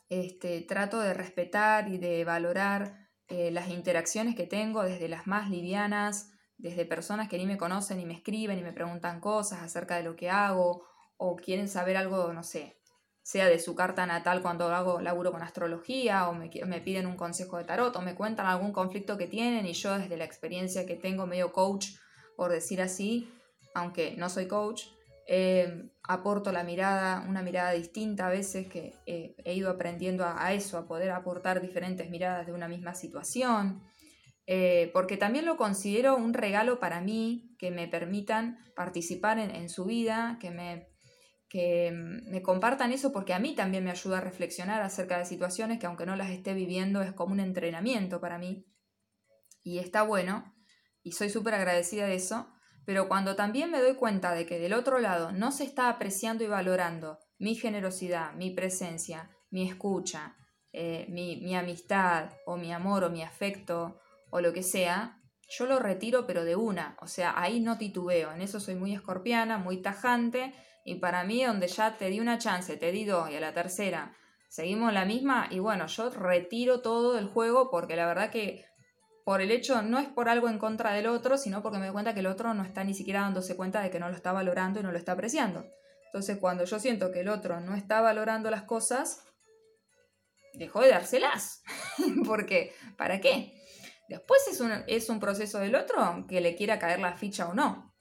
este, 0.10 0.62
trato 0.62 1.00
de 1.00 1.14
respetar 1.14 1.88
y 1.88 1.98
de 1.98 2.26
valorar 2.26 3.10
eh, 3.28 3.50
las 3.50 3.70
interacciones 3.70 4.36
que 4.36 4.46
tengo, 4.46 4.84
desde 4.84 5.08
las 5.08 5.26
más 5.26 5.50
livianas, 5.50 6.32
desde 6.58 6.86
personas 6.86 7.30
que 7.30 7.38
ni 7.38 7.46
me 7.46 7.58
conocen 7.58 8.00
y 8.02 8.06
me 8.06 8.16
escriben 8.16 8.60
y 8.60 8.62
me 8.62 8.74
preguntan 8.74 9.22
cosas 9.22 9.62
acerca 9.62 9.96
de 9.96 10.04
lo 10.04 10.18
que 10.18 10.30
hago 10.30 10.86
o 11.16 11.38
quieren 11.38 11.70
saber 11.70 11.96
algo, 11.96 12.34
no 12.34 12.44
sé, 12.44 12.81
sea 13.24 13.48
de 13.48 13.60
su 13.60 13.76
carta 13.76 14.06
natal 14.06 14.42
cuando 14.42 14.68
hago 14.74 15.00
laburo 15.00 15.32
con 15.32 15.44
astrología 15.44 16.28
o 16.28 16.34
me, 16.34 16.50
me, 16.66 16.82
piden 16.82 17.06
un 17.06 17.16
consejo 17.16 17.58
de 17.58 17.66
tarot 17.66 17.96
o 17.96 18.02
me 18.02 18.16
cuentan 18.16 18.48
algún 18.48 18.72
conflicto 18.72 19.18
que 19.18 19.28
tienen 19.28 19.66
y 19.66 19.74
yo 19.74 19.98
desde 19.98 20.18
la 20.18 20.26
experiencia 20.26 20.86
que 20.86 20.96
tengo 20.96 21.28
medio 21.28 21.52
coach, 21.52 21.90
por 22.36 22.52
decir 22.52 22.82
así, 22.82 23.32
aunque 23.76 24.16
no 24.18 24.30
soy 24.30 24.48
coach, 24.48 24.86
eh, 25.28 25.90
aporto 26.04 26.52
la 26.52 26.64
mirada, 26.64 27.24
una 27.28 27.42
mirada 27.42 27.72
distinta 27.72 28.28
a 28.28 28.32
veces 28.32 28.68
que 28.68 28.96
he 29.06 29.54
ido 29.54 29.70
aprendiendo 29.70 30.26
a, 30.26 30.52
eso, 30.52 30.78
a 30.78 30.88
poder 30.88 31.12
aportar 31.12 31.62
diferentes 31.62 32.10
miradas 32.10 32.46
de 32.48 32.54
una 32.54 32.68
misma 32.68 32.96
situación, 32.96 33.82
eh, 34.46 34.90
porque 34.94 35.16
también 35.16 35.46
lo 35.46 35.56
considero 35.56 36.18
un 36.18 36.34
regalo 36.34 36.80
para 36.80 37.00
mí 37.00 37.56
que 37.60 37.72
me 37.72 37.88
permitan 37.88 38.58
participar 38.76 39.40
en, 39.40 39.70
su 39.70 39.86
vida, 39.86 40.38
que 40.42 40.52
me, 40.52 40.90
que 41.52 41.92
me 41.92 42.42
compartan 42.42 42.94
eso, 42.94 43.12
porque 43.12 43.34
a 43.34 43.40
mí 43.40 43.54
también 43.56 43.84
me 43.84 43.92
ayuda 43.92 44.20
a 44.20 44.22
reflexionar 44.22 44.82
acerca 44.82 45.18
de 45.18 45.26
situaciones 45.26 45.80
que 45.80 45.86
aunque 45.86 46.06
no 46.06 46.16
las 46.16 46.30
esté 46.30 46.54
viviendo 46.54 47.02
es 47.02 47.12
como 47.12 47.34
un 47.34 47.42
entrenamiento 47.42 48.22
para 48.22 48.38
mí. 48.38 48.66
Y 49.64 49.80
está 49.80 50.04
bueno 50.04 50.56
y 51.04 51.12
soy 51.12 51.30
súper 51.30 51.56
agradecida 51.56 52.06
de 52.06 52.16
eso 52.16 52.48
pero 52.86 53.08
cuando 53.08 53.36
también 53.36 53.72
me 53.72 53.80
doy 53.80 53.96
cuenta 53.96 54.34
de 54.34 54.46
que 54.46 54.60
del 54.60 54.74
otro 54.74 55.00
lado 55.00 55.32
no 55.32 55.52
se 55.52 55.64
está 55.64 55.90
apreciando 55.90 56.44
y 56.44 56.48
valorando 56.48 57.20
mi 57.38 57.56
generosidad, 57.56 58.34
mi 58.34 58.52
presencia, 58.52 59.30
mi 59.50 59.68
escucha, 59.68 60.36
eh, 60.72 61.06
mi, 61.10 61.38
mi 61.38 61.56
amistad 61.56 62.32
o 62.46 62.58
mi 62.58 62.74
amor 62.74 63.04
o 63.04 63.10
mi 63.10 63.24
afecto 63.24 64.00
o 64.30 64.42
lo 64.42 64.54
que 64.54 64.64
sea, 64.64 65.22
yo 65.50 65.66
lo 65.66 65.80
retiro 65.80 66.26
pero 66.26 66.44
de 66.44 66.56
una, 66.56 66.98
o 67.02 67.08
sea, 67.08 67.34
ahí 67.40 67.60
no 67.60 67.78
titubeo, 67.78 68.32
en 68.32 68.42
eso 68.42 68.60
soy 68.60 68.76
muy 68.76 68.94
escorpiana, 68.94 69.58
muy 69.58 69.82
tajante 69.82 70.54
y 70.84 70.96
para 70.96 71.24
mí 71.24 71.44
donde 71.44 71.68
ya 71.68 71.98
te 71.98 72.10
di 72.10 72.20
una 72.20 72.38
chance, 72.38 72.78
te 72.78 72.92
di 72.92 73.06
dos 73.06 73.30
y 73.30 73.36
a 73.36 73.40
la 73.40 73.54
tercera 73.54 74.16
seguimos 74.50 74.92
la 74.92 75.06
misma 75.06 75.48
y 75.50 75.60
bueno, 75.60 75.88
yo 75.88 76.10
retiro 76.10 76.82
todo 76.82 77.14
del 77.14 77.28
juego 77.28 77.70
porque 77.70 77.96
la 77.96 78.06
verdad 78.06 78.30
que 78.30 78.66
por 79.24 79.42
el 79.42 79.52
hecho, 79.52 79.82
no 79.82 80.00
es 80.00 80.08
por 80.08 80.30
algo 80.30 80.50
en 80.50 80.58
contra 80.58 80.94
del 80.94 81.08
otro, 81.08 81.38
sino 81.38 81.62
porque 81.62 81.78
me 81.78 81.86
doy 81.86 81.94
cuenta 81.94 82.14
que 82.14 82.22
el 82.22 82.28
otro 82.28 82.54
no 82.54 82.64
está 82.64 82.84
ni 82.84 82.94
siquiera 82.94 83.22
dándose 83.22 83.56
cuenta 83.56 83.82
de 83.82 83.90
que 83.90 84.00
no 84.00 84.10
lo 84.10 84.16
está 84.16 84.32
valorando 84.32 84.80
y 84.80 84.84
no 84.84 84.92
lo 84.92 84.98
está 84.98 85.14
apreciando. 85.14 85.66
Entonces, 86.08 86.38
cuando 86.38 86.66
yo 86.66 86.80
siento 86.80 87.12
que 87.12 87.22
el 87.22 87.30
otro 87.30 87.60
no 87.62 87.76
está 87.76 88.02
valorando 88.02 88.50
las 88.52 88.64
cosas, 88.64 89.24
dejo 90.54 90.82
de 90.82 90.90
dárselas. 90.90 91.64
porque, 92.26 92.74
¿para 92.98 93.22
qué? 93.22 93.54
Después 94.10 94.42
es 94.52 94.60
un, 94.60 94.72
es 94.88 95.08
un 95.10 95.20
proceso 95.20 95.60
del 95.60 95.76
otro 95.76 96.26
que 96.28 96.42
le 96.42 96.56
quiera 96.56 96.80
caer 96.80 97.00
la 97.00 97.16
ficha 97.16 97.48
o 97.48 97.54
no. 97.54 97.96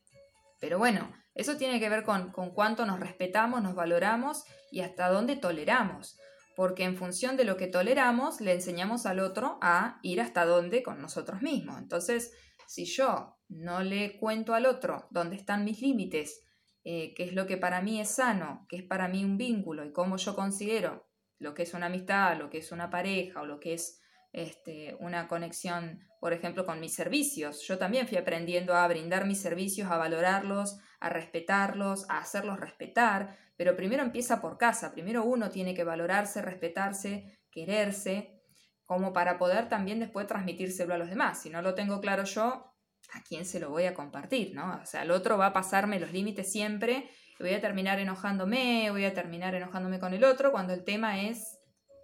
Pero 0.58 0.78
bueno, 0.78 1.14
eso 1.34 1.56
tiene 1.56 1.80
que 1.80 1.88
ver 1.88 2.02
con, 2.02 2.32
con 2.32 2.50
cuánto 2.50 2.86
nos 2.86 3.00
respetamos, 3.00 3.62
nos 3.62 3.74
valoramos 3.74 4.44
y 4.70 4.80
hasta 4.80 5.08
dónde 5.08 5.36
toleramos 5.36 6.18
porque 6.60 6.84
en 6.84 6.96
función 6.96 7.38
de 7.38 7.44
lo 7.44 7.56
que 7.56 7.68
toleramos 7.68 8.42
le 8.42 8.52
enseñamos 8.52 9.06
al 9.06 9.20
otro 9.20 9.58
a 9.62 9.98
ir 10.02 10.20
hasta 10.20 10.44
dónde 10.44 10.82
con 10.82 11.00
nosotros 11.00 11.40
mismos. 11.40 11.78
Entonces, 11.78 12.34
si 12.66 12.84
yo 12.84 13.38
no 13.48 13.82
le 13.82 14.18
cuento 14.18 14.52
al 14.52 14.66
otro 14.66 15.08
dónde 15.10 15.36
están 15.36 15.64
mis 15.64 15.80
límites, 15.80 16.44
eh, 16.84 17.14
qué 17.14 17.24
es 17.24 17.32
lo 17.32 17.46
que 17.46 17.56
para 17.56 17.80
mí 17.80 17.98
es 17.98 18.10
sano, 18.10 18.66
qué 18.68 18.76
es 18.76 18.82
para 18.82 19.08
mí 19.08 19.24
un 19.24 19.38
vínculo 19.38 19.86
y 19.86 19.92
cómo 19.92 20.18
yo 20.18 20.34
considero 20.34 21.08
lo 21.38 21.54
que 21.54 21.62
es 21.62 21.72
una 21.72 21.86
amistad, 21.86 22.36
lo 22.36 22.50
que 22.50 22.58
es 22.58 22.72
una 22.72 22.90
pareja 22.90 23.40
o 23.40 23.46
lo 23.46 23.58
que 23.58 23.74
es 23.74 24.00
este, 24.32 24.96
una 25.00 25.28
conexión, 25.28 26.00
por 26.20 26.32
ejemplo, 26.32 26.66
con 26.66 26.78
mis 26.78 26.94
servicios. 26.94 27.62
Yo 27.66 27.78
también 27.78 28.06
fui 28.06 28.18
aprendiendo 28.18 28.74
a 28.74 28.86
brindar 28.86 29.26
mis 29.26 29.40
servicios, 29.40 29.90
a 29.90 29.96
valorarlos, 29.96 30.78
a 31.00 31.08
respetarlos, 31.08 32.08
a 32.08 32.18
hacerlos 32.18 32.60
respetar, 32.60 33.36
pero 33.56 33.76
primero 33.76 34.02
empieza 34.02 34.40
por 34.40 34.58
casa, 34.58 34.92
primero 34.92 35.24
uno 35.24 35.50
tiene 35.50 35.74
que 35.74 35.84
valorarse, 35.84 36.42
respetarse, 36.42 37.40
quererse, 37.50 38.40
como 38.84 39.12
para 39.12 39.38
poder 39.38 39.68
también 39.68 40.00
después 40.00 40.26
transmitírselo 40.26 40.94
a 40.94 40.98
los 40.98 41.10
demás. 41.10 41.42
Si 41.42 41.50
no 41.50 41.62
lo 41.62 41.74
tengo 41.74 42.00
claro 42.00 42.24
yo, 42.24 42.74
¿a 43.12 43.22
quién 43.22 43.44
se 43.44 43.60
lo 43.60 43.70
voy 43.70 43.84
a 43.84 43.94
compartir? 43.94 44.54
¿no? 44.54 44.80
O 44.82 44.86
sea, 44.86 45.02
el 45.02 45.10
otro 45.10 45.38
va 45.38 45.46
a 45.46 45.52
pasarme 45.52 46.00
los 46.00 46.12
límites 46.12 46.50
siempre, 46.50 47.08
voy 47.38 47.54
a 47.54 47.60
terminar 47.60 47.98
enojándome, 47.98 48.90
voy 48.90 49.04
a 49.04 49.14
terminar 49.14 49.54
enojándome 49.54 49.98
con 49.98 50.12
el 50.12 50.24
otro, 50.24 50.52
cuando 50.52 50.74
el 50.74 50.84
tema 50.84 51.22
es 51.22 51.58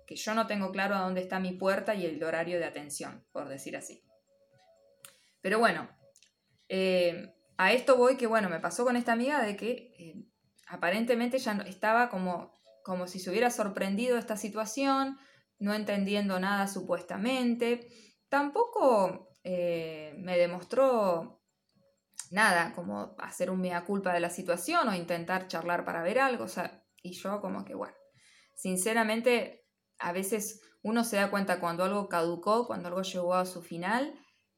que 0.07 0.17
yo 0.17 0.35
no 0.35 0.47
tengo 0.47 0.71
claro 0.71 0.95
a 0.95 1.01
dónde 1.01 1.21
está 1.21 1.41
mi 1.41 1.53
puerta 1.53 1.95
y 1.95 2.07
el 2.07 2.23
horario 2.23 2.59
de 2.59 2.65
atención, 2.65 3.25
por 3.33 3.49
decir 3.49 3.77
así. 3.77 4.03
Pero 5.41 5.59
bueno, 5.59 5.89
eh, 6.69 7.36
a 7.59 7.73
esto 7.73 7.97
voy 7.97 8.17
que, 8.17 8.27
bueno, 8.27 8.49
me 8.49 8.61
pasó 8.61 8.85
con 8.85 8.97
esta 8.97 9.13
amiga 9.13 9.43
de 9.43 9.57
que 9.57 9.71
eh, 9.99 10.27
aparentemente 10.69 11.39
ya 11.39 11.53
estaba 11.67 12.09
como, 12.09 12.53
como 12.83 13.07
si 13.07 13.19
se 13.19 13.31
hubiera 13.31 13.51
sorprendido 13.51 14.19
esta 14.19 14.37
situación, 14.37 15.19
no 15.59 15.75
entendiendo 15.75 16.39
nada 16.39 16.69
supuestamente. 16.69 17.89
Tampoco 18.29 19.31
eh, 19.45 20.15
me 20.19 20.37
demostró 20.37 21.43
nada, 22.31 22.73
como 22.75 23.15
hacer 23.19 23.51
un 23.51 23.61
mea 23.61 23.85
culpa 23.85 24.13
de 24.13 24.21
la 24.21 24.31
situación 24.31 24.89
o 24.89 24.95
intentar 24.95 25.47
charlar 25.49 25.85
para 25.85 26.03
ver 26.03 26.19
algo. 26.19 26.45
O 26.45 26.49
sea, 26.49 26.85
y 27.03 27.13
yo 27.13 27.41
como 27.41 27.65
que, 27.65 27.75
bueno, 27.75 27.95
sinceramente, 28.55 29.67
a 29.99 30.13
veces 30.13 30.61
uno 30.83 31.05
se 31.05 31.17
da 31.17 31.31
cuenta 31.31 31.61
cuando 31.61 31.85
algo 31.85 32.09
caducó, 32.09 32.67
cuando 32.67 32.89
algo 32.89 33.03
llegó 33.03 33.35
a 33.35 33.47
su 33.47 33.63
final, 33.63 34.15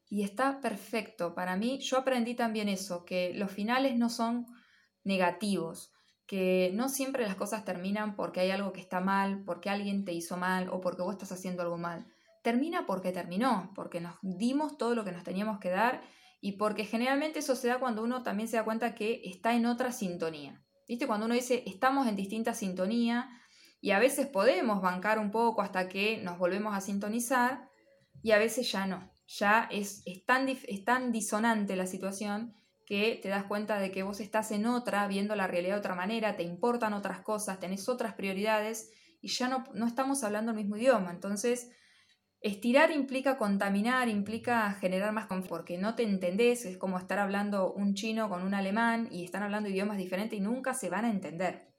y 0.09 0.23
está 0.23 0.59
perfecto. 0.59 1.35
Para 1.35 1.55
mí, 1.55 1.79
yo 1.79 1.97
aprendí 1.97 2.35
también 2.35 2.67
eso, 2.67 3.05
que 3.05 3.33
los 3.35 3.51
finales 3.51 3.95
no 3.97 4.09
son 4.09 4.47
negativos 5.03 5.93
que 6.29 6.69
no 6.75 6.89
siempre 6.89 7.25
las 7.25 7.35
cosas 7.35 7.65
terminan 7.65 8.15
porque 8.15 8.41
hay 8.41 8.51
algo 8.51 8.71
que 8.71 8.81
está 8.81 8.99
mal, 8.99 9.41
porque 9.45 9.71
alguien 9.71 10.05
te 10.05 10.13
hizo 10.13 10.37
mal 10.37 10.69
o 10.69 10.79
porque 10.79 11.01
vos 11.01 11.13
estás 11.13 11.31
haciendo 11.31 11.63
algo 11.63 11.79
mal, 11.79 12.05
termina 12.43 12.85
porque 12.85 13.11
terminó, 13.11 13.71
porque 13.73 13.99
nos 13.99 14.13
dimos 14.21 14.77
todo 14.77 14.93
lo 14.93 15.03
que 15.03 15.11
nos 15.11 15.23
teníamos 15.23 15.57
que 15.57 15.71
dar 15.71 16.03
y 16.39 16.51
porque 16.51 16.85
generalmente 16.85 17.39
eso 17.39 17.55
se 17.55 17.67
da 17.67 17.79
cuando 17.79 18.03
uno 18.03 18.21
también 18.21 18.47
se 18.47 18.57
da 18.57 18.63
cuenta 18.63 18.93
que 18.93 19.23
está 19.25 19.55
en 19.55 19.65
otra 19.65 19.91
sintonía. 19.91 20.63
¿Viste? 20.87 21.07
Cuando 21.07 21.25
uno 21.25 21.33
dice 21.33 21.63
estamos 21.65 22.07
en 22.07 22.15
distinta 22.15 22.53
sintonía 22.53 23.27
y 23.81 23.89
a 23.89 23.97
veces 23.97 24.27
podemos 24.27 24.83
bancar 24.83 25.17
un 25.17 25.31
poco 25.31 25.63
hasta 25.63 25.89
que 25.89 26.17
nos 26.17 26.37
volvemos 26.37 26.75
a 26.75 26.81
sintonizar 26.81 27.67
y 28.21 28.33
a 28.33 28.37
veces 28.37 28.71
ya 28.71 28.85
no. 28.85 29.11
Ya 29.37 29.67
es, 29.71 30.01
es, 30.05 30.25
tan, 30.25 30.49
es 30.49 30.83
tan 30.83 31.11
disonante 31.11 31.75
la 31.75 31.85
situación 31.85 32.55
que 32.87 33.19
te 33.21 33.29
das 33.29 33.43
cuenta 33.43 33.77
de 33.77 33.91
que 33.91 34.01
vos 34.01 34.19
estás 34.19 34.49
en 34.49 34.65
otra, 34.65 35.07
viendo 35.07 35.35
la 35.35 35.45
realidad 35.45 35.75
de 35.75 35.79
otra 35.79 35.93
manera, 35.93 36.35
te 36.35 36.41
importan 36.41 36.93
otras 36.93 37.21
cosas, 37.21 37.59
tenés 37.59 37.87
otras 37.87 38.15
prioridades 38.15 38.91
y 39.21 39.27
ya 39.27 39.47
no, 39.47 39.63
no 39.75 39.85
estamos 39.85 40.23
hablando 40.23 40.49
el 40.49 40.57
mismo 40.57 40.77
idioma. 40.77 41.11
Entonces, 41.11 41.69
estirar 42.41 42.89
implica 42.89 43.37
contaminar, 43.37 44.09
implica 44.09 44.71
generar 44.73 45.13
más 45.13 45.27
conflicto, 45.27 45.57
porque 45.57 45.77
no 45.77 45.93
te 45.93 46.01
entendés, 46.01 46.65
es 46.65 46.77
como 46.77 46.97
estar 46.97 47.19
hablando 47.19 47.71
un 47.71 47.93
chino 47.93 48.29
con 48.29 48.41
un 48.41 48.55
alemán 48.55 49.09
y 49.11 49.25
están 49.25 49.43
hablando 49.43 49.69
idiomas 49.69 49.99
diferentes 49.99 50.39
y 50.39 50.41
nunca 50.41 50.73
se 50.73 50.89
van 50.89 51.05
a 51.05 51.11
entender. 51.11 51.71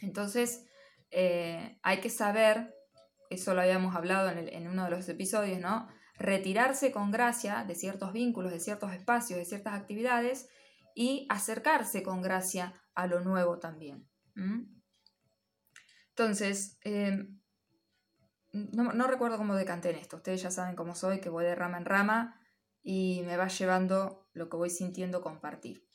Entonces, 0.00 0.64
eh, 1.10 1.80
hay 1.82 1.98
que 1.98 2.10
saber, 2.10 2.72
eso 3.30 3.52
lo 3.52 3.62
habíamos 3.62 3.96
hablado 3.96 4.30
en, 4.30 4.48
en 4.48 4.68
uno 4.68 4.84
de 4.84 4.90
los 4.90 5.08
episodios, 5.08 5.58
¿no? 5.58 5.88
Retirarse 6.22 6.92
con 6.92 7.10
gracia 7.10 7.64
de 7.64 7.74
ciertos 7.74 8.12
vínculos, 8.12 8.52
de 8.52 8.60
ciertos 8.60 8.92
espacios, 8.92 9.38
de 9.38 9.44
ciertas 9.44 9.74
actividades 9.74 10.48
y 10.94 11.26
acercarse 11.28 12.02
con 12.02 12.22
gracia 12.22 12.74
a 12.94 13.06
lo 13.06 13.20
nuevo 13.20 13.58
también. 13.58 14.08
Entonces, 16.10 16.78
em, 16.82 17.40
no, 18.52 19.06
recuerdo 19.06 19.38
cómo 19.38 19.54
decanté 19.54 19.90
en 19.90 19.96
esto. 19.96 20.16
Ustedes 20.16 20.42
ya 20.42 20.50
saben 20.50 20.76
cómo 20.76 20.94
soy, 20.94 21.20
que 21.20 21.30
voy 21.30 21.44
de 21.44 21.54
rama 21.54 21.78
en 21.78 21.86
rama 21.86 22.40
y 22.82 23.22
me 23.26 23.36
va 23.36 23.48
llevando 23.48 24.28
lo 24.32 24.48
que 24.48 24.56
voy 24.56 24.70
sintiendo 24.70 25.22
compartir. 25.22 25.88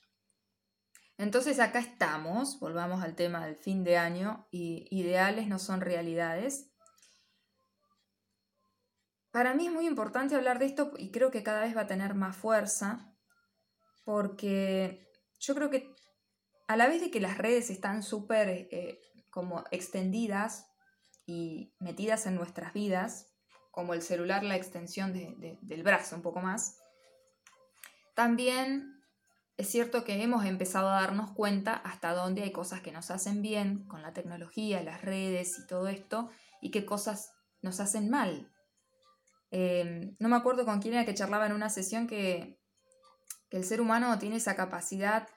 Entonces 1.18 1.60
acá 1.60 1.80
estamos, 1.80 2.60
volvamos 2.60 3.04
al 3.04 3.16
tema 3.16 3.46
del 3.46 3.56
fin 3.56 3.84
de 3.84 3.98
año, 3.98 4.48
y 4.52 4.88
ideales 4.92 5.48
no 5.48 5.58
son 5.58 5.82
realidades. 5.82 6.72
Para 9.38 9.54
mí 9.54 9.68
es 9.68 9.72
muy 9.72 9.86
importante 9.86 10.34
hablar 10.34 10.58
de 10.58 10.66
esto 10.66 10.94
y 10.98 11.12
creo 11.12 11.30
que 11.30 11.44
cada 11.44 11.62
vez 11.62 11.78
va 11.78 11.82
a 11.82 11.86
tener 11.86 12.16
más 12.16 12.36
fuerza 12.36 13.14
porque 14.04 15.12
yo 15.40 15.54
creo 15.54 15.70
que 15.70 15.94
a 16.68 16.76
la 16.76 16.88
vez 16.88 17.02
de 17.02 17.12
que 17.12 17.20
las 17.20 17.38
redes 17.38 17.70
están 17.70 18.02
súper 18.02 18.50
eh, 18.50 19.00
como 19.30 19.64
extendidas 19.70 20.72
y 21.28 21.72
metidas 21.80 22.26
en 22.26 22.34
nuestras 22.34 22.74
vidas, 22.74 23.32
como 23.70 23.94
el 23.94 24.02
celular 24.02 24.42
la 24.44 24.56
extensión 24.56 25.14
del 25.14 25.84
brazo 25.84 26.16
un 26.16 26.24
poco 26.24 26.40
más, 26.40 26.80
también 28.16 29.04
es 29.56 29.70
cierto 29.70 30.04
que 30.04 30.20
hemos 30.20 30.46
empezado 30.46 30.90
a 30.90 31.02
darnos 31.02 31.30
cuenta 31.34 31.76
hasta 31.76 32.16
dónde 32.16 32.42
hay 32.42 32.52
cosas 32.52 32.82
que 32.82 32.92
nos 32.92 33.12
hacen 33.12 33.44
bien 33.44 33.88
con 33.88 34.02
la 34.02 34.14
tecnología, 34.14 34.82
las 34.82 35.04
redes 35.04 35.60
y 35.60 35.68
todo 35.68 35.90
esto, 35.90 36.32
y 36.60 36.72
qué 36.72 36.88
cosas 36.88 37.34
nos 37.62 37.80
hacen 37.80 38.10
mal. 38.10 38.52
Em, 39.52 40.16
no 40.20 40.30
me 40.30 40.36
acuerdo 40.36 40.66
con 40.66 40.82
quién 40.82 40.96
era 40.96 41.06
que 41.06 41.14
charlaba 41.14 41.46
en 41.46 41.54
una 41.54 41.70
sesión 41.70 42.08
que, 42.08 42.60
el 43.50 43.64
ser 43.64 43.80
humano 43.80 44.20
tiene 44.20 44.36
esa 44.36 44.58
capacidad, 44.58 45.30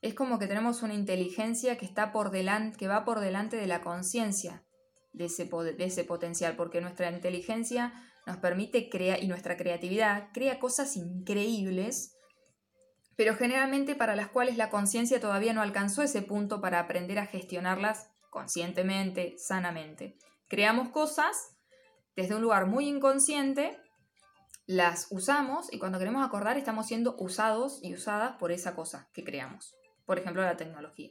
es 0.00 0.14
como 0.14 0.38
que 0.38 0.46
tenemos 0.46 0.82
una 0.82 0.94
inteligencia 0.94 1.76
que, 1.76 1.84
está 1.84 2.12
por 2.12 2.30
delante, 2.30 2.78
que 2.78 2.86
va 2.86 3.04
por 3.04 3.18
delante 3.18 3.56
de 3.56 3.66
la 3.66 3.80
conciencia 3.80 4.64
de 5.12 5.24
ese, 5.24 5.46
de 5.46 5.84
ese 5.84 6.04
potencial, 6.04 6.54
porque 6.54 6.80
nuestra 6.80 7.10
inteligencia 7.10 7.92
nos 8.24 8.36
permite 8.36 8.88
crear 8.88 9.20
y 9.22 9.26
nuestra 9.26 9.56
creatividad 9.56 10.28
crea 10.32 10.60
cosas 10.60 10.96
increíbles, 10.96 12.16
pero 13.16 13.34
generalmente 13.34 13.96
para 13.96 14.14
las 14.14 14.28
cuales 14.28 14.56
la 14.56 14.70
conciencia 14.70 15.20
todavía 15.20 15.52
no 15.52 15.62
alcanzó 15.62 16.02
ese 16.02 16.22
punto 16.22 16.60
para 16.60 16.78
aprender 16.78 17.18
a 17.18 17.26
gestionarlas 17.26 18.10
conscientemente, 18.30 19.34
sanamente. 19.38 20.18
Creamos 20.48 20.90
cosas 20.90 21.55
desde 22.16 22.34
un 22.34 22.42
lugar 22.42 22.66
muy 22.66 22.88
inconsciente, 22.88 23.78
las 24.66 25.06
usamos 25.10 25.72
y 25.72 25.78
cuando 25.78 25.98
queremos 25.98 26.26
acordar 26.26 26.56
estamos 26.56 26.86
siendo 26.86 27.14
usados 27.18 27.78
y 27.82 27.94
usadas 27.94 28.36
por 28.38 28.50
esa 28.50 28.74
cosa 28.74 29.08
que 29.12 29.22
creamos, 29.22 29.76
por 30.04 30.18
ejemplo 30.18 30.42
la 30.42 30.56
tecnología. 30.56 31.10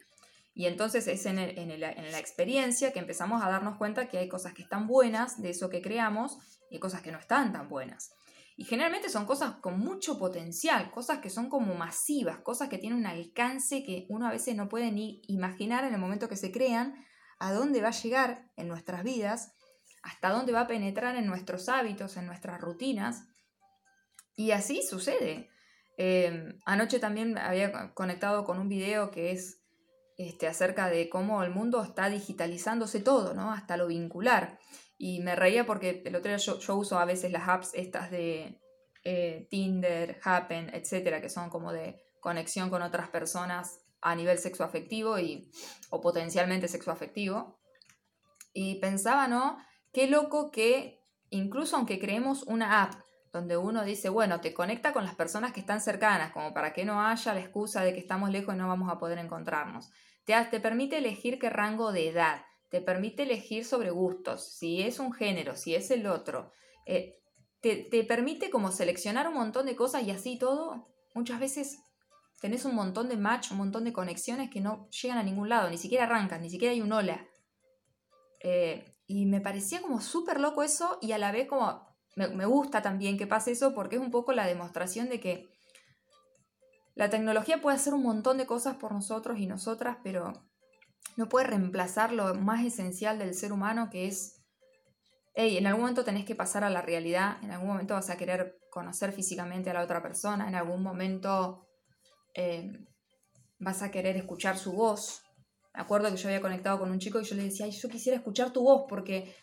Y 0.54 0.68
entonces 0.68 1.08
es 1.08 1.26
en, 1.26 1.36
la 1.36 2.20
experiencia 2.20 2.94
que 2.94 3.00
empezamos 3.00 3.44
a 3.44 3.50
darnos 3.50 3.78
cuenta 3.78 4.08
que 4.08 4.18
hay 4.18 4.30
cosas 4.30 4.54
que 4.54 4.62
están 4.62 4.88
buenas 4.88 5.42
de 5.42 5.50
eso 5.50 5.70
que 5.70 5.82
creamos 5.82 6.38
y 6.70 6.80
cosas 6.80 7.02
que 7.02 7.12
no 7.12 7.20
están 7.20 7.52
tan 7.52 7.68
buenas. 7.68 8.14
Y 8.56 8.64
generalmente 8.64 9.10
son 9.10 9.26
cosas 9.26 9.56
con 9.56 9.80
mucho 9.80 10.18
potencial, 10.18 10.92
cosas 10.92 11.20
que 11.20 11.30
son 11.30 11.50
como 11.50 11.76
masivas, 11.76 12.40
cosas 12.40 12.70
que 12.70 12.78
tienen 12.78 13.00
un 13.00 13.06
alcance 13.06 13.84
que 13.84 14.06
uno 14.08 14.28
a 14.28 14.32
veces 14.32 14.56
no 14.56 14.70
puede 14.70 14.94
ni 14.94 15.22
imaginar 15.28 15.84
en 15.84 15.94
el 15.94 16.00
momento 16.00 16.30
que 16.30 16.38
se 16.38 16.54
crean, 16.54 16.96
a 17.38 17.52
dónde 17.52 17.82
va 17.82 17.90
a 17.90 18.02
llegar 18.02 18.50
en 18.56 18.70
nuestras 18.70 19.04
vidas 19.04 19.52
hasta 20.06 20.30
dónde 20.30 20.54
va 20.54 20.62
a 20.62 20.68
penetrar 20.68 21.16
en 21.16 21.26
nuestros 21.26 21.68
hábitos, 21.68 22.16
en 22.16 22.28
nuestras 22.28 22.62
rutinas. 22.62 23.26
Y 24.36 24.52
así 24.52 24.84
sucede. 24.84 25.50
Em, 25.98 26.60
anoche 26.66 27.00
también 27.00 27.40
había 27.40 27.94
conectado 27.94 28.44
con 28.44 28.60
un 28.60 28.70
video 28.70 29.10
que 29.10 29.32
es 29.32 29.64
este, 30.18 30.48
acerca 30.48 30.90
de 30.90 31.10
cómo 31.10 31.42
el 31.42 31.50
mundo 31.50 31.82
está 31.82 32.10
digitalizándose 32.10 33.00
todo, 33.00 33.34
¿no? 33.34 33.52
Hasta 33.52 33.78
lo 33.78 33.88
vincular. 33.88 34.60
Y 35.00 35.22
me 35.22 35.36
reía 35.36 35.66
porque 35.66 36.04
el 36.06 36.16
otro 36.16 36.30
día 36.30 36.38
yo, 36.38 36.76
uso 36.76 37.00
a 37.00 37.06
veces 37.06 37.32
las 37.32 37.50
apps 37.50 37.72
estas 37.74 38.12
de 38.12 38.62
eh, 39.04 39.48
Tinder, 39.50 40.20
Happen, 40.24 40.70
etcétera, 40.72 41.20
que 41.20 41.30
son 41.30 41.50
como 41.50 41.74
de 41.74 42.00
conexión 42.22 42.70
con 42.70 42.84
otras 42.84 43.10
personas 43.10 43.80
a 44.02 44.14
nivel 44.14 44.38
sexoafectivo 44.38 45.18
y, 45.18 45.52
o 45.90 46.00
potencialmente 46.00 46.68
sexoafectivo. 46.68 47.60
Y 48.54 48.76
pensaba, 48.76 49.28
¿no? 49.28 49.58
Qué 49.96 50.08
loco 50.08 50.52
que 50.52 51.02
incluso 51.30 51.78
aunque 51.78 52.00
creemos 52.00 52.44
una 52.44 52.84
app 52.84 52.96
donde 53.32 53.56
uno 53.56 53.86
dice, 53.86 54.10
bueno, 54.10 54.42
te 54.42 54.54
conecta 54.54 54.92
con 54.92 55.06
las 55.06 55.16
personas 55.16 55.54
que 55.54 55.62
están 55.62 55.80
cercanas, 55.80 56.34
como 56.34 56.54
para 56.54 56.74
que 56.74 56.84
no 56.84 57.02
haya 57.02 57.34
la 57.34 57.40
excusa 57.40 57.82
de 57.82 57.94
que 57.94 58.02
estamos 58.02 58.30
lejos 58.30 58.54
y 58.54 58.58
no 58.58 58.68
vamos 58.68 58.92
a 58.92 59.00
poder 59.00 59.20
encontrarnos. 59.20 59.90
Te, 60.26 60.34
te 60.52 60.60
permite 60.60 60.98
elegir 60.98 61.40
qué 61.40 61.50
rango 61.50 61.94
de 61.94 62.10
edad, 62.10 62.44
te 62.70 62.82
permite 62.82 63.24
elegir 63.24 63.64
sobre 63.64 63.90
gustos, 63.90 64.58
si 64.58 64.82
es 64.82 65.00
un 65.00 65.14
género, 65.14 65.56
si 65.56 65.76
es 65.76 65.90
el 65.92 66.08
otro. 66.08 66.52
Eh, 66.86 67.16
te, 67.62 67.78
te 67.78 68.04
permite 68.04 68.50
como 68.50 68.74
seleccionar 68.74 69.30
un 69.30 69.36
montón 69.36 69.66
de 69.66 69.78
cosas 69.78 70.04
y 70.04 70.12
así 70.12 70.38
todo, 70.38 70.90
muchas 71.14 71.40
veces 71.40 71.80
tenés 72.42 72.66
un 72.66 72.76
montón 72.76 73.08
de 73.08 73.16
match, 73.16 73.50
un 73.52 73.60
montón 73.60 73.86
de 73.86 73.94
conexiones 73.94 74.50
que 74.50 74.60
no 74.60 74.90
llegan 74.90 75.20
a 75.20 75.24
ningún 75.24 75.48
lado, 75.48 75.70
ni 75.70 75.78
siquiera 75.78 76.04
arrancan, 76.04 76.42
ni 76.42 76.50
siquiera 76.50 76.74
hay 76.74 76.82
un 76.82 76.92
hola. 76.92 77.26
Eh, 78.42 78.92
y 79.08 79.26
me 79.26 79.42
parecía 79.42 79.82
como 79.82 80.02
súper 80.02 80.40
loco 80.40 80.64
eso 80.64 80.98
y 81.02 81.12
a 81.12 81.18
la 81.18 81.32
vez 81.32 81.48
como 81.48 81.96
me, 82.16 82.46
gusta 82.46 82.82
también 82.82 83.18
que 83.18 83.28
pase 83.28 83.52
eso 83.52 83.74
porque 83.74 83.98
es 83.98 84.02
un 84.02 84.12
poco 84.12 84.32
la 84.32 84.48
demostración 84.48 85.10
de 85.10 85.20
que 85.20 85.50
la 86.96 87.10
tecnología 87.10 87.62
puede 87.62 87.76
hacer 87.76 87.94
un 87.94 88.04
montón 88.04 88.38
de 88.38 88.46
cosas 88.46 88.78
por 88.78 88.94
nosotros 88.94 89.38
y 89.38 89.48
nosotras, 89.48 89.98
pero 90.02 90.32
no 91.18 91.28
puede 91.28 91.48
reemplazar 91.48 92.14
lo 92.14 92.34
más 92.36 92.66
esencial 92.66 93.20
del 93.20 93.34
ser 93.34 93.52
humano 93.52 93.90
que 93.90 94.08
es, 94.08 94.42
hey, 95.34 95.58
en 95.58 95.68
algún 95.68 95.82
momento 95.82 96.06
tenés 96.06 96.24
que 96.24 96.36
pasar 96.36 96.64
a 96.64 96.70
la 96.70 96.82
realidad, 96.82 97.38
en 97.44 97.52
algún 97.52 97.68
momento 97.68 97.96
vas 97.96 98.10
a 98.10 98.18
querer 98.18 98.58
conocer 98.72 99.12
físicamente 99.12 99.70
a 99.70 99.74
la 99.74 99.84
otra 99.84 100.02
persona, 100.02 100.48
en 100.48 100.56
algún 100.56 100.82
momento 100.82 101.68
eh, 102.34 102.72
vas 103.60 103.82
a 103.82 103.92
querer 103.92 104.16
escuchar 104.16 104.58
su 104.58 104.72
voz, 104.72 105.25
me 105.76 105.82
acuerdo 105.82 106.10
que 106.10 106.18
yo 106.18 106.30
había 106.30 106.42
conectado 106.42 106.80
con 106.80 106.92
un 106.92 107.00
chico 107.00 107.20
y 107.20 107.26
yo 107.26 107.36
le 107.36 107.44
decía, 107.44 107.66
Ay, 107.66 107.72
yo 107.72 107.90
quisiera 107.90 108.18
escuchar 108.18 108.52
tu 108.52 108.64
voz 108.64 108.86
porque, 108.88 109.36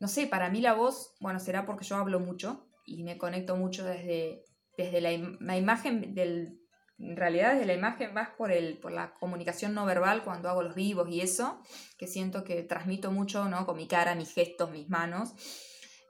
no 0.00 0.08
sé, 0.08 0.26
para 0.26 0.50
mí 0.50 0.60
la 0.60 0.74
voz, 0.74 1.14
bueno, 1.20 1.38
será 1.38 1.64
porque 1.64 1.84
yo 1.84 1.96
hablo 1.96 2.18
mucho 2.18 2.68
y 2.84 3.02
me 3.04 3.18
conecto 3.18 3.56
mucho 3.56 3.84
desde, 3.84 4.44
desde 4.76 5.00
la, 5.00 5.12
imagen 5.56 6.14
del... 6.14 6.60
En 6.98 7.14
realidad 7.14 7.52
desde 7.52 7.66
la 7.66 7.74
imagen 7.74 8.14
más 8.14 8.30
por, 8.30 8.50
el, 8.50 8.78
por 8.78 8.90
la 8.90 9.12
comunicación 9.14 9.74
no 9.74 9.84
verbal 9.84 10.24
cuando 10.24 10.48
hago 10.48 10.62
los 10.62 10.74
vivos 10.74 11.06
y 11.10 11.20
eso, 11.20 11.60
que 11.98 12.06
siento 12.06 12.42
que 12.42 12.62
transmito 12.62 13.10
mucho, 13.12 13.50
¿no? 13.50 13.66
Con 13.66 13.76
mi 13.76 13.86
cara, 13.86 14.14
mis 14.14 14.32
gestos, 14.32 14.70
mis 14.70 14.88
manos. 14.88 15.34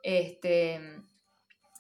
Este, 0.05 0.81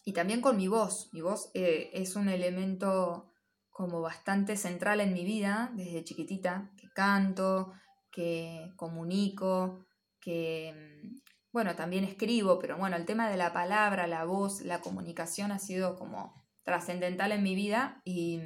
y 0.05 0.13
también 0.13 0.41
con 0.41 0.57
mi 0.57 0.67
voz. 0.67 1.09
Mi 1.13 1.21
voz 1.21 1.51
eh, 1.55 1.91
es 1.93 2.17
un 2.17 2.29
elemento 2.29 3.31
como 3.71 4.01
bastante 4.01 4.57
central 4.57 5.01
en 5.01 5.13
mi 5.13 5.25
vida 5.25 5.71
desde 5.75 6.03
chiquitita, 6.03 6.73
que 6.77 6.89
canto, 6.89 7.73
que 8.17 8.73
comunico, 8.77 9.85
que, 10.21 10.73
mm, 10.75 11.21
bueno, 11.53 11.77
también 11.77 12.03
escribo, 12.03 12.59
pero 12.59 12.79
bueno, 12.79 12.97
el 12.97 13.05
tema 13.05 13.29
de 13.29 13.37
la 13.37 13.53
palabra, 13.53 14.07
la 14.07 14.25
voz, 14.25 14.63
la 14.63 14.81
comunicación 14.81 15.53
ha 15.53 15.59
sido 15.59 15.97
como 15.97 16.35
trascendental 16.63 17.31
en 17.33 17.43
mi 17.43 17.55
vida 17.55 18.01
y, 18.05 18.41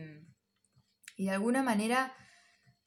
y, 1.16 1.26
de 1.26 1.30
alguna 1.30 1.62
manera, 1.62 2.12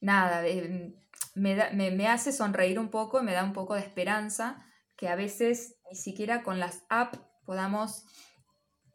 nada, 0.00 0.46
eh, 0.46 0.94
me, 1.34 1.70
me, 1.72 2.08
hace 2.08 2.32
sonreír 2.32 2.78
un 2.78 2.90
poco, 2.90 3.22
me 3.22 3.32
da 3.32 3.44
un 3.44 3.54
poco 3.54 3.74
de 3.74 3.80
esperanza, 3.80 4.62
que 4.98 5.08
a 5.08 5.16
veces 5.16 5.76
ni 5.90 5.96
siquiera 5.96 6.42
con 6.42 6.60
las 6.60 6.84
apps 6.90 7.18
podamos 7.46 8.04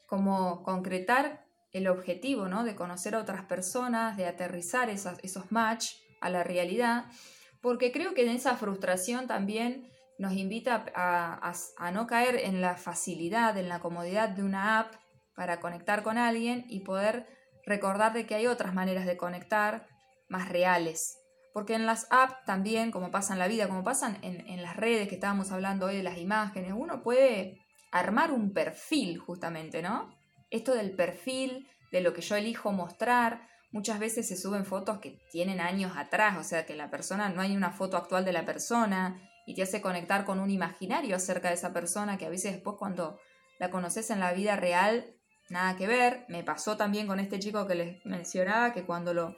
como 0.05 0.61
concretar 0.61 1.43
el 1.71 1.87
objetivo, 1.87 2.47
¿no? 2.47 2.63
De 2.63 2.75
conocer 2.75 3.15
a 3.15 3.19
otras 3.19 3.45
personas, 3.45 4.15
de 4.15 4.27
aterrizar 4.27 4.91
esos 4.91 5.51
match 5.51 5.93
a 6.21 6.29
la 6.29 6.43
realidad, 6.43 7.05
porque 7.61 7.91
creo 7.91 8.13
que 8.13 8.23
en 8.23 8.29
esa 8.29 8.55
frustración 8.55 9.27
también 9.27 9.89
nos 10.17 10.33
invita 10.33 10.85
a, 10.95 11.91
no 11.91 12.07
caer 12.07 12.35
en 12.35 12.61
la 12.61 12.75
facilidad, 12.75 13.57
en 13.57 13.69
la 13.69 13.79
comodidad 13.79 14.29
de 14.29 14.43
una 14.43 14.79
app 14.79 14.95
para 15.35 15.59
conectar 15.59 16.03
con 16.03 16.17
alguien 16.17 16.65
y 16.67 16.81
poder 16.81 17.25
recordar 17.65 18.13
de 18.13 18.25
que 18.25 18.35
hay 18.35 18.47
otras 18.47 18.73
maneras 18.73 19.05
de 19.05 19.17
conectar 19.17 19.87
más 20.27 20.49
reales. 20.49 21.17
Porque 21.53 21.73
en 21.73 21.85
las 21.85 22.07
apps 22.11 22.35
también, 22.45 22.91
como 22.91 23.11
pasa 23.11 23.33
en 23.33 23.39
la 23.39 23.47
vida, 23.47 23.67
como 23.67 23.83
pasan 23.83 24.17
en, 24.21 24.45
en 24.47 24.61
las 24.61 24.75
redes 24.75 25.07
que 25.07 25.15
estábamos 25.15 25.51
hablando 25.51 25.87
hoy 25.87 25.97
de 25.97 26.03
las 26.03 26.17
imágenes, 26.17 26.73
uno 26.75 27.01
puede 27.01 27.57
armar 27.91 28.31
un 28.31 28.53
perfil 28.53 29.17
justamente, 29.17 29.81
¿no? 29.81 30.13
Esto 30.51 30.73
del 30.73 30.95
perfil, 30.95 31.67
de 31.91 32.01
lo 32.01 32.13
que 32.13 32.21
yo 32.21 32.35
elijo 32.35 32.71
mostrar, 32.71 33.47
muchas 33.71 33.99
veces 33.99 34.27
se 34.27 34.35
suben 34.35 34.65
fotos 34.65 34.99
que 34.99 35.19
tienen 35.31 35.59
años 35.59 35.93
atrás, 35.95 36.37
o 36.37 36.43
sea 36.43 36.65
que 36.65 36.75
la 36.75 36.89
persona, 36.89 37.29
no 37.29 37.41
hay 37.41 37.55
una 37.55 37.71
foto 37.71 37.97
actual 37.97 38.25
de 38.25 38.33
la 38.33 38.45
persona 38.45 39.21
y 39.45 39.55
te 39.55 39.63
hace 39.63 39.81
conectar 39.81 40.25
con 40.25 40.39
un 40.39 40.49
imaginario 40.49 41.15
acerca 41.15 41.49
de 41.49 41.55
esa 41.55 41.73
persona 41.73 42.17
que 42.17 42.25
a 42.25 42.29
veces 42.29 42.53
después 42.53 42.75
cuando 42.77 43.19
la 43.59 43.69
conoces 43.69 44.09
en 44.09 44.19
la 44.19 44.33
vida 44.33 44.55
real, 44.55 45.15
nada 45.49 45.75
que 45.75 45.87
ver. 45.87 46.25
Me 46.29 46.43
pasó 46.43 46.77
también 46.77 47.07
con 47.07 47.19
este 47.19 47.39
chico 47.39 47.67
que 47.67 47.75
les 47.75 48.05
mencionaba 48.05 48.73
que 48.73 48.85
cuando 48.85 49.13
lo 49.13 49.35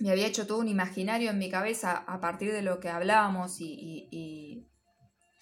me 0.00 0.10
había 0.10 0.26
hecho 0.26 0.46
todo 0.46 0.58
un 0.58 0.68
imaginario 0.68 1.30
en 1.30 1.38
mi 1.38 1.50
cabeza 1.50 2.04
a 2.06 2.20
partir 2.20 2.52
de 2.52 2.62
lo 2.62 2.78
que 2.78 2.88
hablábamos 2.88 3.60
y, 3.60 4.08
y, 4.10 4.68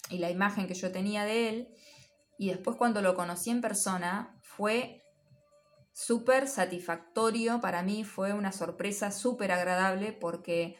y 0.09 0.17
la 0.17 0.31
imagen 0.31 0.67
que 0.67 0.73
yo 0.73 0.91
tenía 0.91 1.25
de 1.25 1.49
él. 1.49 1.67
Y 2.39 2.49
después 2.49 2.77
cuando 2.77 3.01
lo 3.01 3.15
conocí 3.15 3.49
en 3.49 3.61
persona 3.61 4.39
fue 4.41 5.03
súper 5.97 6.47
satisfactorio 6.47 7.59
para 7.59 7.81
mí, 7.81 8.03
fue 8.03 8.31
una 8.33 8.51
sorpresa 8.51 9.11
súper 9.11 9.51
agradable 9.51 10.13
porque 10.13 10.77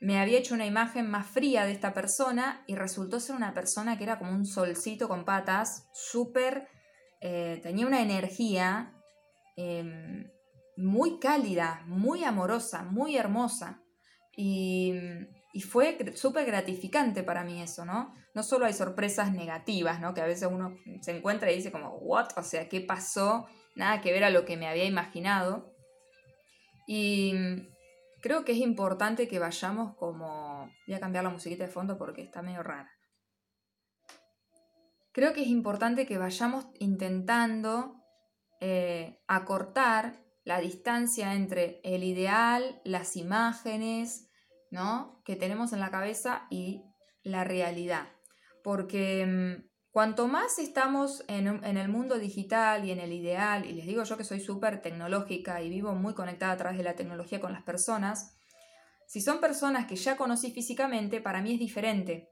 me 0.00 0.20
había 0.20 0.38
hecho 0.38 0.54
una 0.54 0.64
imagen 0.64 1.10
más 1.10 1.26
fría 1.26 1.64
de 1.64 1.72
esta 1.72 1.92
persona 1.92 2.62
y 2.68 2.76
resultó 2.76 3.18
ser 3.18 3.34
una 3.34 3.52
persona 3.52 3.98
que 3.98 4.04
era 4.04 4.18
como 4.20 4.30
un 4.30 4.46
solcito 4.46 5.08
con 5.08 5.24
patas, 5.24 5.88
súper, 5.92 6.68
eh, 7.20 7.58
tenía 7.64 7.84
una 7.86 8.00
energía 8.00 8.92
em, 9.56 10.30
muy 10.76 11.18
cálida, 11.18 11.82
muy 11.86 12.22
amorosa, 12.22 12.84
muy 12.84 13.16
hermosa. 13.16 13.82
Y 14.36 14.94
y 15.56 15.62
fue 15.62 15.96
súper 16.16 16.44
gratificante 16.44 17.22
para 17.22 17.42
mí 17.42 17.62
eso, 17.62 17.86
¿no? 17.86 18.12
No 18.34 18.42
solo 18.42 18.66
hay 18.66 18.74
sorpresas 18.74 19.32
negativas, 19.32 20.02
¿no? 20.02 20.12
Que 20.12 20.20
a 20.20 20.26
veces 20.26 20.50
uno 20.52 20.76
se 21.00 21.16
encuentra 21.16 21.50
y 21.50 21.56
dice 21.56 21.72
como, 21.72 21.96
¿what? 21.96 22.28
O 22.36 22.42
sea, 22.42 22.68
¿qué 22.68 22.82
pasó? 22.82 23.46
Nada 23.76 24.00
que 24.00 24.12
ver 24.12 24.24
a 24.24 24.30
lo 24.30 24.44
que 24.44 24.56
me 24.56 24.66
había 24.66 24.84
imaginado. 24.84 25.72
Y 26.86 27.34
creo 28.22 28.44
que 28.44 28.52
es 28.52 28.58
importante 28.58 29.28
que 29.28 29.38
vayamos 29.38 29.94
como... 29.96 30.70
Voy 30.86 30.96
a 30.96 31.00
cambiar 31.00 31.24
la 31.24 31.30
musiquita 31.30 31.64
de 31.64 31.70
fondo 31.70 31.98
porque 31.98 32.22
está 32.22 32.42
medio 32.42 32.62
rara. 32.62 32.90
Creo 35.12 35.32
que 35.32 35.42
es 35.42 35.48
importante 35.48 36.06
que 36.06 36.18
vayamos 36.18 36.66
intentando 36.78 37.96
eh, 38.60 39.22
acortar 39.28 40.24
la 40.44 40.60
distancia 40.60 41.34
entre 41.34 41.80
el 41.84 42.04
ideal, 42.04 42.80
las 42.84 43.16
imágenes, 43.16 44.30
¿no? 44.70 45.22
que 45.24 45.36
tenemos 45.36 45.72
en 45.72 45.80
la 45.80 45.90
cabeza 45.90 46.46
y 46.50 46.84
la 47.22 47.44
realidad. 47.44 48.08
Porque 48.62 49.26
mm, 49.26 49.65
cuanto 49.96 50.28
más 50.28 50.58
estamos 50.58 51.24
en, 51.26 51.64
el 51.64 51.88
mundo 51.88 52.18
digital 52.18 52.84
y 52.84 52.90
en 52.90 53.00
el 53.00 53.14
ideal, 53.14 53.64
y 53.64 53.72
les 53.72 53.86
digo 53.86 54.04
yo 54.04 54.18
que 54.18 54.24
soy 54.24 54.40
súper 54.40 54.82
tecnológica 54.82 55.62
y 55.62 55.70
vivo 55.70 55.94
muy 55.94 56.12
conectada 56.12 56.52
a 56.52 56.56
través 56.58 56.76
de 56.76 56.84
la 56.84 56.96
tecnología 56.96 57.40
con 57.40 57.54
las 57.54 57.62
personas, 57.62 58.36
si 59.06 59.22
son 59.22 59.40
personas 59.40 59.86
que 59.86 59.96
ya 59.96 60.18
conocí 60.18 60.52
físicamente, 60.52 61.22
para 61.22 61.40
mí 61.40 61.54
es 61.54 61.58
diferente, 61.58 62.28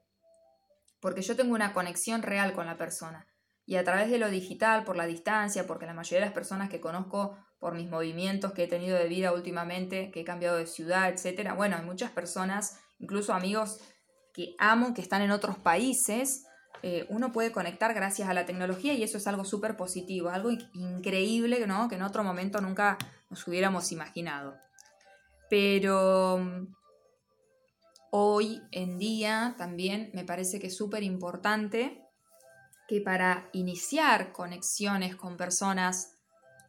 porque 0.99 1.23
yo 1.23 1.35
tengo 1.35 1.55
una 1.55 1.73
conexión 1.73 2.21
real 2.21 2.53
con 2.53 2.67
la 2.67 2.77
persona. 2.77 3.25
Y 3.65 3.77
a 3.77 3.83
través 3.83 4.11
de 4.11 4.19
lo 4.19 4.29
digital, 4.29 4.83
por 4.83 4.95
la 4.95 5.07
distancia, 5.07 5.65
porque 5.65 5.87
la 5.87 5.95
mayoría 5.95 6.19
de 6.19 6.25
las 6.27 6.35
personas 6.35 6.69
que 6.69 6.79
conozco 6.79 7.35
por 7.57 7.73
mis 7.73 7.89
movimientos 7.89 8.53
que 8.53 8.65
he 8.65 8.67
tenido 8.67 8.95
de 8.95 9.07
vida 9.07 9.33
últimamente, 9.33 10.11
que 10.11 10.21
he 10.21 10.23
cambiado 10.23 10.57
de 10.57 10.67
ciudad, 10.67 11.09
etc. 11.09 11.55
Bueno, 11.55 11.77
hay 11.77 11.83
muchas 11.83 12.11
personas, 12.11 12.79
incluso 12.99 13.33
amigos 13.33 13.79
que 14.35 14.53
amo, 14.59 14.93
que 14.93 15.01
están 15.01 15.23
en 15.23 15.31
otros 15.31 15.57
países. 15.57 16.45
Eh, 16.87 17.07
uno 17.09 17.31
puede 17.31 17.51
conectar 17.51 17.93
gracias 17.95 18.29
a 18.29 18.33
la 18.35 18.45
tecnología 18.45 18.93
y 18.93 19.01
eso 19.01 19.17
es 19.17 19.25
algo 19.25 19.43
súper 19.43 19.75
positivo, 19.75 20.29
algo 20.29 20.51
increíble 20.73 21.65
¿no? 21.65 21.89
que 21.89 21.95
en 21.95 22.03
otro 22.03 22.23
momento 22.23 22.61
nunca 22.61 22.97
nos 23.29 23.47
hubiéramos 23.47 23.91
imaginado. 23.91 24.55
Pero 25.49 26.37
mm, 26.37 26.75
hoy 28.11 28.61
en 28.71 28.99
día 28.99 29.55
también 29.57 30.11
me 30.13 30.25
parece 30.25 30.59
que 30.59 30.67
es 30.67 30.77
súper 30.77 31.01
importante 31.01 32.03
que 32.87 33.01
para 33.01 33.49
iniciar 33.53 34.31
conexiones 34.31 35.15
con 35.15 35.37
personas 35.37 36.19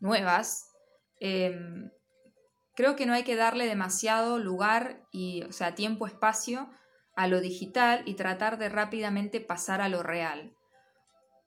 nuevas, 0.00 0.70
Em, 1.20 1.90
creo 2.74 2.96
que 2.96 3.07
no 3.07 3.14
hay 3.14 3.24
que 3.24 3.37
darle 3.37 3.66
demasiado 3.66 4.38
lugar 4.38 5.07
y, 5.11 5.42
o 5.44 5.52
sea, 5.52 5.74
tiempo, 5.74 6.07
espacio 6.07 6.68
a 7.16 7.26
lo 7.26 7.40
digital 7.40 8.02
y 8.07 8.14
tratar 8.14 8.59
de 8.59 8.68
rápidamente 8.68 9.40
pasar 9.40 9.81
a 9.81 9.88
lo 9.88 10.02
real. 10.02 10.55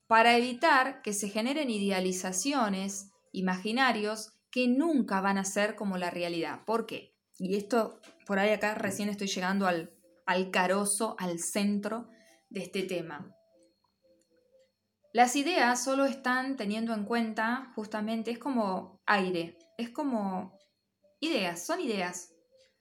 Para 0.07 0.35
evitar 0.35 1.01
que 1.03 1.13
se 1.13 1.29
generen 1.29 1.69
idealizaciones, 1.69 3.11
imaginarios, 3.31 4.33
que 4.51 4.67
nunca 4.67 5.21
van 5.21 5.37
a 5.37 5.45
ser 5.45 5.75
como 5.75 5.97
la 5.97 6.09
realidad. 6.09 6.65
¿Por 6.65 6.87
qué? 6.87 7.15
Y 7.37 7.55
esto, 7.55 8.01
por 8.25 8.39
ahí 8.39 8.49
acá 8.49 8.73
recién 8.73 9.09
estoy 9.09 9.27
llegando 9.27 9.67
al, 9.67 9.93
al 10.25 10.49
carozo, 10.51 11.15
al 11.19 11.39
centro 11.39 12.09
de 12.49 12.61
este 12.61 12.83
tema. 12.83 13.35
Las 15.13 15.35
ideas 15.35 15.83
solo 15.83 16.05
están 16.05 16.55
teniendo 16.55 16.93
en 16.93 17.05
cuenta, 17.05 17.71
justamente, 17.75 18.31
es 18.31 18.39
como 18.39 19.01
aire, 19.05 19.57
es 19.77 19.89
como 19.89 20.57
ideas, 21.19 21.65
son 21.65 21.79
ideas. 21.81 22.33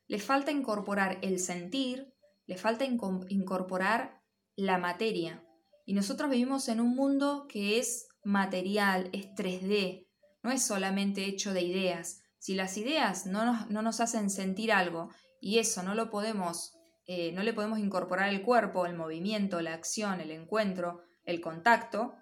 Le 0.09 0.19
falta 0.19 0.51
incorporar 0.51 1.19
el 1.23 1.39
sentir, 1.39 2.13
le 2.49 2.57
falta 2.57 2.85
incorporar 2.85 4.21
la 4.57 4.79
materia. 4.79 5.45
Y 5.87 5.93
nosotros 5.93 6.31
vivimos 6.31 6.69
en 6.69 6.81
un 6.81 6.97
mundo 6.97 7.47
que 7.49 7.79
es 7.79 8.09
material, 8.25 9.11
es 9.13 9.27
3D, 9.35 10.09
no 10.43 10.51
es 10.51 10.67
solamente 10.67 11.27
hecho 11.27 11.53
de 11.53 11.61
ideas. 11.61 12.23
Si 12.39 12.55
las 12.55 12.77
ideas 12.79 13.27
no 13.27 13.45
nos, 13.45 13.71
no 13.71 13.83
nos 13.83 14.01
hacen 14.01 14.31
sentir 14.31 14.73
algo 14.73 15.11
y 15.41 15.59
eso 15.59 15.83
no 15.83 15.95
lo 15.95 16.11
podemos, 16.11 16.75
eh, 17.07 17.33
no 17.33 17.43
le 17.43 17.53
podemos 17.53 17.79
incorporar 17.79 18.31
el 18.31 18.43
cuerpo, 18.43 18.87
el 18.87 18.97
movimiento, 18.97 19.61
la 19.61 19.75
acción, 19.75 20.21
el 20.21 20.31
encuentro, 20.31 21.03
el 21.25 21.43
contacto, 21.43 22.15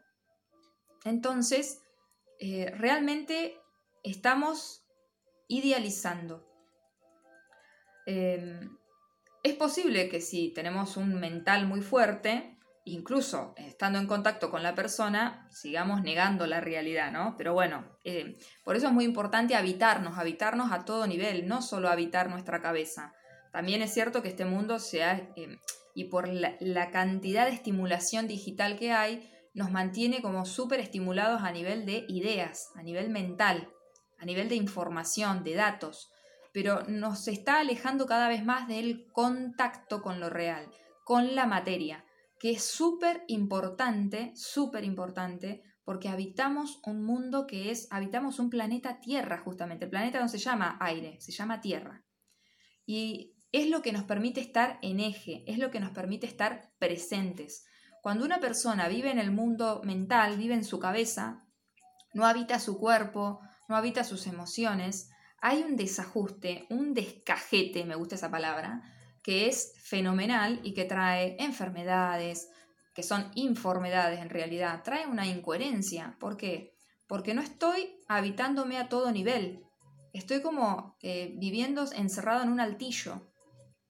entonces 1.04 1.80
eh, 2.40 2.72
realmente 2.76 3.60
estamos 4.02 4.84
idealizando. 5.46 6.44
Em, 8.06 8.76
es 9.46 9.54
posible 9.54 10.08
que 10.08 10.20
si 10.20 10.52
tenemos 10.52 10.96
un 10.96 11.14
mental 11.20 11.66
muy 11.66 11.80
fuerte, 11.80 12.58
incluso 12.84 13.54
estando 13.56 13.98
en 13.98 14.06
contacto 14.06 14.50
con 14.50 14.62
la 14.62 14.74
persona, 14.74 15.48
sigamos 15.50 16.02
negando 16.02 16.46
la 16.46 16.60
realidad, 16.60 17.12
¿no? 17.12 17.36
Pero 17.38 17.52
bueno, 17.52 17.84
eh, 18.02 18.38
por 18.64 18.74
eso 18.74 18.88
es 18.88 18.92
muy 18.92 19.04
importante 19.04 19.54
habitarnos, 19.54 20.18
habitarnos 20.18 20.72
a 20.72 20.84
todo 20.84 21.06
nivel, 21.06 21.46
no 21.46 21.62
solo 21.62 21.88
habitar 21.88 22.28
nuestra 22.28 22.60
cabeza. 22.60 23.14
También 23.52 23.82
es 23.82 23.94
cierto 23.94 24.20
que 24.20 24.28
este 24.28 24.44
mundo 24.44 24.80
se 24.80 25.04
ha, 25.04 25.30
em, 25.36 25.58
y 25.94 26.04
por 26.04 26.28
la 26.28 26.90
cantidad 26.90 27.46
de 27.46 27.52
estimulación 27.52 28.26
digital 28.26 28.76
que 28.76 28.92
hay, 28.92 29.30
nos 29.54 29.70
mantiene 29.70 30.22
como 30.22 30.44
súper 30.44 30.80
estimulados 30.80 31.42
a 31.42 31.52
nivel 31.52 31.86
de 31.86 32.04
ideas, 32.08 32.70
a 32.74 32.82
nivel 32.82 33.10
mental, 33.10 33.70
a 34.18 34.26
nivel 34.26 34.48
de 34.48 34.56
información, 34.56 35.44
de 35.44 35.54
datos, 35.54 36.10
pero 36.56 36.84
nos 36.88 37.28
está 37.28 37.60
alejando 37.60 38.06
cada 38.06 38.28
vez 38.28 38.42
más 38.42 38.66
del 38.66 39.12
contacto 39.12 40.00
con 40.00 40.20
lo 40.20 40.30
real, 40.30 40.70
con 41.04 41.34
la 41.34 41.44
materia, 41.44 42.06
que 42.40 42.52
es 42.52 42.64
súper 42.64 43.24
importante, 43.26 44.32
súper 44.34 44.82
importante, 44.84 45.62
porque 45.84 46.08
habitamos 46.08 46.80
un 46.86 47.04
mundo 47.04 47.46
que 47.46 47.70
es, 47.70 47.88
habitamos 47.90 48.38
un 48.38 48.48
planeta 48.48 49.00
Tierra 49.00 49.36
justamente, 49.36 49.84
el 49.84 49.90
planeta 49.90 50.18
no 50.18 50.28
se 50.28 50.38
llama 50.38 50.78
aire, 50.80 51.20
se 51.20 51.30
llama 51.30 51.60
Tierra. 51.60 52.06
Y 52.86 53.36
es 53.52 53.68
lo 53.68 53.82
que 53.82 53.92
nos 53.92 54.04
permite 54.04 54.40
estar 54.40 54.78
en 54.80 55.00
eje, 55.00 55.44
es 55.46 55.58
lo 55.58 55.70
que 55.70 55.80
nos 55.80 55.90
permite 55.90 56.26
estar 56.26 56.72
presentes. 56.78 57.66
Cuando 58.00 58.24
una 58.24 58.40
persona 58.40 58.88
vive 58.88 59.10
en 59.10 59.18
el 59.18 59.30
mundo 59.30 59.82
mental, 59.84 60.38
vive 60.38 60.54
en 60.54 60.64
su 60.64 60.78
cabeza, 60.78 61.46
no 62.14 62.24
habita 62.24 62.60
su 62.60 62.78
cuerpo, 62.78 63.40
no 63.68 63.76
habita 63.76 64.04
sus 64.04 64.26
emociones, 64.26 65.10
hay 65.40 65.62
un 65.62 65.76
desajuste, 65.76 66.66
un 66.70 66.94
descajete, 66.94 67.84
me 67.84 67.94
gusta 67.94 68.14
esa 68.14 68.30
palabra, 68.30 68.82
que 69.22 69.48
es 69.48 69.74
fenomenal 69.82 70.60
y 70.62 70.72
que 70.72 70.84
trae 70.84 71.36
enfermedades, 71.38 72.48
que 72.94 73.02
son 73.02 73.30
informedades 73.34 74.20
en 74.20 74.30
realidad, 74.30 74.82
trae 74.82 75.06
una 75.06 75.26
incoherencia. 75.26 76.16
¿Por 76.18 76.36
qué? 76.36 76.74
Porque 77.06 77.34
no 77.34 77.42
estoy 77.42 77.98
habitándome 78.08 78.78
a 78.78 78.88
todo 78.88 79.12
nivel. 79.12 79.62
Estoy 80.12 80.40
como 80.40 80.96
eh, 81.02 81.34
viviendo 81.38 81.84
encerrado 81.92 82.42
en 82.42 82.48
un 82.48 82.60
altillo 82.60 83.30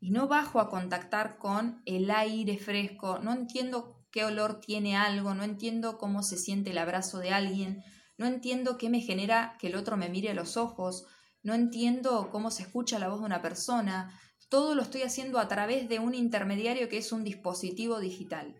y 0.01 0.11
no 0.11 0.27
bajo 0.27 0.61
a 0.61 0.69
contactar 0.69 1.39
con 1.39 1.83
el 1.87 2.11
aire 2.11 2.59
fresco, 2.59 3.19
no 3.21 3.33
entiendo 3.33 4.05
qué 4.11 4.25
olor 4.25 4.61
tiene 4.61 4.97
algo, 4.97 5.35
no 5.35 5.45
entiendo 5.45 5.99
cómo 5.99 6.23
se 6.23 6.37
siente 6.37 6.71
el 6.71 6.79
abrazo 6.79 7.19
de 7.19 7.31
alguien, 7.31 7.85
no 8.19 8.27
entiendo 8.27 8.79
qué 8.79 8.89
me 8.89 9.01
genera 9.01 9.57
que 9.59 9.69
el 9.69 9.77
otro 9.77 9.97
me 9.97 10.09
mire 10.09 10.31
a 10.31 10.35
los 10.35 10.57
ojos, 10.57 11.07
no 11.47 11.55
entiendo 11.55 12.29
cómo 12.33 12.51
se 12.51 12.65
escucha 12.65 12.99
la 12.99 13.07
voz 13.07 13.21
de 13.21 13.27
una 13.27 13.41
persona, 13.41 14.21
todo 14.49 14.75
lo 14.75 14.83
estoy 14.83 15.03
haciendo 15.03 15.39
a 15.39 15.47
través 15.47 15.89
de 15.89 16.01
un 16.01 16.13
intermediario 16.13 16.89
que 16.89 16.99
es 16.99 17.13
un 17.13 17.23
dispositivo 17.23 18.01
digital. 18.01 18.57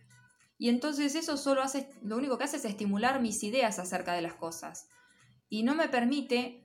Y 0.57 0.69
entonces 0.69 1.17
eso 1.17 1.37
solo 1.37 1.63
hace, 1.63 1.91
lo 2.03 2.17
único 2.17 2.39
que 2.39 2.45
hace 2.45 2.59
es 2.59 2.65
estimular 2.65 3.21
mis 3.21 3.43
ideas 3.43 3.81
acerca 3.81 4.13
de 4.13 4.23
las 4.23 4.35
cosas. 4.35 4.89
Y 5.49 5.65
no 5.65 5.75
me 5.75 5.89
permite 5.89 6.65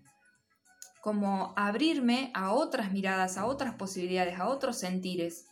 como 1.01 1.55
abrirme 1.57 2.29
a 2.35 2.53
otras 2.53 2.91
miradas, 2.91 3.37
a 3.37 3.47
otras 3.47 3.73
posibilidades, 3.73 4.39
a 4.39 4.47
otros 4.47 4.77
sentires. 4.77 5.47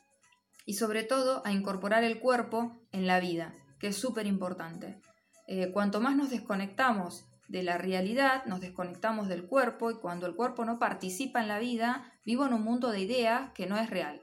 Y 0.68 0.76
sobre 0.76 1.02
todo 1.02 1.42
a 1.48 1.52
incorporar 1.52 2.04
el 2.04 2.20
cuerpo 2.20 2.80
en 2.92 3.08
la 3.08 3.20
vida, 3.20 3.56
que 3.80 3.88
es 3.88 3.98
súper 3.98 4.28
importante. 4.28 5.02
Eh, 5.48 5.72
cuanto 5.72 6.00
más 6.00 6.16
nos 6.16 6.30
desconectamos 6.30 7.26
de 7.50 7.64
la 7.64 7.80
realidad, 7.80 8.46
nos 8.46 8.62
desconectamos 8.62 9.28
del 9.28 9.46
cuerpo 9.48 9.90
y 9.90 9.96
cuando 9.96 10.28
el 10.28 10.36
cuerpo 10.36 10.66
no 10.66 10.78
participa 10.78 11.42
en 11.42 11.48
la 11.48 11.58
vida, 11.58 12.14
vivo 12.24 12.46
en 12.46 12.54
un 12.54 12.64
mundo 12.64 12.92
de 12.92 13.02
ideas 13.02 13.52
que 13.54 13.66
no 13.66 13.76
es 13.78 13.90
real. 13.90 14.22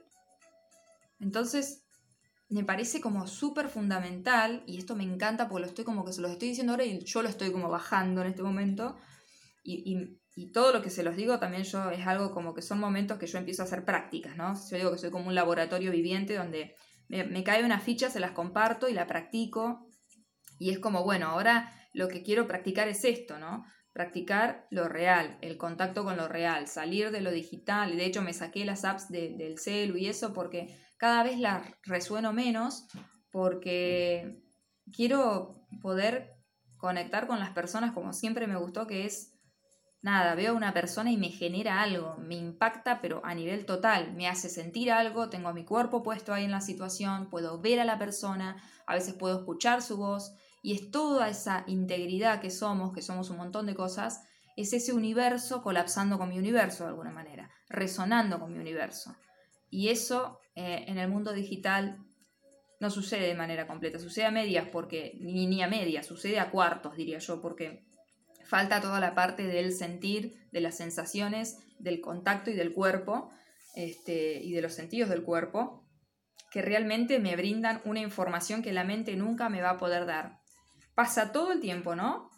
Entonces, 1.19 1.83
me 2.47 2.63
parece 2.63 3.01
como 3.01 3.27
súper 3.27 3.67
fundamental, 3.67 4.63
y 4.65 4.77
esto 4.77 4.95
me 4.95 5.03
encanta 5.03 5.49
porque 5.49 5.61
lo 5.61 5.67
estoy 5.67 5.83
como 5.83 6.05
que 6.05 6.13
se 6.13 6.21
los 6.21 6.31
estoy 6.31 6.49
diciendo 6.49 6.71
ahora 6.71 6.85
y 6.85 7.03
yo 7.03 7.21
lo 7.21 7.27
estoy 7.27 7.51
como 7.51 7.69
bajando 7.69 8.21
en 8.21 8.27
este 8.29 8.43
momento, 8.43 8.95
y, 9.63 10.15
todo 10.53 10.71
lo 10.71 10.83
que 10.83 10.91
se 10.91 11.01
los 11.01 11.15
digo 11.15 11.39
también 11.39 11.63
yo 11.63 11.89
es 11.89 12.05
algo 12.05 12.31
como 12.31 12.53
que 12.53 12.61
son 12.61 12.79
momentos 12.79 13.17
que 13.17 13.25
yo 13.25 13.39
empiezo 13.39 13.63
a 13.63 13.65
hacer 13.65 13.83
prácticas, 13.83 14.37
¿no? 14.37 14.53
Yo 14.69 14.77
digo 14.77 14.91
que 14.91 14.99
soy 14.99 15.09
como 15.09 15.27
un 15.27 15.33
laboratorio 15.33 15.91
viviente 15.91 16.35
donde 16.35 16.75
me, 17.09 17.23
me 17.23 17.43
cae 17.43 17.65
una 17.65 17.79
ficha, 17.79 18.11
se 18.11 18.19
las 18.19 18.31
comparto 18.31 18.87
y 18.87 18.93
la 18.93 19.07
practico, 19.07 19.87
y 20.59 20.69
es 20.69 20.79
como, 20.79 21.03
bueno, 21.03 21.27
ahora 21.27 21.73
lo 21.97 22.07
que 22.07 22.21
quiero 22.21 22.47
practicar 22.47 22.87
es 22.87 23.03
esto, 23.03 23.39
¿no? 23.39 23.65
Practicar 23.91 24.67
lo 24.69 24.87
real, 24.87 25.39
el 25.41 25.57
contacto 25.57 26.03
con 26.03 26.15
lo 26.15 26.27
real, 26.27 26.67
salir 26.67 27.09
de 27.09 27.21
lo 27.21 27.31
digital. 27.31 27.97
De 27.97 28.05
hecho, 28.05 28.21
me 28.21 28.33
saqué 28.33 28.65
las 28.65 28.85
apps 28.85 29.09
del 29.09 29.57
celu 29.57 29.97
y 29.97 30.05
eso 30.05 30.31
porque 30.31 30.77
cada 30.97 31.23
vez 31.23 31.39
las 31.39 31.63
resueno 31.81 32.33
menos 32.33 32.85
porque 33.31 34.43
quiero 34.93 35.67
poder 35.81 36.35
conectar 36.77 37.25
con 37.25 37.39
las 37.39 37.49
personas 37.49 37.93
como 37.93 38.13
siempre 38.13 38.45
me 38.45 38.57
gustó, 38.57 38.85
que 38.85 39.05
es 39.05 39.33
nada, 40.03 40.35
veo 40.35 40.51
a 40.51 40.55
una 40.55 40.75
persona 40.75 41.11
y 41.11 41.17
me 41.17 41.29
genera 41.29 41.81
algo, 41.81 42.15
me 42.19 42.35
impacta, 42.35 43.01
pero 43.01 43.21
a 43.25 43.33
nivel 43.33 43.65
total, 43.65 44.13
me 44.13 44.27
hace 44.27 44.49
sentir 44.49 44.91
algo, 44.91 45.29
tengo 45.29 45.51
mi 45.51 45.65
cuerpo 45.65 46.03
puesto 46.03 46.31
ahí 46.31 46.45
en 46.45 46.51
la 46.51 46.61
situación, 46.61 47.31
puedo 47.31 47.59
ver 47.59 47.79
a 47.79 47.85
la 47.85 47.97
persona, 47.97 48.61
a 48.85 48.93
veces 48.93 49.15
puedo 49.15 49.39
escuchar 49.39 49.81
su 49.81 49.97
voz 49.97 50.35
y 50.67 50.73
es 50.73 50.91
toda 50.91 51.29
esa 51.29 51.63
integridad 51.65 52.41
que 52.41 52.51
somos, 52.51 52.93
que 52.93 53.01
somos 53.01 53.29
un 53.29 53.37
montón 53.37 53.65
de 53.67 53.73
cosas, 53.73 54.25
es 54.57 54.73
ese 54.73 54.91
universo 54.91 55.63
colapsando 55.63 56.17
con 56.17 56.27
mi 56.27 56.37
universo 56.37 56.83
de 56.83 56.89
alguna 56.89 57.13
manera, 57.13 57.49
resonando 57.69 58.37
con 58.37 58.51
mi 58.51 58.59
universo. 58.59 59.15
Y 59.69 59.87
eso 59.87 60.41
eh, 60.55 60.83
en 60.89 60.97
el 60.97 61.07
mundo 61.07 61.31
digital 61.31 62.05
no 62.81 62.89
sucede 62.89 63.27
de 63.27 63.33
manera 63.33 63.65
completa, 63.65 63.97
sucede 63.97 64.25
a 64.25 64.31
medias 64.31 64.67
porque, 64.69 65.17
ni, 65.21 65.47
ni 65.47 65.63
a 65.63 65.69
medias, 65.69 66.05
sucede 66.05 66.37
a 66.37 66.51
cuartos, 66.51 66.97
diría 66.97 67.19
yo, 67.19 67.41
porque 67.41 67.85
falta 68.43 68.81
toda 68.81 68.99
la 68.99 69.15
parte 69.15 69.47
del 69.47 69.71
sentir, 69.71 70.49
de 70.51 70.59
las 70.59 70.75
sensaciones, 70.75 71.59
del 71.79 72.01
contacto 72.01 72.51
y 72.51 72.55
del 72.55 72.73
cuerpo, 72.73 73.29
este, 73.73 74.43
y 74.43 74.51
de 74.51 74.61
los 74.61 74.73
sentidos 74.73 75.07
del 75.07 75.23
cuerpo, 75.23 75.87
que 76.51 76.61
realmente 76.61 77.19
me 77.19 77.37
brindan 77.37 77.81
una 77.85 78.01
información 78.01 78.61
que 78.61 78.73
la 78.73 78.83
mente 78.83 79.15
nunca 79.15 79.47
me 79.47 79.61
va 79.61 79.69
a 79.69 79.77
poder 79.77 80.05
dar 80.05 80.36
pasa 80.97 81.31
todo 81.31 81.51
el 81.51 81.59
tiempo, 81.59 81.95
¿no? 81.95 82.31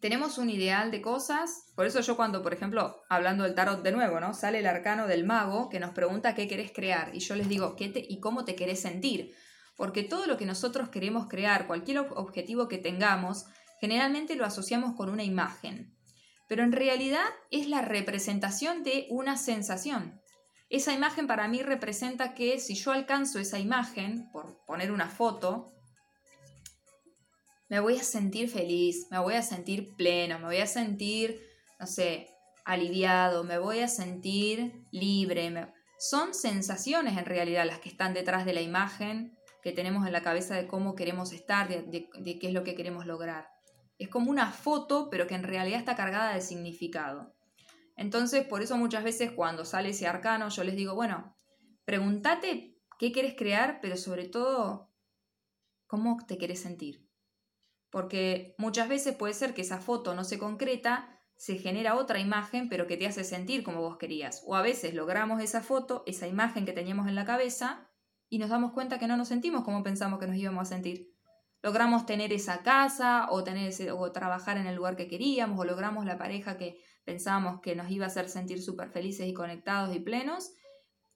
Tenemos 0.00 0.38
un 0.38 0.48
ideal 0.48 0.90
de 0.90 1.02
cosas, 1.02 1.66
por 1.76 1.84
eso 1.84 2.00
yo 2.00 2.16
cuando, 2.16 2.42
por 2.42 2.54
ejemplo, 2.54 3.02
hablando 3.10 3.44
del 3.44 3.54
tarot 3.54 3.82
de 3.82 3.92
nuevo, 3.92 4.18
¿no? 4.18 4.32
Sale 4.32 4.60
el 4.60 4.66
arcano 4.66 5.06
del 5.06 5.26
mago 5.26 5.68
que 5.68 5.78
nos 5.78 5.90
pregunta 5.90 6.34
qué 6.34 6.48
querés 6.48 6.72
crear 6.72 7.14
y 7.14 7.18
yo 7.18 7.36
les 7.36 7.50
digo, 7.50 7.76
¿qué 7.76 7.90
te, 7.90 8.02
y 8.08 8.18
cómo 8.18 8.46
te 8.46 8.54
querés 8.54 8.80
sentir? 8.80 9.34
Porque 9.76 10.02
todo 10.02 10.26
lo 10.26 10.38
que 10.38 10.46
nosotros 10.46 10.88
queremos 10.88 11.28
crear, 11.28 11.66
cualquier 11.66 11.98
objetivo 11.98 12.66
que 12.66 12.78
tengamos, 12.78 13.44
generalmente 13.78 14.36
lo 14.36 14.46
asociamos 14.46 14.96
con 14.96 15.10
una 15.10 15.24
imagen. 15.24 15.94
Pero 16.48 16.62
en 16.62 16.72
realidad 16.72 17.26
es 17.50 17.68
la 17.68 17.82
representación 17.82 18.84
de 18.84 19.06
una 19.10 19.36
sensación. 19.36 20.18
Esa 20.70 20.94
imagen 20.94 21.26
para 21.26 21.46
mí 21.46 21.62
representa 21.62 22.32
que 22.32 22.58
si 22.58 22.74
yo 22.74 22.92
alcanzo 22.92 23.38
esa 23.38 23.58
imagen, 23.58 24.30
por 24.32 24.64
poner 24.64 24.92
una 24.92 25.10
foto, 25.10 25.74
me 27.72 27.80
voy 27.80 27.96
a 27.96 28.02
sentir 28.04 28.50
feliz, 28.50 29.06
me 29.10 29.18
voy 29.18 29.32
a 29.32 29.40
sentir 29.40 29.96
pleno, 29.96 30.38
me 30.38 30.44
voy 30.44 30.58
a 30.58 30.66
sentir, 30.66 31.40
no 31.80 31.86
sé, 31.86 32.28
aliviado, 32.66 33.44
me 33.44 33.56
voy 33.56 33.80
a 33.80 33.88
sentir 33.88 34.84
libre. 34.90 35.72
Son 35.98 36.34
sensaciones 36.34 37.16
en 37.16 37.24
realidad 37.24 37.64
las 37.64 37.78
que 37.78 37.88
están 37.88 38.12
detrás 38.12 38.44
de 38.44 38.52
la 38.52 38.60
imagen 38.60 39.38
que 39.62 39.72
tenemos 39.72 40.06
en 40.06 40.12
la 40.12 40.20
cabeza 40.20 40.54
de 40.54 40.66
cómo 40.66 40.94
queremos 40.94 41.32
estar, 41.32 41.66
de, 41.66 42.10
qué 42.10 42.46
es 42.46 42.52
lo 42.52 42.62
que 42.62 42.74
queremos 42.74 43.06
lograr. 43.06 43.48
Es 43.96 44.10
como 44.10 44.30
una 44.30 44.52
foto, 44.52 45.08
pero 45.10 45.26
que 45.26 45.34
en 45.34 45.42
realidad 45.42 45.78
está 45.78 45.96
cargada 45.96 46.34
de 46.34 46.42
significado. 46.42 47.34
Entonces, 47.96 48.46
por 48.46 48.60
eso 48.60 48.76
muchas 48.76 49.02
veces 49.02 49.32
cuando 49.32 49.64
sale 49.64 49.88
ese 49.88 50.06
arcano, 50.06 50.50
yo 50.50 50.62
les 50.62 50.76
digo, 50.76 50.94
bueno, 50.94 51.38
pregúntate 51.86 52.76
qué 52.98 53.12
quieres 53.12 53.34
crear, 53.34 53.78
pero 53.80 53.96
sobre 53.96 54.28
todo, 54.28 54.90
cómo 55.86 56.18
te 56.28 56.36
quieres 56.36 56.60
sentir 56.60 57.01
porque 57.92 58.54
muchas 58.56 58.88
veces 58.88 59.14
puede 59.14 59.34
ser 59.34 59.52
que 59.52 59.60
esa 59.60 59.78
foto 59.78 60.14
no 60.14 60.24
se 60.24 60.38
concreta, 60.38 61.20
se 61.36 61.58
genera 61.58 61.94
otra 61.94 62.20
imagen, 62.20 62.70
pero 62.70 62.86
que 62.86 62.96
te 62.96 63.06
hace 63.06 63.22
sentir 63.22 63.62
como 63.62 63.82
vos 63.82 63.98
querías. 63.98 64.42
O 64.46 64.56
a 64.56 64.62
veces 64.62 64.94
logramos 64.94 65.42
esa 65.42 65.60
foto, 65.60 66.02
esa 66.06 66.26
imagen 66.26 66.64
que 66.64 66.72
teníamos 66.72 67.06
en 67.06 67.14
la 67.14 67.26
cabeza, 67.26 67.90
y 68.30 68.38
nos 68.38 68.48
damos 68.48 68.72
cuenta 68.72 68.98
que 68.98 69.06
no 69.06 69.18
nos 69.18 69.28
sentimos 69.28 69.62
como 69.62 69.82
pensamos 69.82 70.18
que 70.18 70.26
nos 70.26 70.36
íbamos 70.36 70.62
a 70.62 70.74
sentir. 70.74 71.12
Logramos 71.60 72.06
tener 72.06 72.32
esa 72.32 72.62
casa, 72.62 73.26
o, 73.28 73.44
tener 73.44 73.74
o 73.92 74.10
trabajar 74.10 74.56
en 74.56 74.66
el 74.66 74.74
lugar 74.74 74.96
que 74.96 75.06
queríamos, 75.06 75.60
o 75.60 75.64
logramos 75.64 76.06
la 76.06 76.16
pareja 76.16 76.56
que 76.56 76.80
pensábamos 77.04 77.60
que 77.60 77.76
nos 77.76 77.90
iba 77.90 78.06
a 78.06 78.08
hacer 78.08 78.30
sentir 78.30 78.62
súper 78.62 78.88
felices 78.88 79.28
y 79.28 79.34
conectados 79.34 79.94
y 79.94 80.00
plenos, 80.00 80.50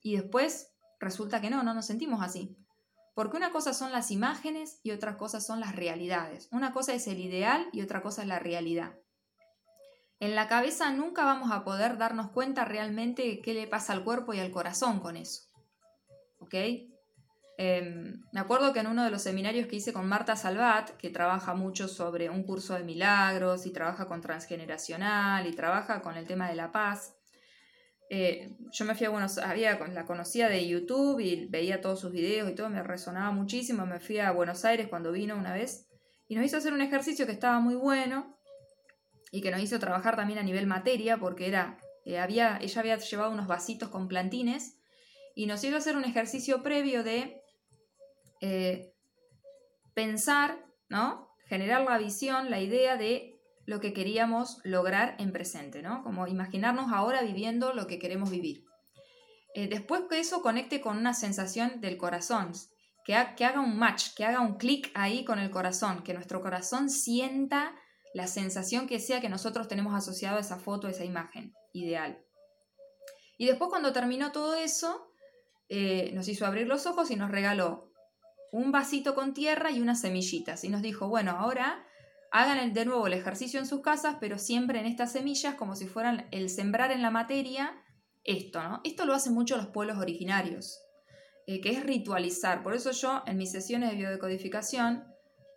y 0.03 0.16
después 0.16 0.77
resulta 1.01 1.41
que 1.41 1.49
no, 1.49 1.62
no 1.62 1.72
nos 1.72 1.87
sentimos 1.87 2.20
así. 2.22 2.59
Porque 3.17 3.39
una 3.39 3.51
cosa 3.51 3.73
son 3.73 3.93
las 3.93 4.11
imágenes 4.11 4.79
y 4.83 4.91
otra 4.91 5.17
cosa 5.17 5.41
son 5.41 5.59
las 5.59 5.75
realidades. 5.75 6.49
Una 6.53 6.75
cosa 6.75 6.93
es 6.93 7.07
el 7.07 7.19
ideal 7.19 7.67
y 7.73 7.81
otra 7.81 8.03
cosa 8.03 8.21
es 8.21 8.29
la 8.29 8.39
realidad. 8.39 8.93
En 10.21 10.35
la 10.35 10.49
cabeza 10.49 10.93
nunca 10.93 11.25
vamos 11.25 11.51
a 11.51 11.64
poder 11.64 11.97
darnos 11.97 12.31
cuenta 12.31 12.67
realmente 12.67 13.41
qué 13.41 13.55
le 13.55 13.67
pasa 13.67 13.95
al 13.95 14.05
cuerpo 14.05 14.35
y 14.35 14.41
al 14.41 14.51
corazón 14.51 15.01
con 15.01 15.17
eso. 15.17 15.45
¿Ok? 16.41 16.57
Em, 17.57 18.23
me 18.33 18.41
acuerdo 18.41 18.75
que 18.75 18.81
en 18.81 18.87
uno 18.87 19.03
de 19.03 19.11
los 19.11 19.23
seminarios 19.23 19.67
que 19.67 19.77
hice 19.77 19.95
con 19.95 20.07
Marta 20.07 20.37
Salvat, 20.37 20.91
que 20.99 21.09
trabaja 21.09 21.55
mucho 21.55 21.89
sobre 21.89 22.29
un 22.29 22.43
curso 22.43 22.75
de 22.75 22.85
milagros 22.85 23.64
y 23.64 23.73
trabaja 23.73 24.07
con 24.07 24.21
transgeneracional 24.21 25.47
y 25.47 25.57
trabaja 25.57 26.03
con 26.03 26.19
el 26.19 26.27
tema 26.27 26.51
de 26.51 26.57
la 26.57 26.71
paz, 26.71 27.16
eh, 28.09 28.57
yo 28.70 28.84
me 28.84 28.94
fui 28.94 29.07
a 29.07 29.11
Buenos 29.11 29.38
Aires, 29.38 29.76
la 29.92 30.04
conocía 30.04 30.48
de 30.48 30.66
YouTube 30.66 31.20
y 31.20 31.46
veía 31.46 31.80
todos 31.80 32.00
sus 32.00 32.12
videos 32.12 32.48
y 32.50 32.54
todo, 32.54 32.70
me 32.70 32.82
resonaba 32.82 33.32
muchísimo. 33.32 33.84
Me 33.86 33.98
fui 33.98 34.18
a 34.18 34.30
Buenos 34.30 34.64
Aires 34.64 34.88
cuando 34.88 35.12
vino 35.12 35.36
una 35.36 35.52
vez 35.52 35.86
y 36.28 36.36
nos 36.36 36.44
hizo 36.44 36.57
hacer 36.57 36.72
un 36.72 36.80
ejercicio 36.80 37.26
que 37.26 37.32
estaba 37.32 37.59
muy 37.59 37.74
bueno 37.74 38.36
y 39.32 39.40
que 39.42 39.50
nos 39.50 39.61
hizo 39.61 39.78
trabajar 39.78 40.16
también 40.16 40.38
a 40.38 40.42
nivel 40.42 40.66
materia 40.66 41.18
porque 41.18 41.48
era, 41.48 41.78
eh, 42.04 42.18
había, 42.18 42.59
ella 42.61 42.80
había 42.80 42.96
llevado 42.96 43.32
unos 43.32 43.48
vasitos 43.48 43.88
con 43.88 44.09
plantines 44.09 44.78
y 45.34 45.46
nos 45.46 45.62
hizo 45.64 45.76
hacer 45.76 45.96
un 45.96 46.04
ejercicio 46.04 46.62
previo 46.62 47.02
de 47.02 47.42
eh, 48.40 48.92
pensar, 49.94 50.64
¿no? 50.88 51.34
Generar 51.46 51.82
la 51.82 51.98
visión, 51.98 52.50
la 52.50 52.61
idea 52.61 52.96
de 52.96 53.36
lo 53.67 53.81
que 53.81 53.93
queríamos 53.93 54.61
lograr 54.64 55.17
en 55.19 55.33
presente, 55.33 55.83
¿no? 55.83 56.03
Como 56.05 56.27
imaginarnos 56.29 56.93
ahora 56.93 57.23
viviendo 57.23 57.75
lo 57.75 57.87
que 57.87 57.99
queremos 57.99 58.31
vivir. 58.31 58.64
Eh, 59.55 59.69
después 59.69 60.03
que 60.09 60.21
eso 60.21 60.41
conecte 60.41 60.81
con 60.81 60.97
una 60.97 61.14
sensación 61.14 61.81
del 61.81 61.97
corazón, 61.97 62.53
que, 63.05 63.17
que 63.37 63.45
haga 63.45 63.61
un 63.61 63.77
match, 63.77 64.14
que 64.14 64.25
haga 64.25 64.41
un 64.41 64.57
clic 64.57 64.91
ahí 64.95 65.25
con 65.25 65.39
el 65.39 65.51
corazón, 65.51 66.03
que 66.05 66.14
nuestro 66.14 66.41
corazón 66.41 66.91
sienta 66.91 67.75
la 68.14 68.29
sensación 68.29 68.87
que 68.87 69.01
sea 69.01 69.21
que 69.21 69.29
nosotros 69.29 69.69
tenemos 69.69 69.95
asociado 69.95 70.39
a 70.39 70.41
esa 70.41 70.59
foto, 70.59 70.87
a 70.87 70.91
esa 70.91 71.05
imagen 71.05 71.55
ideal. 71.73 72.23
Y 73.39 73.47
después 73.47 73.69
cuando 73.69 73.93
terminó 73.93 74.33
todo 74.33 74.55
eso, 74.55 75.12
eh, 75.69 76.11
nos 76.14 76.29
hizo 76.29 76.47
abrir 76.47 76.67
los 76.67 76.87
ojos 76.87 77.11
y 77.11 77.17
nos 77.17 77.31
regaló 77.31 77.93
un 78.53 78.73
vasito 78.73 79.14
con 79.14 79.35
tierra 79.35 79.71
y 79.71 79.81
unas 79.81 80.01
semillitas. 80.01 80.64
Y 80.64 80.69
nos 80.69 80.83
dijo, 80.83 81.09
bueno, 81.09 81.33
ahora 81.33 81.86
hagan 82.33 82.72
de 82.72 82.85
nuevo 82.85 83.07
el 83.07 83.12
ejercicio 83.12 83.61
en 83.61 83.66
sus 83.66 83.81
casas, 83.81 84.16
pero 84.20 84.39
siempre 84.39 84.79
en 84.81 84.87
estas 84.87 85.12
semillas 85.12 85.55
como 85.55 85.77
si 85.77 85.87
fueran 85.87 86.27
el 86.31 86.51
sembrar 86.51 86.91
en 86.91 87.03
la 87.03 87.11
materia 87.11 87.83
esto, 88.24 88.62
¿no? 88.62 88.81
Esto 88.85 89.05
lo 89.05 89.14
hacen 89.14 89.35
mucho 89.35 89.57
los 89.57 89.68
pueblos 89.68 89.99
originarios, 89.99 90.81
eh, 91.47 91.61
que 91.61 91.70
es 91.70 91.85
ritualizar. 91.85 92.62
Por 92.62 92.74
eso 92.74 92.91
yo 92.91 93.22
en 93.27 93.37
mis 93.37 93.53
sesiones 93.53 93.91
de 93.91 93.97
biodecodificación 93.97 95.05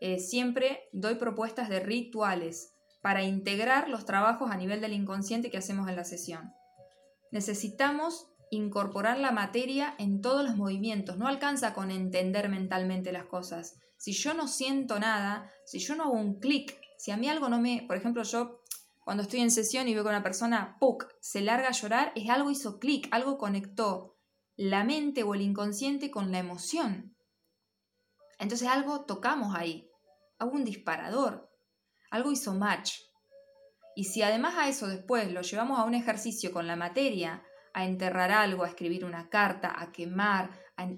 eh, 0.02 0.20
siempre 0.20 0.88
doy 0.94 1.16
propuestas 1.16 1.70
de 1.70 1.80
rituales 1.80 2.74
para 3.02 3.24
integrar 3.24 3.90
los 3.90 4.06
trabajos 4.06 4.52
a 4.52 4.58
nivel 4.58 4.82
del 4.82 4.94
inconsciente 4.94 5.50
que 5.50 5.58
hacemos 5.58 5.90
en 5.90 5.96
la 5.96 6.04
sesión. 6.04 6.54
Necesitamos 7.32 8.28
incorporar 8.52 9.20
la 9.20 9.32
materia 9.32 9.96
en 9.98 10.22
todos 10.22 10.44
los 10.44 10.56
movimientos. 10.56 11.18
No 11.18 11.28
alcanza 11.28 11.74
con 11.74 11.92
entender 11.92 12.50
mentalmente 12.50 13.12
las 13.12 13.26
cosas. 13.26 13.80
Si 14.00 14.14
yo 14.14 14.34
no 14.34 14.48
siento 14.48 14.98
nada, 14.98 15.52
si 15.66 15.80
yo 15.80 15.94
no 15.94 16.06
hago 16.06 16.14
un 16.14 16.40
clic, 16.40 16.80
si 16.98 17.12
a 17.12 17.18
mí 17.18 17.28
algo 17.28 17.50
no 17.50 17.60
me... 17.60 17.84
Por 17.86 17.98
ejemplo, 17.98 18.24
yo 18.24 18.64
cuando 19.04 19.24
estoy 19.24 19.42
en 19.42 19.52
sesión 19.52 19.90
y 19.90 19.94
veo 19.94 20.04
que 20.04 20.10
una 20.10 20.24
persona, 20.24 20.78
¡puc!, 20.80 21.06
se 21.20 21.42
larga 21.42 21.68
a 21.68 21.74
llorar, 21.74 22.14
es 22.16 22.30
algo 22.30 22.50
hizo 22.50 22.80
clic, 22.80 23.10
algo 23.12 23.38
conectó 23.38 24.16
la 24.56 24.86
mente 24.86 25.24
o 25.24 25.36
el 25.36 25.42
inconsciente 25.42 26.10
con 26.10 26.32
la 26.32 26.40
emoción. 26.40 27.14
Entonces 28.40 28.70
algo 28.70 29.02
tocamos 29.02 29.54
ahí, 29.54 29.92
hago 30.38 30.52
un 30.52 30.64
disparador, 30.64 31.52
algo 32.10 32.32
hizo 32.32 32.54
match. 32.54 33.00
Y 33.98 34.06
si 34.06 34.22
además 34.22 34.56
a 34.58 34.70
eso 34.70 34.88
después 34.88 35.30
lo 35.34 35.42
llevamos 35.42 35.78
a 35.78 35.84
un 35.84 35.94
ejercicio 35.94 36.54
con 36.54 36.68
la 36.68 36.78
materia, 36.78 37.44
a 37.74 37.86
enterrar 37.86 38.32
algo, 38.32 38.64
a 38.64 38.70
escribir 38.70 39.04
una 39.04 39.30
carta, 39.30 39.74
a 39.78 39.92
quemar. 39.92 40.52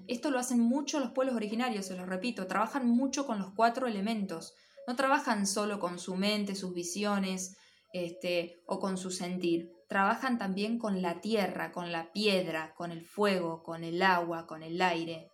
Esto 0.06 0.30
lo 0.30 0.38
hacen 0.38 0.60
mucho 0.60 1.00
los 1.00 1.12
pueblos 1.12 1.34
originarios, 1.36 1.86
se 1.86 1.96
los 1.96 2.08
repito, 2.08 2.46
trabajan 2.46 2.86
mucho 2.88 3.26
con 3.26 3.38
los 3.38 3.52
cuatro 3.54 3.86
elementos. 3.86 4.54
No 4.86 4.96
trabajan 4.96 5.46
solo 5.46 5.78
con 5.78 5.98
su 5.98 6.16
mente, 6.16 6.54
sus 6.54 6.74
visiones 6.74 7.56
este, 7.92 8.60
o 8.66 8.78
con 8.78 8.98
su 8.98 9.10
sentir. 9.10 9.70
Trabajan 9.88 10.38
también 10.38 10.78
con 10.78 11.02
la 11.02 11.20
tierra, 11.20 11.72
con 11.72 11.92
la 11.92 12.12
piedra, 12.12 12.74
con 12.74 12.92
el 12.92 13.04
fuego, 13.04 13.62
con 13.62 13.84
el 13.84 14.02
agua, 14.02 14.46
con 14.46 14.62
el 14.62 14.80
aire. 14.80 15.28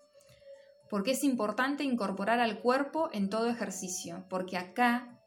Porque 0.90 1.12
es 1.12 1.24
importante 1.24 1.84
incorporar 1.84 2.40
al 2.40 2.60
cuerpo 2.60 3.08
en 3.12 3.28
todo 3.28 3.48
ejercicio, 3.48 4.26
porque 4.28 4.56
acá 4.56 5.18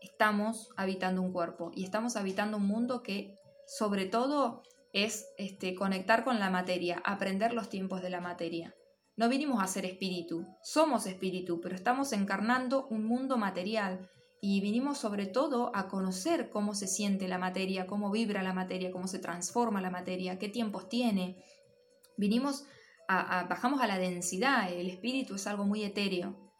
estamos 0.00 0.68
habitando 0.76 1.22
un 1.22 1.32
cuerpo 1.32 1.70
y 1.74 1.84
estamos 1.84 2.16
habitando 2.16 2.56
un 2.58 2.66
mundo 2.66 3.02
que 3.02 3.34
sobre 3.66 4.06
todo 4.06 4.62
es 4.92 5.26
este, 5.38 5.74
conectar 5.74 6.24
con 6.24 6.38
la 6.38 6.50
materia, 6.50 7.00
aprender 7.04 7.54
los 7.54 7.68
tiempos 7.68 8.02
de 8.02 8.10
la 8.10 8.20
materia. 8.20 8.74
No 9.16 9.28
vinimos 9.28 9.62
a 9.62 9.66
ser 9.66 9.84
espíritu, 9.84 10.46
somos 10.62 11.06
espíritu, 11.06 11.60
pero 11.60 11.74
estamos 11.74 12.12
encarnando 12.12 12.86
un 12.88 13.04
mundo 13.04 13.36
material 13.36 14.08
y 14.40 14.60
vinimos 14.60 14.98
sobre 14.98 15.26
todo 15.26 15.70
a 15.74 15.88
conocer 15.88 16.50
cómo 16.50 16.74
se 16.74 16.86
siente 16.86 17.28
la 17.28 17.38
materia, 17.38 17.86
cómo 17.86 18.10
vibra 18.10 18.42
la 18.42 18.54
materia, 18.54 18.90
cómo 18.90 19.06
se 19.06 19.18
transforma 19.18 19.80
la 19.80 19.90
materia, 19.90 20.38
qué 20.38 20.48
tiempos 20.48 20.88
tiene. 20.88 21.44
Vinimos 22.16 22.64
a, 23.08 23.44
bajamos 23.44 23.80
a 23.80 23.86
la 23.86 23.98
densidad, 23.98 24.72
el 24.72 24.88
espíritu 24.88 25.34
es 25.34 25.46
algo 25.46 25.64
muy 25.64 25.84
etéreo. 25.84 26.52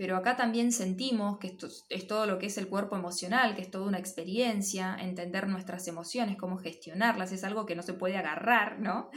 Pero 0.00 0.16
acá 0.16 0.34
también 0.34 0.72
sentimos 0.72 1.36
que 1.36 1.48
esto 1.48 1.68
es 1.90 2.06
todo 2.06 2.24
lo 2.24 2.38
que 2.38 2.46
es 2.46 2.56
el 2.56 2.68
cuerpo 2.68 2.96
emocional, 2.96 3.54
que 3.54 3.60
es 3.60 3.70
toda 3.70 3.86
una 3.86 3.98
experiencia, 3.98 4.96
entender 4.98 5.46
nuestras 5.46 5.86
emociones, 5.88 6.38
cómo 6.38 6.56
gestionarlas, 6.56 7.32
es 7.32 7.44
algo 7.44 7.66
que 7.66 7.76
no 7.76 7.82
se 7.82 7.92
puede 7.92 8.16
agarrar, 8.16 8.80
¿no? 8.80 9.10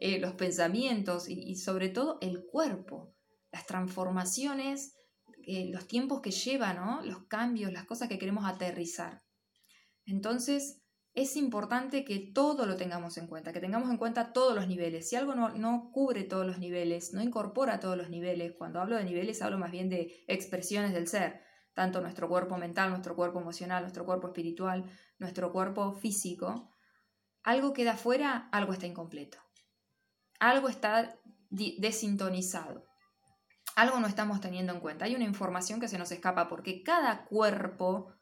Eh, 0.00 0.18
los 0.18 0.32
pensamientos 0.32 1.28
y, 1.28 1.56
sobre 1.56 1.90
todo 1.90 2.16
el 2.22 2.46
cuerpo, 2.46 3.14
las 3.52 3.66
transformaciones, 3.66 4.94
eh, 5.46 5.68
los 5.70 5.86
tiempos 5.86 6.22
que 6.22 6.30
lleva, 6.30 6.72
¿no? 6.72 7.02
Los 7.02 7.26
cambios, 7.26 7.70
las 7.70 7.84
cosas 7.84 8.08
que 8.08 8.18
queremos 8.18 8.46
aterrizar. 8.46 9.22
Entonces, 10.06 10.80
es 11.14 11.36
importante 11.36 12.04
que 12.04 12.18
todo 12.18 12.66
lo 12.66 12.76
tengamos 12.76 13.16
en 13.18 13.28
cuenta, 13.28 13.52
que 13.52 13.60
tengamos 13.60 13.88
en 13.88 13.98
cuenta 13.98 14.32
todos 14.32 14.54
los 14.54 14.66
niveles. 14.66 15.08
Si 15.08 15.14
algo 15.14 15.34
no, 15.36 15.90
cubre 15.92 16.24
todos 16.24 16.44
los 16.44 16.58
niveles, 16.58 17.14
no 17.14 17.22
incorpora 17.22 17.78
todos 17.78 17.96
los 17.96 18.10
niveles, 18.10 18.54
cuando 18.58 18.80
hablo 18.80 18.96
de 18.96 19.04
niveles 19.04 19.40
hablo 19.40 19.56
más 19.56 19.70
bien 19.70 19.88
de 19.88 20.24
expresiones 20.26 20.92
del 20.92 21.06
ser, 21.06 21.40
tanto 21.72 22.00
nuestro 22.00 22.28
cuerpo 22.28 22.56
mental, 22.56 22.90
nuestro 22.90 23.14
cuerpo 23.14 23.40
emocional, 23.40 23.82
nuestro 23.82 24.04
cuerpo 24.04 24.28
espiritual, 24.28 24.90
nuestro 25.18 25.52
cuerpo 25.52 25.92
físico, 25.92 26.68
algo 27.44 27.72
queda 27.72 27.96
fuera, 27.96 28.48
algo 28.50 28.72
está 28.72 28.86
incompleto. 28.86 29.38
Algo 30.40 30.68
está 30.68 31.16
desintonizado. 31.48 32.84
Algo 33.76 34.00
no 34.00 34.08
estamos 34.08 34.40
teniendo 34.40 34.72
en 34.72 34.80
cuenta. 34.80 35.04
Hay 35.04 35.14
una 35.14 35.24
información 35.24 35.78
que 35.78 35.88
se 35.88 35.98
nos 35.98 36.10
escapa 36.10 36.48
porque 36.48 36.82
cada 36.82 37.24
cuerpo 37.26 38.12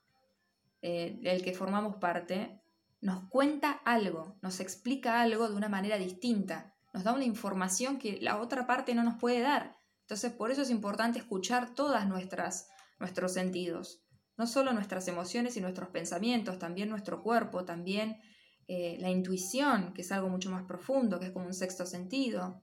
eh, 0.83 1.19
del 1.23 1.43
que 1.43 1.55
formamos 1.55 1.97
parte 1.97 2.62
nos 3.03 3.29
cuenta 3.29 3.73
algo, 3.85 4.39
nos 4.41 4.61
explica 4.61 5.21
algo 5.21 5.49
de 5.49 5.57
una 5.57 5.69
manera 5.69 5.99
distinta, 5.99 6.75
nos 6.95 7.05
da 7.05 7.13
una 7.13 7.25
información 7.25 7.99
que 7.99 8.19
la 8.23 8.41
otra 8.41 8.67
parte 8.67 8.95
no 8.95 9.03
nos 9.03 9.19
puede 9.19 9.41
dar. 9.41 9.77
Entonces, 10.03 10.33
por 10.33 10.51
eso 10.51 10.63
es 10.63 10.71
importante 10.71 11.19
escuchar 11.19 11.75
todas 11.75 12.09
nuestras 12.09 12.69
nuestros 13.03 13.33
sentidos, 13.33 14.05
no 14.39 14.47
solo 14.47 14.73
nuestras 14.73 15.09
emociones 15.09 15.57
y 15.57 15.61
nuestros 15.61 15.89
pensamientos, 15.89 16.61
también 16.61 16.89
nuestro 16.89 17.21
cuerpo, 17.21 17.65
también 17.65 18.21
eh, 18.69 18.97
la 19.01 19.11
intuición, 19.11 19.93
que 19.93 20.03
es 20.03 20.13
algo 20.13 20.29
mucho 20.29 20.51
más 20.51 20.65
profundo, 20.65 21.19
que 21.19 21.27
es 21.27 21.33
como 21.33 21.47
un 21.47 21.53
sexto 21.53 21.85
sentido. 21.85 22.63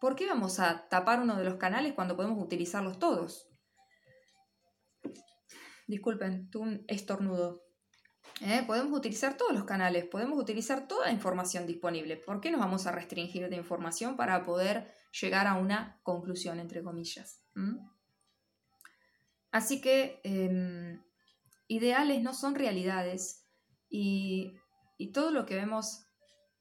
¿Por 0.00 0.16
qué 0.16 0.26
vamos 0.26 0.58
a 0.58 0.88
tapar 0.88 1.20
uno 1.20 1.36
de 1.36 1.44
los 1.44 1.56
canales 1.56 1.92
cuando 1.92 2.16
podemos 2.16 2.42
utilizarlos 2.42 2.98
todos? 2.98 3.50
Disculpen, 5.86 6.48
tuve 6.50 6.62
un 6.62 6.84
estornudo. 6.88 7.65
¿Eh? 8.40 8.62
Podemos 8.66 8.96
utilizar 8.96 9.36
todos 9.36 9.52
los 9.52 9.64
canales, 9.64 10.04
podemos 10.04 10.38
utilizar 10.38 10.86
toda 10.86 11.06
la 11.06 11.12
información 11.12 11.66
disponible. 11.66 12.16
¿Por 12.16 12.40
qué 12.40 12.50
nos 12.50 12.60
vamos 12.60 12.86
a 12.86 12.92
restringir 12.92 13.48
de 13.48 13.56
información 13.56 14.16
para 14.16 14.44
poder 14.44 14.92
llegar 15.20 15.46
a 15.46 15.54
una 15.54 16.00
conclusión, 16.02 16.60
entre 16.60 16.82
comillas? 16.82 17.42
¿Mm? 17.54 17.78
Así 19.50 19.80
que 19.80 20.20
em, 20.24 21.02
ideales 21.68 22.22
no 22.22 22.34
son 22.34 22.54
realidades 22.54 23.46
y, 23.88 24.54
y 24.98 25.12
todo 25.12 25.30
lo 25.30 25.46
que 25.46 25.54
vemos, 25.54 26.06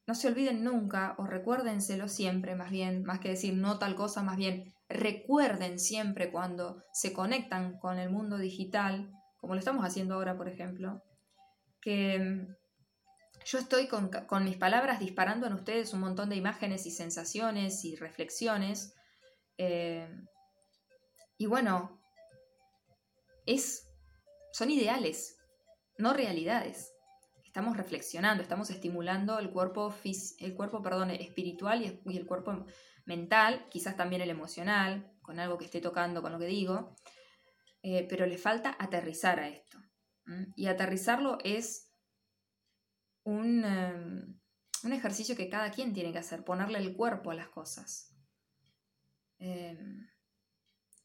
no 0.07 0.15
se 0.15 0.27
olviden 0.27 0.63
nunca 0.63 1.15
o 1.17 1.25
recuérdenselo 1.25 2.07
siempre, 2.07 2.55
más 2.55 2.71
bien, 2.71 3.03
más 3.03 3.19
que 3.19 3.29
decir 3.29 3.53
no 3.55 3.79
tal 3.79 3.95
cosa, 3.95 4.23
más 4.23 4.37
bien 4.37 4.75
recuerden 4.87 5.79
siempre 5.79 6.31
cuando 6.31 6.83
se 6.93 7.11
conectan 7.11 7.79
con 7.79 7.99
el 7.99 8.09
mundo 8.09 8.37
digital, 8.37 9.11
como 9.37 9.55
lo 9.55 9.59
estamos 9.59 9.85
haciendo 9.85 10.15
ahora, 10.15 10.37
por 10.37 10.47
ejemplo, 10.47 11.03
que 11.85 12.17
mm, 12.17 12.55
yo 13.45 13.59
estoy 13.59 13.87
con, 13.87 14.09
mis 14.43 14.57
palabras 14.57 14.99
disparando 14.99 15.45
en 15.45 15.53
ustedes 15.53 15.93
un 15.93 15.99
montón 15.99 16.29
de 16.29 16.35
imágenes 16.35 16.87
y 16.87 16.91
sensaciones 16.91 17.85
y 17.85 17.95
reflexiones. 17.95 18.95
Eh, 19.59 20.09
y 21.37 21.45
bueno, 21.45 22.01
es, 23.45 23.87
son 24.51 24.71
ideales, 24.71 25.37
no 25.99 26.13
realidades. 26.13 26.91
Estamos 27.43 27.77
reflexionando, 27.77 28.41
estamos 28.41 28.71
estimulando 28.71 29.37
el 29.37 29.51
cuerpo, 29.51 29.93
el 30.39 30.55
cuerpo 30.55 30.81
perdón, 30.81 31.11
espiritual 31.11 32.01
y, 32.03 32.17
el 32.17 32.25
cuerpo 32.25 32.65
mental, 33.05 33.67
quizás 33.69 33.95
también 33.95 34.23
el 34.23 34.31
emocional, 34.31 35.13
con 35.21 35.39
algo 35.39 35.59
que 35.59 35.65
esté 35.65 35.81
tocando 35.81 36.23
con 36.23 36.31
lo 36.31 36.39
que 36.39 36.47
digo, 36.47 36.95
eh, 37.83 38.07
pero 38.09 38.25
le 38.25 38.39
falta 38.39 38.75
aterrizar 38.79 39.39
a 39.39 39.49
esto. 39.49 39.84
Y 40.55 40.67
aterrizarlo 40.67 41.37
es 41.43 41.91
em, 43.25 44.39
un, 44.83 44.91
ejercicio 44.91 45.35
que 45.35 45.49
cada 45.49 45.71
quien 45.71 45.93
tiene 45.93 46.11
que 46.11 46.19
hacer, 46.19 46.43
ponerle 46.43 46.79
el 46.79 46.95
cuerpo 46.95 47.31
a 47.31 47.35
las 47.35 47.49
cosas. 47.49 48.15
Em, 49.37 50.07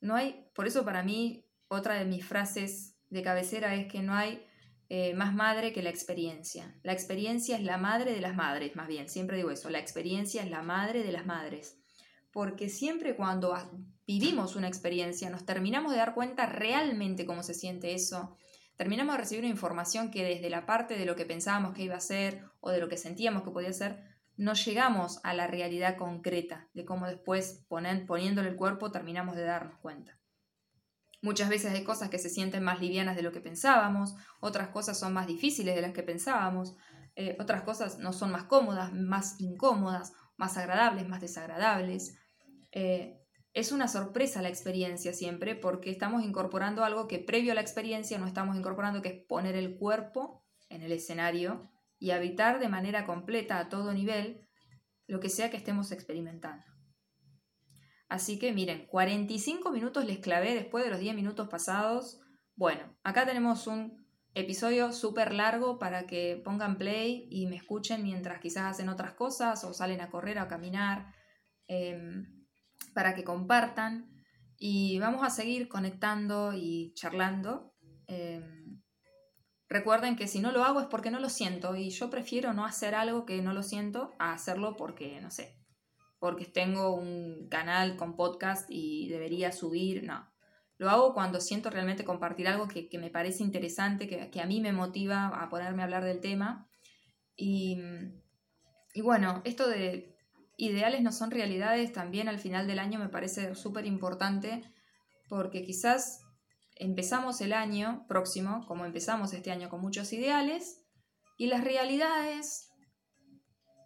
no 0.01 0.15
hay, 0.15 0.49
por 0.55 0.67
eso 0.67 0.85
para 0.85 1.03
mí, 1.03 1.47
otra 1.69 1.95
de 1.95 2.05
mis 2.05 2.25
frases 2.25 2.97
de 3.11 3.23
cabecera 3.23 3.75
es 3.75 3.87
que 3.93 4.03
no 4.03 4.15
hay 4.15 4.47
eh, 4.89 5.15
más 5.15 5.35
madre 5.35 5.73
que 5.73 5.83
la 5.83 5.91
experiencia. 5.91 6.77
La 6.83 6.93
experiencia 6.93 7.57
es 7.57 7.63
la 7.63 7.79
madre 7.79 8.13
de 8.13 8.21
las 8.21 8.35
madres, 8.35 8.75
más 8.75 8.89
bien, 8.89 9.09
siempre 9.09 9.37
digo 9.37 9.51
eso, 9.51 9.71
la 9.71 9.79
experiencia 9.79 10.43
es 10.43 10.51
la 10.51 10.63
madre 10.63 11.05
de 11.05 11.13
las 11.13 11.27
madres. 11.27 11.79
Porque 12.33 12.69
siempre 12.69 13.15
cuando 13.15 13.55
vivimos 14.07 14.57
una 14.57 14.69
experiencia 14.69 15.31
nos 15.31 15.45
terminamos 15.45 15.93
de 15.93 15.99
dar 15.99 16.15
cuenta 16.15 16.47
realmente 16.47 17.25
cómo 17.27 17.43
se 17.45 17.55
siente 17.55 17.95
eso, 17.95 18.37
terminamos 18.81 19.15
de 19.15 19.21
recibir 19.21 19.45
una 19.45 19.53
información 19.53 20.11
que 20.11 20.25
desde 20.25 20.49
la 20.49 20.65
parte 20.65 20.97
de 20.97 21.05
lo 21.05 21.15
que 21.15 21.27
pensábamos 21.27 21.75
que 21.75 21.83
iba 21.83 21.97
a 21.97 22.01
ser 22.01 22.45
o 22.61 22.71
de 22.71 22.81
lo 22.81 22.89
que 22.89 22.97
sentíamos 22.97 23.43
que 23.43 23.51
podía 23.51 23.75
ser, 23.75 24.03
no 24.39 24.55
llegamos 24.55 25.21
a 25.23 25.35
la 25.35 25.47
realidad 25.47 25.99
concreta 25.99 26.67
de 26.73 26.87
cómo 26.87 27.07
después 27.07 27.63
poniéndole 27.69 28.49
el 28.49 28.57
cuerpo 28.57 28.91
terminamos 28.91 29.37
de 29.37 29.45
darnos 29.45 29.77
cuenta. 29.81 30.19
Muchas 31.21 31.51
veces 31.51 31.75
hay 31.75 31.85
cosas 31.85 32.09
que 32.09 32.19
se 32.19 32.31
sienten 32.31 32.65
más 32.65 32.81
livianas 32.81 33.17
de 33.17 33.23
lo 33.23 33.33
que 33.33 33.43
pensábamos, 33.43 34.15
otras 34.41 34.69
cosas 34.69 34.99
son 34.99 35.13
más 35.13 35.27
difíciles 35.27 35.75
de 35.75 35.83
las 35.83 35.93
que 35.93 36.03
pensábamos, 36.03 36.75
eh, 37.17 37.37
otras 37.39 37.61
cosas 37.61 37.99
no 37.99 38.15
son 38.15 38.31
más 38.31 38.45
cómodas, 38.45 38.95
más 38.95 39.39
incómodas, 39.43 40.15
más 40.39 40.57
agradables, 40.57 41.07
más 41.07 41.21
desagradables. 41.21 42.17
eh, 42.73 43.20
es 43.53 43.73
una 43.73 43.89
sorpresa 43.89 44.43
la 44.43 44.49
experiencia 44.49 45.13
siempre 45.13 45.55
porque 45.55 45.91
estamos 45.91 46.23
incorporando 46.25 46.85
algo 46.85 47.09
que 47.09 47.19
previo 47.19 47.53
a 47.53 47.55
la 47.55 47.61
experiencia 47.61 48.19
no 48.19 48.27
estamos 48.27 48.57
incorporando, 48.57 49.03
que 49.03 49.09
es 49.09 49.25
poner 49.27 49.57
el 49.57 49.77
cuerpo 49.77 50.45
en 50.69 50.83
el 50.83 50.93
escenario 50.93 51.71
y 51.99 52.13
habitar 52.13 52.61
de 52.61 52.69
manera 52.69 53.07
completa 53.07 53.59
a 53.59 53.69
todo 53.69 53.93
nivel 53.93 54.47
lo 55.07 55.21
que 55.21 55.29
sea 55.29 55.51
que 55.51 55.57
estemos 55.57 55.91
experimentando. 55.91 56.65
Así 58.09 58.39
que 58.39 58.53
miren, 58.53 58.87
45 58.87 59.71
minutos 59.71 60.05
les 60.05 60.19
clavé 60.19 60.55
después 60.55 60.85
de 60.85 60.91
los 60.91 61.01
10 61.01 61.15
minutos 61.15 61.49
pasados. 61.49 62.21
Bueno, 62.57 62.97
acá 63.05 63.27
tenemos 63.27 63.67
un 63.67 64.05
episodio 64.35 64.93
súper 64.93 65.33
largo 65.33 65.79
para 65.79 66.07
que 66.07 66.41
pongan 66.45 66.79
play 66.79 67.29
y 67.31 67.47
me 67.47 67.57
escuchen 67.57 68.03
mientras 68.03 68.41
quizás 68.41 68.65
hacen 68.65 68.89
otras 68.89 69.15
cosas 69.15 69.65
o 69.65 69.75
salen 69.75 70.01
a 70.01 70.11
correr 70.11 70.39
o 70.39 70.43
a 70.43 70.49
caminar, 70.49 71.13
em, 71.67 72.40
para 72.95 73.15
que 73.15 73.25
compartan. 73.25 74.11
Y 74.57 74.99
vamos 74.99 75.25
a 75.25 75.31
seguir 75.31 75.69
conectando 75.69 76.53
y 76.55 76.93
charlando. 76.95 77.73
Em, 78.07 78.83
recuerden 79.69 80.17
que 80.17 80.27
si 80.27 80.41
no 80.41 80.53
lo 80.53 80.65
hago 80.65 80.81
es 80.81 80.87
porque 80.87 81.11
no 81.11 81.21
lo 81.21 81.31
siento 81.31 81.77
y 81.77 81.91
yo 81.91 82.11
prefiero 82.11 82.53
no 82.53 82.65
hacer 82.67 82.95
algo 82.95 83.25
que 83.25 83.41
no 83.41 83.55
lo 83.55 83.63
siento 83.63 84.13
a 84.19 84.33
hacerlo 84.33 84.77
porque, 84.77 85.21
no 85.21 85.31
sé, 85.31 85.57
porque 86.19 86.45
tengo 86.45 86.95
un 86.95 87.49
canal 87.49 87.97
con 87.97 88.17
podcast 88.17 88.67
y 88.69 89.09
debería 89.09 89.53
subir, 89.53 90.05
no. 90.05 90.31
Lo 90.77 90.89
hago 90.89 91.15
cuando 91.15 91.41
siento 91.41 91.69
realmente 91.69 92.05
compartir 92.05 92.49
algo 92.49 92.67
que, 92.67 92.89
me 92.99 93.11
parece 93.11 93.43
interesante, 93.43 94.09
que, 94.09 94.41
a 94.41 94.47
mí 94.47 94.61
me 94.61 94.73
motiva 94.73 95.27
a 95.29 95.49
ponerme 95.51 95.83
a 95.83 95.85
hablar 95.85 96.05
del 96.05 96.21
tema. 96.21 96.71
Y, 97.37 97.79
y 98.95 99.03
bueno, 99.03 99.43
esto 99.45 99.69
de 99.69 100.17
ideales 100.61 101.03
no 101.03 101.13
son 101.13 101.31
realidades 101.31 101.93
también 101.93 102.29
al 102.29 102.39
final 102.39 102.67
del 102.67 102.79
año 102.79 102.99
me 102.99 103.09
parece 103.09 103.55
súper 103.55 103.87
importante 103.87 104.63
porque 105.29 105.63
quizás 105.63 106.21
empezamos 106.77 107.41
el 107.41 107.53
año 107.53 108.05
próximo, 108.09 108.65
como 108.67 108.85
empezamos 108.85 109.33
este 109.33 109.51
año 109.51 109.69
con 109.69 109.81
muchos 109.81 110.13
ideales, 110.13 110.83
y 111.37 111.47
las 111.47 111.63
realidades 111.63 112.71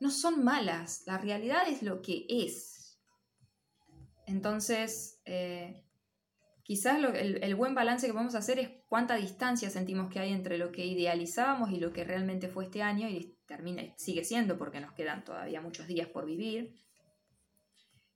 no 0.00 0.10
son 0.10 0.44
malas, 0.44 1.02
la 1.06 1.18
realidad 1.18 1.68
es 1.68 1.82
lo 1.82 2.02
que 2.02 2.24
es. 2.28 2.98
Entonces, 4.26 5.20
eh, 5.24 5.84
Quizás 6.64 6.98
el, 7.14 7.54
buen 7.56 7.74
balance 7.74 8.06
que 8.06 8.14
podemos 8.14 8.34
hacer 8.34 8.58
es 8.58 8.70
cuánta 8.88 9.16
distancia 9.16 9.68
sentimos 9.68 10.10
que 10.10 10.18
hay 10.18 10.32
entre 10.32 10.56
lo 10.56 10.72
que 10.72 10.86
idealizábamos 10.86 11.70
y 11.72 11.76
lo 11.76 11.92
que 11.92 12.04
realmente 12.04 12.48
fue 12.48 12.64
este 12.64 12.80
año 12.82 13.06
termina, 13.46 13.82
sigue 13.96 14.24
siendo 14.24 14.58
porque 14.58 14.80
nos 14.80 14.92
quedan 14.92 15.24
todavía 15.24 15.60
muchos 15.60 15.86
días 15.86 16.08
por 16.08 16.26
vivir. 16.26 16.74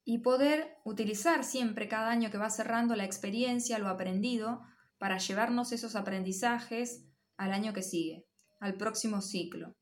Y 0.05 0.19
poder 0.19 0.79
utilizar 0.85 1.45
siempre 1.45 1.89
cada 1.89 2.11
año 2.11 2.31
que 2.31 2.39
va 2.39 2.49
cerrando 2.49 2.97
la 2.97 3.05
experiencia, 3.05 3.79
lo 3.79 3.89
aprendido, 3.89 4.63
para 4.99 5.19
llevarnos 5.19 5.73
esos 5.73 5.97
aprendizajes 5.97 7.05
al 7.37 7.53
año 7.53 7.73
que 7.73 7.83
sigue, 7.83 8.27
al 8.59 8.75
próximo 8.75 9.21
ciclo. 9.21 9.75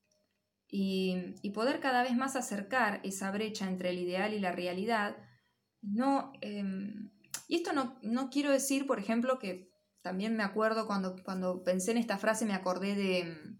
Y, 0.68 1.50
poder 1.54 1.80
cada 1.80 2.02
vez 2.02 2.14
más 2.16 2.36
acercar 2.36 3.00
esa 3.04 3.30
brecha 3.30 3.68
entre 3.68 3.90
el 3.90 3.98
ideal 3.98 4.34
y 4.34 4.40
la 4.40 4.52
realidad, 4.52 5.16
no, 5.80 6.32
em, 6.40 7.10
y 7.48 7.56
esto 7.56 7.72
no, 7.72 8.30
quiero 8.30 8.50
decir, 8.50 8.86
por 8.86 8.98
ejemplo, 8.98 9.38
que 9.38 9.70
también 10.02 10.36
me 10.36 10.42
acuerdo 10.42 10.86
cuando, 10.86 11.16
cuando 11.22 11.62
pensé 11.62 11.92
en 11.92 11.98
esta 11.98 12.18
frase, 12.18 12.44
me 12.46 12.54
acordé 12.54 12.94
de 12.94 13.56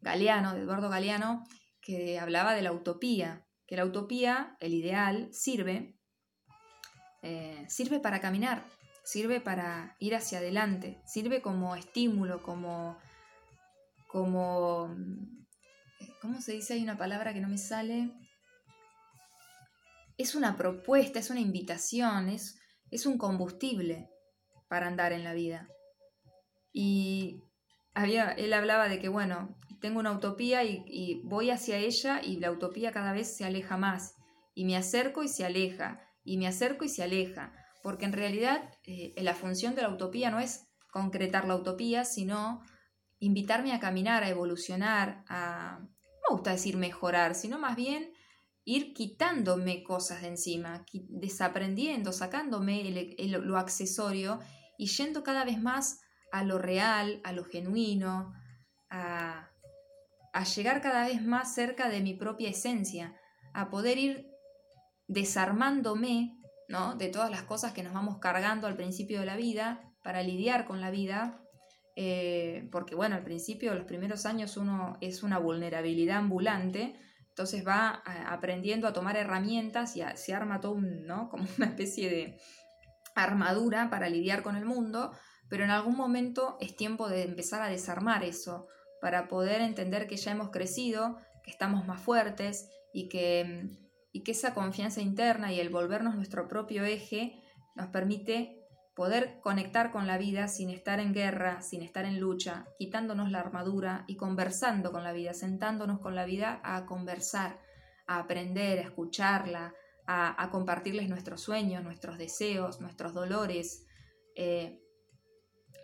Galeano, 0.00 0.54
de 0.54 0.62
Eduardo 0.62 0.88
Galeano, 0.88 1.44
que 1.80 2.18
hablaba 2.18 2.54
de 2.54 2.62
la 2.62 2.72
utopía, 2.72 3.46
que 3.66 3.76
la 3.76 3.84
utopía, 3.84 4.56
el 4.60 4.74
ideal, 4.74 5.28
sirve, 5.32 5.98
eh, 7.22 7.66
sirve 7.68 8.00
para 8.00 8.20
caminar, 8.20 8.64
sirve 9.04 9.40
para 9.40 9.96
ir 9.98 10.14
hacia 10.14 10.38
adelante, 10.38 11.02
sirve 11.06 11.42
como 11.42 11.74
estímulo, 11.76 12.42
como, 12.42 12.98
como, 14.06 14.94
¿cómo 16.20 16.40
se 16.40 16.52
dice? 16.52 16.74
Hay 16.74 16.82
una 16.82 16.96
palabra 16.96 17.34
que 17.34 17.40
no 17.40 17.48
me 17.48 17.58
sale. 17.58 18.12
Es 20.16 20.34
una 20.34 20.56
propuesta, 20.56 21.18
es 21.18 21.30
una 21.30 21.40
invitación, 21.40 22.28
es, 22.28 22.58
es 22.90 23.06
un 23.06 23.18
combustible 23.18 24.08
para 24.68 24.86
andar 24.86 25.12
en 25.12 25.24
la 25.24 25.34
vida. 25.34 25.68
Y 26.72 27.42
había, 27.94 28.30
él 28.32 28.52
hablaba 28.52 28.88
de 28.88 28.98
que, 29.00 29.08
bueno, 29.08 29.57
tengo 29.80 30.00
una 30.00 30.12
utopía 30.12 30.64
y, 30.64 31.20
voy 31.24 31.50
hacia 31.50 31.78
ella 31.78 32.20
y 32.22 32.36
la 32.38 32.50
utopía 32.50 32.92
cada 32.92 33.12
vez 33.12 33.36
se 33.36 33.44
aleja 33.44 33.76
más. 33.76 34.14
Y 34.54 34.64
me 34.64 34.76
acerco 34.76 35.22
y 35.22 35.28
se 35.28 35.44
aleja. 35.44 36.00
Y 36.24 36.36
me 36.38 36.46
acerco 36.46 36.84
y 36.84 36.88
se 36.88 37.02
aleja. 37.02 37.52
Porque 37.82 38.04
en 38.04 38.12
realidad 38.12 38.70
eh, 38.84 39.14
la 39.22 39.34
función 39.34 39.74
de 39.74 39.82
la 39.82 39.90
utopía 39.90 40.30
no 40.30 40.40
es 40.40 40.68
concretar 40.90 41.46
la 41.46 41.56
utopía, 41.56 42.04
sino 42.04 42.62
invitarme 43.20 43.72
a 43.72 43.80
caminar, 43.80 44.24
a 44.24 44.28
evolucionar, 44.28 45.24
a... 45.28 45.78
No 45.80 46.34
me 46.34 46.34
gusta 46.34 46.50
decir 46.50 46.76
mejorar, 46.76 47.34
sino 47.34 47.58
más 47.58 47.76
bien 47.76 48.12
ir 48.64 48.92
quitándome 48.92 49.82
cosas 49.82 50.20
de 50.20 50.28
encima, 50.28 50.84
desaprendiendo, 50.92 52.12
sacándome 52.12 53.16
lo 53.18 53.56
accesorio 53.56 54.40
y 54.76 54.88
yendo 54.88 55.22
cada 55.22 55.46
vez 55.46 55.58
más 55.58 56.00
a 56.32 56.44
lo 56.44 56.58
real, 56.58 57.22
a 57.24 57.32
lo 57.32 57.44
genuino, 57.44 58.34
a, 58.90 59.50
a 60.38 60.44
llegar 60.44 60.80
cada 60.80 61.04
vez 61.04 61.20
más 61.20 61.52
cerca 61.52 61.88
de 61.88 62.00
mi 62.00 62.14
propia 62.14 62.48
esencia, 62.48 63.16
a 63.54 63.70
poder 63.70 63.98
ir 63.98 64.30
desarmándome 65.08 66.38
¿no? 66.68 66.94
de 66.94 67.08
todas 67.08 67.28
las 67.28 67.42
cosas 67.42 67.72
que 67.72 67.82
nos 67.82 67.92
vamos 67.92 68.20
cargando 68.20 68.68
al 68.68 68.76
principio 68.76 69.18
de 69.18 69.26
la 69.26 69.34
vida 69.34 69.92
para 70.04 70.22
lidiar 70.22 70.64
con 70.64 70.80
la 70.80 70.92
vida, 70.92 71.42
eh, 71.96 72.68
porque 72.70 72.94
bueno, 72.94 73.16
al 73.16 73.24
principio, 73.24 73.74
los 73.74 73.84
primeros 73.84 74.26
años 74.26 74.56
uno 74.56 74.96
es 75.00 75.24
una 75.24 75.38
vulnerabilidad 75.38 76.18
ambulante, 76.18 76.94
entonces 77.30 77.66
va 77.66 78.00
aprendiendo 78.28 78.86
a 78.86 78.92
tomar 78.92 79.16
herramientas 79.16 79.96
y 79.96 80.04
se 80.14 80.34
arma 80.34 80.60
todo 80.60 80.76
¿no? 80.80 81.28
como 81.30 81.48
una 81.56 81.66
especie 81.66 82.10
de 82.10 82.38
armadura 83.16 83.90
para 83.90 84.08
lidiar 84.08 84.44
con 84.44 84.54
el 84.54 84.66
mundo, 84.66 85.10
pero 85.48 85.64
en 85.64 85.70
algún 85.70 85.96
momento 85.96 86.58
es 86.60 86.76
tiempo 86.76 87.08
de 87.08 87.24
empezar 87.24 87.60
a 87.60 87.66
desarmar 87.66 88.22
eso, 88.22 88.68
para 89.00 89.28
poder 89.28 89.60
entender 89.60 90.06
que 90.06 90.16
ya 90.16 90.32
hemos 90.32 90.50
crecido, 90.50 91.18
que 91.42 91.50
estamos 91.50 91.86
más 91.86 92.00
fuertes 92.00 92.68
y 92.92 93.08
que, 93.08 93.70
y 94.12 94.22
que 94.22 94.32
esa 94.32 94.54
confianza 94.54 95.00
interna 95.00 95.52
y 95.52 95.60
el 95.60 95.70
volvernos 95.70 96.14
nuestro 96.14 96.48
propio 96.48 96.84
eje 96.84 97.42
nos 97.74 97.88
permite 97.88 98.58
poder 98.98 99.38
conectar 99.40 99.92
con 99.92 100.08
la 100.08 100.18
vida 100.18 100.48
sin 100.48 100.70
estar 100.70 100.98
en 100.98 101.14
guerra, 101.14 101.62
sin 101.62 101.82
estar 101.82 102.04
en 102.04 102.18
lucha, 102.18 102.66
quitándonos 102.78 103.30
la 103.30 103.38
armadura 103.38 104.04
y 104.08 104.16
conversando 104.16 104.90
con 104.90 105.04
la 105.04 105.12
vida, 105.12 105.34
sentándonos 105.34 106.00
con 106.00 106.16
la 106.16 106.24
vida 106.24 106.60
a 106.64 106.84
conversar, 106.84 107.60
a 108.08 108.18
aprender, 108.18 108.80
a 108.80 108.82
escucharla, 108.82 109.72
a, 110.08 110.48
compartirles 110.50 111.08
nuestros 111.08 111.42
sueños, 111.42 111.84
nuestros 111.84 112.18
deseos, 112.18 112.80
nuestros 112.80 113.12
dolores. 113.14 113.86
Eh, 114.34 114.80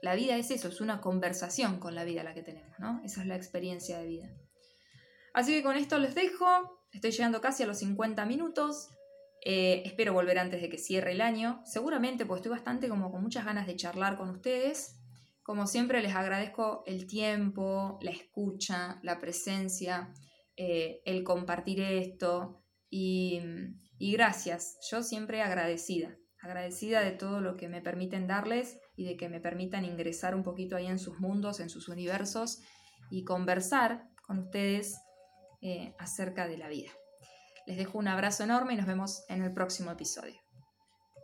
la 0.05 0.15
vida 0.15 0.37
es 0.37 0.51
eso, 0.51 0.69
es 0.69 0.83
una 0.83 1.01
conversación 1.01 1.81
con 1.81 1.95
la 1.95 2.05
vida 2.05 2.23
la 2.23 2.35
que 2.35 2.43
tenemos, 2.43 2.79
¿no? 2.79 3.01
Esa 3.05 3.23
es 3.23 3.27
la 3.27 3.37
experiencia 3.37 3.99
de 3.99 4.07
vida. 4.07 4.29
Así 5.33 5.53
que 5.53 5.63
con 5.63 5.77
esto 5.77 5.99
les 5.99 6.15
dejo, 6.15 6.47
estoy 6.93 7.11
llegando 7.11 7.41
casi 7.41 7.63
a 7.63 7.67
los 7.67 7.79
50 7.79 8.23
minutos. 8.27 8.91
Eh, 9.47 9.83
espero 9.87 10.13
volver 10.13 10.39
antes 10.39 10.61
de 10.61 10.69
que 10.69 10.77
cierre 10.77 11.13
el 11.13 11.23
año. 11.23 11.63
Seguramente, 11.65 12.27
pues 12.27 12.41
estoy 12.41 12.51
bastante 12.51 12.91
como 12.91 13.11
con 13.11 13.23
muchas 13.23 13.47
ganas 13.47 13.67
de 13.67 13.77
charlar 13.77 14.19
con 14.19 14.29
ustedes. 14.29 15.01
Como 15.43 15.67
siempre, 15.67 16.03
les 16.03 16.15
agradezco 16.15 16.83
el 16.87 17.07
tiempo, 17.07 17.99
la 18.03 18.11
escucha, 18.11 19.01
la 19.03 19.19
presencia, 19.21 20.13
eh, 20.55 21.01
el 21.07 21.25
compartir 21.25 21.81
esto 21.81 22.63
y, 22.91 23.41
y 23.97 24.13
gracias. 24.13 24.77
Yo 24.91 25.03
siempre 25.03 25.41
agradecida, 25.41 26.15
agradecida 26.43 27.01
de 27.01 27.13
todo 27.13 27.41
lo 27.41 27.57
que 27.57 27.71
me 27.71 27.81
permiten 27.81 28.27
darles 28.27 28.79
y 28.97 29.05
de 29.05 29.17
que 29.17 29.29
me 29.29 29.41
permitan 29.41 29.85
ingresar 29.85 30.35
un 30.35 30.43
poquito 30.43 30.77
ahí 30.77 30.87
en 30.87 30.99
sus 30.99 31.19
mundos, 31.19 31.61
en 31.61 31.71
sus 31.71 31.89
universos 31.89 32.61
y 33.11 33.25
conversar 33.25 34.09
con 34.27 34.39
ustedes 34.39 34.97
eh, 35.61 35.95
acerca 35.99 36.47
de 36.47 36.59
la 36.59 36.69
vida. 36.69 36.91
Les 37.67 37.77
dejo 37.77 37.99
un 37.99 38.09
abrazo 38.09 38.45
enorme 38.45 38.75
y 38.75 38.77
nos 38.77 38.87
vemos 38.87 39.25
en 39.29 39.43
el 39.43 39.53
próximo 39.53 39.91
episodio. 39.91 40.44